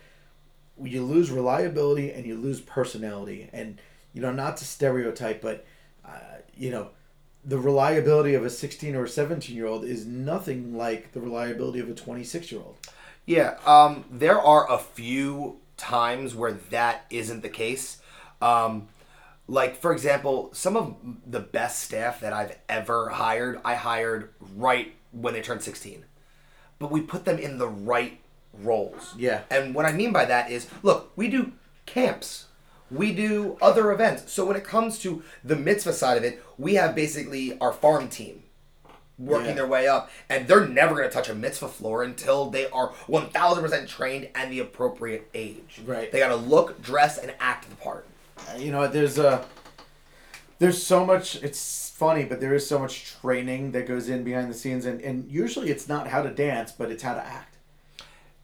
you 0.82 1.02
lose 1.02 1.30
reliability 1.30 2.12
and 2.12 2.26
you 2.26 2.36
lose 2.36 2.60
personality. 2.60 3.48
And, 3.52 3.80
you 4.12 4.20
know, 4.20 4.32
not 4.32 4.56
to 4.58 4.64
stereotype, 4.64 5.40
but, 5.40 5.64
uh, 6.04 6.38
you 6.56 6.70
know, 6.70 6.90
the 7.44 7.58
reliability 7.58 8.34
of 8.34 8.44
a 8.44 8.50
16 8.50 8.96
or 8.96 9.06
17 9.06 9.54
year 9.54 9.66
old 9.66 9.84
is 9.84 10.06
nothing 10.06 10.76
like 10.76 11.12
the 11.12 11.20
reliability 11.20 11.80
of 11.80 11.88
a 11.88 11.94
26 11.94 12.50
year 12.50 12.60
old. 12.60 12.76
Yeah, 13.26 13.58
um, 13.66 14.04
there 14.10 14.40
are 14.40 14.70
a 14.70 14.78
few 14.78 15.58
times 15.76 16.34
where 16.34 16.52
that 16.52 17.06
isn't 17.10 17.42
the 17.42 17.48
case. 17.48 18.00
Um, 18.40 18.88
like, 19.46 19.76
for 19.76 19.92
example, 19.92 20.50
some 20.52 20.76
of 20.76 20.96
the 21.26 21.40
best 21.40 21.80
staff 21.80 22.20
that 22.20 22.32
I've 22.32 22.56
ever 22.68 23.10
hired, 23.10 23.60
I 23.64 23.74
hired 23.74 24.30
right 24.56 24.94
when 25.12 25.34
they 25.34 25.42
turned 25.42 25.62
16. 25.62 26.04
But 26.78 26.90
we 26.90 27.00
put 27.00 27.24
them 27.24 27.38
in 27.38 27.58
the 27.58 27.68
right 27.68 28.20
roles. 28.62 29.14
Yeah. 29.18 29.42
And 29.50 29.74
what 29.74 29.86
I 29.86 29.92
mean 29.92 30.12
by 30.12 30.24
that 30.26 30.50
is, 30.50 30.68
look, 30.82 31.12
we 31.16 31.28
do 31.28 31.52
camps. 31.86 32.46
We 32.90 33.12
do 33.14 33.56
other 33.62 33.90
events. 33.92 34.32
So 34.32 34.44
when 34.44 34.56
it 34.56 34.64
comes 34.64 34.98
to 35.00 35.22
the 35.42 35.56
mitzvah 35.56 35.92
side 35.94 36.16
of 36.16 36.24
it, 36.24 36.42
we 36.58 36.74
have 36.74 36.94
basically 36.94 37.58
our 37.58 37.72
farm 37.72 38.08
team 38.08 38.42
working 39.18 39.48
Yeah. 39.50 39.54
their 39.54 39.66
way 39.66 39.86
up, 39.86 40.10
and 40.28 40.48
they're 40.48 40.66
never 40.66 40.94
going 40.96 41.08
to 41.08 41.12
touch 41.14 41.28
a 41.28 41.34
mitzvah 41.34 41.68
floor 41.68 42.02
until 42.02 42.50
they 42.50 42.68
are 42.70 42.88
1000% 43.06 43.86
trained 43.88 44.28
and 44.34 44.50
the 44.52 44.58
appropriate 44.58 45.28
age. 45.34 45.80
Right. 45.84 46.10
They 46.10 46.18
got 46.18 46.28
to 46.28 46.36
look, 46.36 46.82
dress, 46.82 47.16
and 47.16 47.32
act 47.38 47.70
the 47.70 47.76
part. 47.76 48.06
Uh, 48.36 48.58
you 48.58 48.72
know 48.72 48.88
there's 48.88 49.16
a 49.16 49.44
there's 50.58 50.82
so 50.82 51.06
much 51.06 51.36
it's 51.36 51.90
funny 51.90 52.24
but 52.24 52.40
there 52.40 52.52
is 52.52 52.66
so 52.66 52.80
much 52.80 53.14
training 53.20 53.70
that 53.70 53.86
goes 53.86 54.08
in 54.08 54.24
behind 54.24 54.50
the 54.50 54.54
scenes 54.54 54.84
and, 54.86 55.00
and 55.00 55.30
usually 55.30 55.70
it's 55.70 55.86
not 55.88 56.08
how 56.08 56.20
to 56.20 56.30
dance 56.30 56.72
but 56.72 56.90
it's 56.90 57.04
how 57.04 57.14
to 57.14 57.24
act 57.24 57.53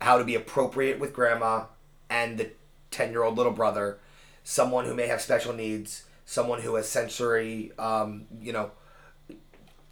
How 0.00 0.18
to 0.18 0.24
be 0.24 0.34
appropriate 0.34 0.98
with 0.98 1.12
grandma 1.12 1.64
and 2.08 2.38
the 2.38 2.50
10 2.90 3.10
year 3.10 3.22
old 3.22 3.36
little 3.36 3.52
brother, 3.52 3.98
someone 4.44 4.84
who 4.84 4.94
may 4.94 5.06
have 5.06 5.20
special 5.20 5.52
needs, 5.52 6.04
someone 6.24 6.60
who 6.62 6.74
has 6.76 6.88
sensory, 6.88 7.72
um, 7.78 8.26
you 8.40 8.52
know, 8.52 8.70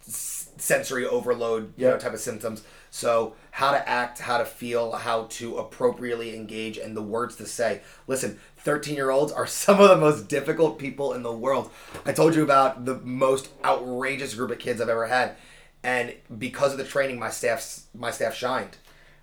s- 0.07 0.49
sensory 0.57 1.05
overload, 1.05 1.73
you 1.77 1.85
know, 1.87 1.97
type 1.97 2.13
of 2.13 2.19
symptoms. 2.19 2.63
So, 2.91 3.35
how 3.51 3.71
to 3.71 3.87
act, 3.87 4.19
how 4.19 4.39
to 4.39 4.45
feel, 4.45 4.93
how 4.93 5.25
to 5.31 5.57
appropriately 5.57 6.35
engage, 6.35 6.77
and 6.77 6.97
the 6.97 7.01
words 7.03 7.35
to 7.35 7.45
say. 7.45 7.81
Listen, 8.07 8.39
13 8.57 8.95
year 8.95 9.11
olds 9.11 9.31
are 9.31 9.45
some 9.63 9.79
of 9.79 9.89
the 9.89 9.97
most 9.97 10.27
difficult 10.27 10.79
people 10.79 11.13
in 11.13 11.23
the 11.23 11.31
world. 11.31 11.69
I 12.05 12.13
told 12.13 12.35
you 12.35 12.43
about 12.43 12.85
the 12.85 12.95
most 12.95 13.49
outrageous 13.63 14.33
group 14.33 14.51
of 14.51 14.59
kids 14.59 14.81
I've 14.81 14.89
ever 14.89 15.07
had. 15.07 15.35
And 15.83 16.15
because 16.37 16.73
of 16.73 16.77
the 16.77 16.83
training, 16.83 17.19
my 17.19 17.29
staff's 17.29 17.85
my 17.93 18.11
staff 18.11 18.33
shined. 18.35 18.77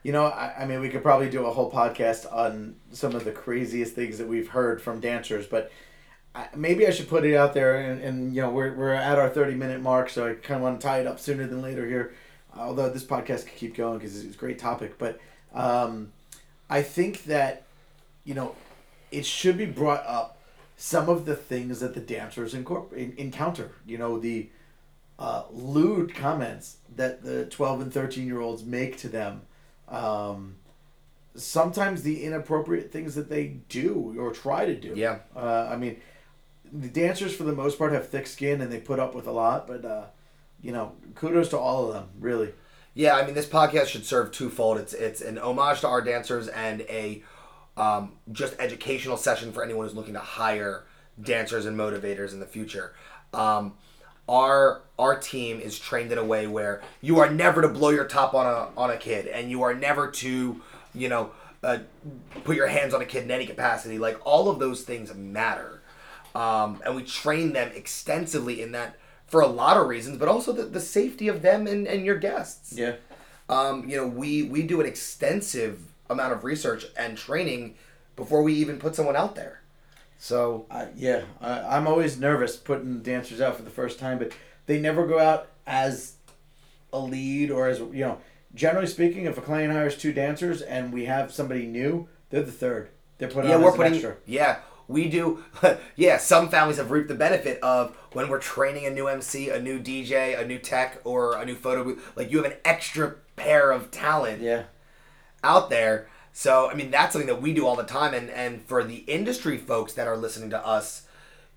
You 0.06 0.12
know 0.12 0.26
I, 0.26 0.54
I 0.60 0.66
mean 0.66 0.80
we 0.80 0.88
could 0.88 1.02
probably 1.02 1.28
do 1.28 1.44
a 1.46 1.50
whole 1.50 1.70
podcast 1.70 2.32
on 2.32 2.76
some 2.92 3.14
of 3.14 3.24
the 3.24 3.32
craziest 3.32 3.94
things 3.94 4.18
that 4.18 4.28
we've 4.28 4.48
heard 4.48 4.80
from 4.80 5.00
dancers 5.00 5.46
but 5.46 5.72
I, 6.34 6.48
maybe 6.54 6.86
i 6.86 6.90
should 6.90 7.08
put 7.08 7.24
it 7.24 7.34
out 7.34 7.54
there 7.54 7.76
and, 7.76 8.00
and 8.00 8.34
you 8.34 8.42
know 8.42 8.50
we're, 8.50 8.72
we're 8.74 8.92
at 8.92 9.18
our 9.18 9.28
30 9.28 9.54
minute 9.54 9.80
mark 9.82 10.08
so 10.08 10.28
i 10.28 10.34
kind 10.34 10.58
of 10.58 10.62
want 10.62 10.80
to 10.80 10.86
tie 10.86 11.00
it 11.00 11.06
up 11.06 11.18
sooner 11.18 11.46
than 11.46 11.60
later 11.60 11.86
here 11.86 12.14
although 12.56 12.88
this 12.88 13.04
podcast 13.04 13.46
could 13.46 13.56
keep 13.56 13.74
going 13.74 13.98
because 13.98 14.24
it's 14.24 14.34
a 14.34 14.38
great 14.38 14.58
topic 14.58 14.96
but 14.98 15.18
um, 15.54 16.12
i 16.70 16.82
think 16.82 17.24
that 17.24 17.64
you 18.24 18.34
know 18.34 18.54
it 19.10 19.26
should 19.26 19.56
be 19.56 19.66
brought 19.66 20.04
up 20.06 20.36
some 20.76 21.08
of 21.08 21.24
the 21.24 21.34
things 21.34 21.80
that 21.80 21.94
the 21.94 22.00
dancers 22.00 22.54
incorpor- 22.54 22.92
in, 22.92 23.14
encounter. 23.16 23.72
You 23.86 23.98
know, 23.98 24.18
the 24.18 24.50
uh, 25.18 25.44
lewd 25.50 26.14
comments 26.14 26.76
that 26.94 27.22
the 27.22 27.46
12 27.46 27.80
and 27.80 27.92
13 27.92 28.26
year 28.26 28.40
olds 28.40 28.64
make 28.64 28.98
to 28.98 29.08
them. 29.08 29.42
Um, 29.88 30.56
sometimes 31.34 32.02
the 32.02 32.24
inappropriate 32.24 32.90
things 32.90 33.14
that 33.14 33.28
they 33.28 33.58
do 33.68 34.14
or 34.18 34.32
try 34.32 34.66
to 34.66 34.74
do. 34.74 34.92
Yeah. 34.94 35.18
Uh, 35.34 35.68
I 35.70 35.76
mean, 35.76 36.00
the 36.72 36.88
dancers 36.88 37.34
for 37.34 37.44
the 37.44 37.52
most 37.52 37.78
part 37.78 37.92
have 37.92 38.08
thick 38.08 38.26
skin 38.26 38.60
and 38.60 38.72
they 38.72 38.80
put 38.80 38.98
up 38.98 39.14
with 39.14 39.26
a 39.26 39.32
lot, 39.32 39.66
but, 39.66 39.84
uh, 39.84 40.06
you 40.62 40.72
know, 40.72 40.92
kudos 41.14 41.48
to 41.50 41.58
all 41.58 41.88
of 41.88 41.94
them, 41.94 42.08
really. 42.18 42.52
Yeah, 42.94 43.14
I 43.14 43.26
mean, 43.26 43.34
this 43.34 43.46
podcast 43.46 43.88
should 43.88 44.06
serve 44.06 44.32
twofold. 44.32 44.78
It's 44.78 44.94
it's 44.94 45.20
an 45.20 45.36
homage 45.36 45.80
to 45.82 45.88
our 45.88 46.00
dancers 46.00 46.48
and 46.48 46.80
a 46.80 47.22
um, 47.76 48.12
just 48.32 48.56
educational 48.58 49.18
session 49.18 49.52
for 49.52 49.62
anyone 49.62 49.84
who's 49.84 49.94
looking 49.94 50.14
to 50.14 50.20
hire 50.20 50.86
dancers 51.20 51.66
and 51.66 51.78
motivators 51.78 52.32
in 52.32 52.40
the 52.40 52.46
future. 52.46 52.94
Um, 53.34 53.74
our 54.28 54.82
our 54.98 55.18
team 55.18 55.60
is 55.60 55.78
trained 55.78 56.10
in 56.12 56.18
a 56.18 56.24
way 56.24 56.46
where 56.46 56.82
you 57.02 57.18
are 57.18 57.30
never 57.30 57.62
to 57.62 57.68
blow 57.68 57.90
your 57.90 58.06
top 58.06 58.34
on 58.34 58.46
a 58.46 58.68
on 58.78 58.90
a 58.90 58.96
kid, 58.96 59.26
and 59.26 59.50
you 59.50 59.62
are 59.62 59.74
never 59.74 60.10
to 60.10 60.60
you 60.94 61.08
know 61.08 61.30
uh, 61.62 61.78
put 62.44 62.56
your 62.56 62.66
hands 62.68 62.94
on 62.94 63.02
a 63.02 63.04
kid 63.06 63.24
in 63.24 63.30
any 63.30 63.46
capacity. 63.46 63.98
Like 63.98 64.18
all 64.24 64.48
of 64.48 64.58
those 64.58 64.82
things 64.82 65.14
matter, 65.14 65.82
um, 66.34 66.80
and 66.84 66.96
we 66.96 67.02
train 67.02 67.52
them 67.52 67.70
extensively 67.74 68.62
in 68.62 68.72
that 68.72 68.96
for 69.26 69.40
a 69.40 69.46
lot 69.46 69.76
of 69.76 69.88
reasons, 69.88 70.18
but 70.18 70.28
also 70.28 70.52
the, 70.52 70.62
the 70.62 70.80
safety 70.80 71.26
of 71.28 71.42
them 71.42 71.66
and, 71.66 71.86
and 71.88 72.04
your 72.04 72.16
guests 72.16 72.72
Yeah. 72.78 72.94
um, 73.48 73.88
you 73.88 73.96
know, 73.96 74.06
we 74.06 74.42
we 74.44 74.62
do 74.62 74.80
an 74.80 74.86
extensive 74.86 75.80
amount 76.08 76.32
of 76.32 76.44
research 76.44 76.86
and 76.96 77.18
training 77.18 77.74
before 78.14 78.42
we 78.42 78.54
even 78.54 78.78
put 78.78 78.94
someone 78.94 79.16
out 79.16 79.34
there. 79.34 79.60
So 80.18 80.66
yeah, 80.96 81.22
I, 81.40 81.76
I'm 81.76 81.86
always 81.86 82.18
nervous 82.18 82.56
putting 82.56 83.02
dancers 83.02 83.40
out 83.40 83.56
for 83.56 83.62
the 83.62 83.70
first 83.70 83.98
time, 83.98 84.18
but 84.18 84.32
they 84.66 84.80
never 84.80 85.06
go 85.06 85.18
out 85.18 85.48
as 85.66 86.14
a 86.92 86.98
lead 86.98 87.50
or 87.50 87.68
as 87.68 87.78
you 87.78 88.04
know. 88.04 88.18
Generally 88.54 88.86
speaking, 88.86 89.26
if 89.26 89.36
a 89.36 89.42
client 89.42 89.72
hires 89.72 89.96
two 89.98 90.12
dancers 90.12 90.62
and 90.62 90.92
we 90.92 91.04
have 91.04 91.32
somebody 91.32 91.66
new, 91.66 92.08
they're 92.30 92.42
the 92.42 92.52
third. 92.52 92.88
They're 93.18 93.28
put 93.28 93.44
yeah, 93.44 93.56
on 93.56 93.62
we're 93.62 93.72
putting 93.72 93.94
extra. 93.94 94.16
yeah 94.26 94.58
we 94.88 95.08
do 95.08 95.44
yeah. 95.96 96.16
Some 96.18 96.48
families 96.48 96.76
have 96.78 96.90
reaped 96.90 97.08
the 97.08 97.14
benefit 97.14 97.60
of 97.62 97.96
when 98.12 98.28
we're 98.28 98.38
training 98.40 98.86
a 98.86 98.90
new 98.90 99.08
MC, 99.08 99.50
a 99.50 99.60
new 99.60 99.80
DJ, 99.80 100.38
a 100.40 100.46
new 100.46 100.58
tech, 100.58 101.00
or 101.04 101.36
a 101.36 101.44
new 101.44 101.54
photo 101.54 101.84
booth. 101.84 102.12
Like 102.16 102.30
you 102.30 102.38
have 102.42 102.46
an 102.50 102.58
extra 102.64 103.16
pair 103.36 103.70
of 103.70 103.90
talent 103.90 104.42
Yeah, 104.42 104.64
out 105.42 105.70
there. 105.70 106.08
So 106.36 106.70
I 106.70 106.74
mean 106.74 106.90
that's 106.90 107.14
something 107.14 107.28
that 107.28 107.40
we 107.40 107.54
do 107.54 107.66
all 107.66 107.76
the 107.76 107.82
time, 107.82 108.12
and 108.12 108.28
and 108.28 108.60
for 108.60 108.84
the 108.84 108.96
industry 109.06 109.56
folks 109.56 109.94
that 109.94 110.06
are 110.06 110.18
listening 110.18 110.50
to 110.50 110.66
us, 110.66 111.06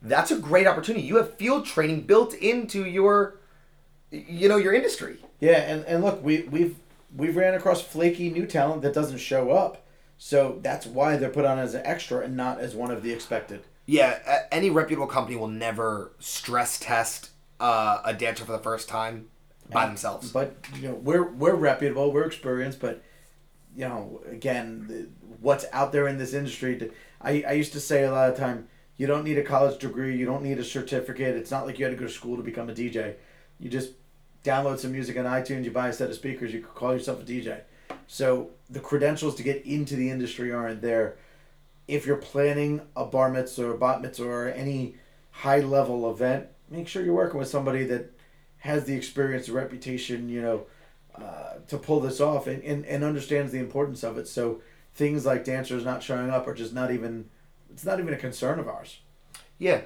that's 0.01 0.31
a 0.31 0.37
great 0.37 0.67
opportunity. 0.67 1.05
You 1.05 1.17
have 1.17 1.33
field 1.33 1.65
training 1.65 2.03
built 2.03 2.33
into 2.33 2.85
your, 2.85 3.35
you 4.09 4.47
know, 4.47 4.55
your 4.55 4.73
industry. 4.73 5.17
yeah, 5.41 5.69
and, 5.69 5.83
and 5.83 6.01
look, 6.01 6.23
we 6.23 6.43
we've 6.43 6.77
we've 7.13 7.35
ran 7.35 7.55
across 7.55 7.81
flaky 7.81 8.29
new 8.29 8.45
talent 8.45 8.81
that 8.83 8.93
doesn't 8.93 9.17
show 9.17 9.51
up, 9.51 9.85
so 10.17 10.59
that's 10.61 10.85
why 10.85 11.17
they're 11.17 11.29
put 11.29 11.43
on 11.43 11.59
as 11.59 11.73
an 11.73 11.81
extra 11.83 12.21
and 12.21 12.37
not 12.37 12.61
as 12.61 12.73
one 12.73 12.89
of 12.89 13.03
the 13.03 13.11
expected. 13.11 13.63
Yeah, 13.85 14.45
any 14.49 14.69
reputable 14.69 15.07
company 15.07 15.35
will 15.35 15.49
never 15.49 16.13
stress 16.19 16.79
test 16.79 17.31
uh, 17.59 17.99
a 18.05 18.13
dancer 18.13 18.45
for 18.45 18.53
the 18.53 18.59
first 18.59 18.87
time 18.87 19.27
by 19.69 19.87
themselves. 19.87 20.31
But 20.31 20.55
you 20.75 20.87
know, 20.87 20.93
we're 20.93 21.29
we're 21.29 21.55
reputable, 21.55 22.13
we're 22.13 22.23
experienced, 22.23 22.79
but 22.79 23.03
you 23.79 23.87
know, 23.87 24.19
again, 24.29 24.85
the, 24.89 25.07
what's 25.39 25.65
out 25.71 25.93
there 25.93 26.09
in 26.09 26.17
this 26.17 26.33
industry? 26.33 26.77
To, 26.79 26.91
I 27.21 27.45
I 27.47 27.51
used 27.53 27.71
to 27.73 27.79
say 27.79 28.03
a 28.03 28.11
lot 28.11 28.29
of 28.29 28.37
time, 28.37 28.67
you 28.97 29.07
don't 29.07 29.23
need 29.23 29.37
a 29.37 29.43
college 29.43 29.79
degree, 29.79 30.17
you 30.17 30.25
don't 30.25 30.43
need 30.43 30.59
a 30.59 30.65
certificate. 30.65 31.37
It's 31.37 31.49
not 31.49 31.65
like 31.65 31.79
you 31.79 31.85
had 31.85 31.91
to 31.91 31.97
go 31.97 32.05
to 32.05 32.11
school 32.11 32.35
to 32.35 32.43
become 32.43 32.69
a 32.69 32.73
DJ. 32.73 33.15
You 33.57 33.69
just 33.69 33.91
download 34.43 34.79
some 34.79 34.91
music 34.91 35.17
on 35.17 35.23
iTunes, 35.23 35.63
you 35.63 35.71
buy 35.71 35.87
a 35.87 35.93
set 35.93 36.09
of 36.09 36.15
speakers, 36.15 36.53
you 36.53 36.61
call 36.61 36.91
yourself 36.91 37.21
a 37.21 37.23
DJ. 37.23 37.61
So 38.07 38.49
the 38.69 38.81
credentials 38.81 39.35
to 39.35 39.43
get 39.43 39.65
into 39.65 39.95
the 39.95 40.09
industry 40.09 40.51
aren't 40.51 40.81
there. 40.81 41.15
If 41.87 42.05
you're 42.05 42.17
planning 42.17 42.81
a 42.97 43.05
bar 43.05 43.29
mitzvah 43.31 43.65
or 43.65 43.75
a 43.75 43.77
bat 43.77 44.01
mitzvah 44.01 44.27
or 44.27 44.49
any 44.49 44.95
high 45.31 45.61
level 45.61 46.11
event, 46.11 46.47
make 46.69 46.89
sure 46.89 47.01
you're 47.01 47.13
working 47.13 47.39
with 47.39 47.47
somebody 47.47 47.85
that 47.85 48.11
has 48.57 48.83
the 48.83 48.95
experience, 48.95 49.45
the 49.47 49.53
reputation, 49.53 50.27
you 50.27 50.41
know, 50.41 50.65
uh, 51.23 51.59
to 51.67 51.77
pull 51.77 51.99
this 51.99 52.19
off 52.19 52.47
and, 52.47 52.63
and, 52.63 52.85
and 52.85 53.03
understands 53.03 53.51
the 53.51 53.59
importance 53.59 54.03
of 54.03 54.17
it. 54.17 54.27
So 54.27 54.61
things 54.93 55.25
like 55.25 55.43
dancers 55.43 55.85
not 55.85 56.03
showing 56.03 56.29
up 56.29 56.47
are 56.47 56.53
just 56.53 56.73
not 56.73 56.91
even, 56.91 57.29
it's 57.71 57.85
not 57.85 57.99
even 57.99 58.13
a 58.13 58.17
concern 58.17 58.59
of 58.59 58.67
ours. 58.67 58.99
Yeah, 59.57 59.81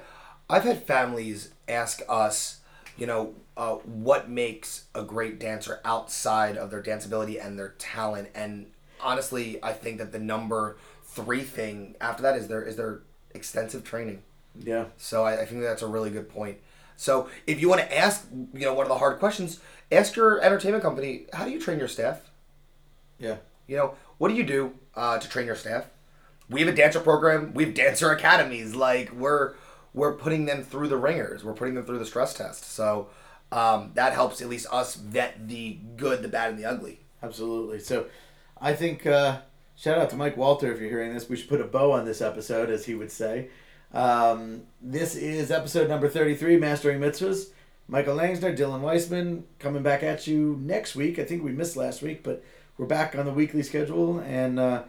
I've 0.48 0.64
had 0.64 0.82
families 0.82 1.52
ask 1.68 2.00
us, 2.08 2.60
you 2.96 3.06
know, 3.06 3.34
uh, 3.56 3.74
what 3.74 4.28
makes 4.28 4.84
a 4.94 5.02
great 5.02 5.38
dancer 5.40 5.80
outside 5.84 6.56
of 6.56 6.70
their 6.70 6.82
danceability 6.82 7.44
and 7.44 7.58
their 7.58 7.74
talent, 7.78 8.28
and 8.34 8.66
honestly, 9.00 9.62
I 9.62 9.72
think 9.72 9.98
that 9.98 10.12
the 10.12 10.18
number 10.18 10.76
three 11.04 11.42
thing 11.42 11.96
after 12.00 12.22
that 12.22 12.36
is 12.36 12.48
their 12.48 12.62
is 12.62 12.76
their 12.76 13.02
extensive 13.32 13.84
training. 13.84 14.22
Yeah. 14.58 14.86
So 14.96 15.24
I, 15.24 15.42
I 15.42 15.44
think 15.44 15.62
that's 15.62 15.82
a 15.82 15.86
really 15.86 16.10
good 16.10 16.28
point. 16.28 16.58
So 16.96 17.28
if 17.46 17.60
you 17.60 17.68
want 17.68 17.80
to 17.80 17.96
ask, 17.96 18.26
you 18.32 18.60
know, 18.60 18.74
one 18.74 18.86
of 18.86 18.88
the 18.88 18.98
hard 18.98 19.18
questions, 19.18 19.60
ask 19.96 20.16
your 20.16 20.40
entertainment 20.40 20.82
company, 20.82 21.26
how 21.32 21.44
do 21.44 21.50
you 21.50 21.60
train 21.60 21.78
your 21.78 21.88
staff? 21.88 22.20
Yeah. 23.18 23.36
You 23.66 23.76
know, 23.76 23.94
what 24.18 24.28
do 24.28 24.34
you 24.34 24.44
do 24.44 24.74
uh, 24.94 25.18
to 25.18 25.28
train 25.28 25.46
your 25.46 25.56
staff? 25.56 25.86
We 26.50 26.60
have 26.60 26.68
a 26.68 26.76
dancer 26.76 27.00
program. 27.00 27.54
We 27.54 27.64
have 27.64 27.74
dancer 27.74 28.10
academies. 28.10 28.74
Like 28.74 29.12
we're 29.12 29.54
we're 29.94 30.14
putting 30.14 30.44
them 30.44 30.62
through 30.62 30.88
the 30.88 30.96
ringers. 30.96 31.44
We're 31.44 31.54
putting 31.54 31.74
them 31.74 31.84
through 31.84 31.98
the 31.98 32.06
stress 32.06 32.34
test. 32.34 32.70
So 32.70 33.08
um, 33.54 33.92
that 33.94 34.12
helps 34.12 34.42
at 34.42 34.48
least 34.48 34.66
us 34.72 34.96
vet 34.96 35.48
the 35.48 35.78
good, 35.96 36.22
the 36.22 36.28
bad, 36.28 36.50
and 36.50 36.58
the 36.58 36.64
ugly. 36.64 36.98
Absolutely. 37.22 37.78
So, 37.78 38.06
I 38.60 38.72
think 38.74 39.06
uh, 39.06 39.38
shout 39.76 39.98
out 39.98 40.10
to 40.10 40.16
Mike 40.16 40.36
Walter 40.36 40.72
if 40.72 40.80
you're 40.80 40.90
hearing 40.90 41.14
this. 41.14 41.28
We 41.28 41.36
should 41.36 41.48
put 41.48 41.60
a 41.60 41.64
bow 41.64 41.92
on 41.92 42.04
this 42.04 42.20
episode, 42.20 42.68
as 42.68 42.84
he 42.86 42.94
would 42.94 43.12
say. 43.12 43.50
Um, 43.92 44.62
this 44.82 45.14
is 45.14 45.52
episode 45.52 45.88
number 45.88 46.08
33, 46.08 46.56
Mastering 46.56 47.00
Mitzvahs. 47.00 47.50
Michael 47.86 48.16
Langsner, 48.16 48.56
Dylan 48.56 48.80
Weissman, 48.80 49.44
coming 49.58 49.82
back 49.82 50.02
at 50.02 50.26
you 50.26 50.58
next 50.62 50.96
week. 50.96 51.18
I 51.18 51.24
think 51.24 51.44
we 51.44 51.52
missed 51.52 51.76
last 51.76 52.00
week, 52.02 52.22
but 52.22 52.42
we're 52.78 52.86
back 52.86 53.14
on 53.14 53.26
the 53.26 53.32
weekly 53.32 53.62
schedule. 53.62 54.18
And 54.20 54.58
uh, 54.58 54.84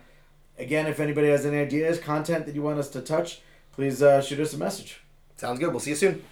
again, 0.58 0.88
if 0.88 1.00
anybody 1.00 1.28
has 1.28 1.46
any 1.46 1.58
ideas, 1.58 2.00
content 2.00 2.46
that 2.46 2.56
you 2.56 2.62
want 2.62 2.80
us 2.80 2.90
to 2.92 3.02
touch, 3.02 3.42
please 3.74 4.02
uh, 4.02 4.22
shoot 4.22 4.40
us 4.40 4.54
a 4.54 4.58
message. 4.58 5.02
Sounds 5.36 5.60
good. 5.60 5.72
We'll 5.72 5.82
see 5.82 5.92
you 5.92 5.96
soon. 5.98 6.24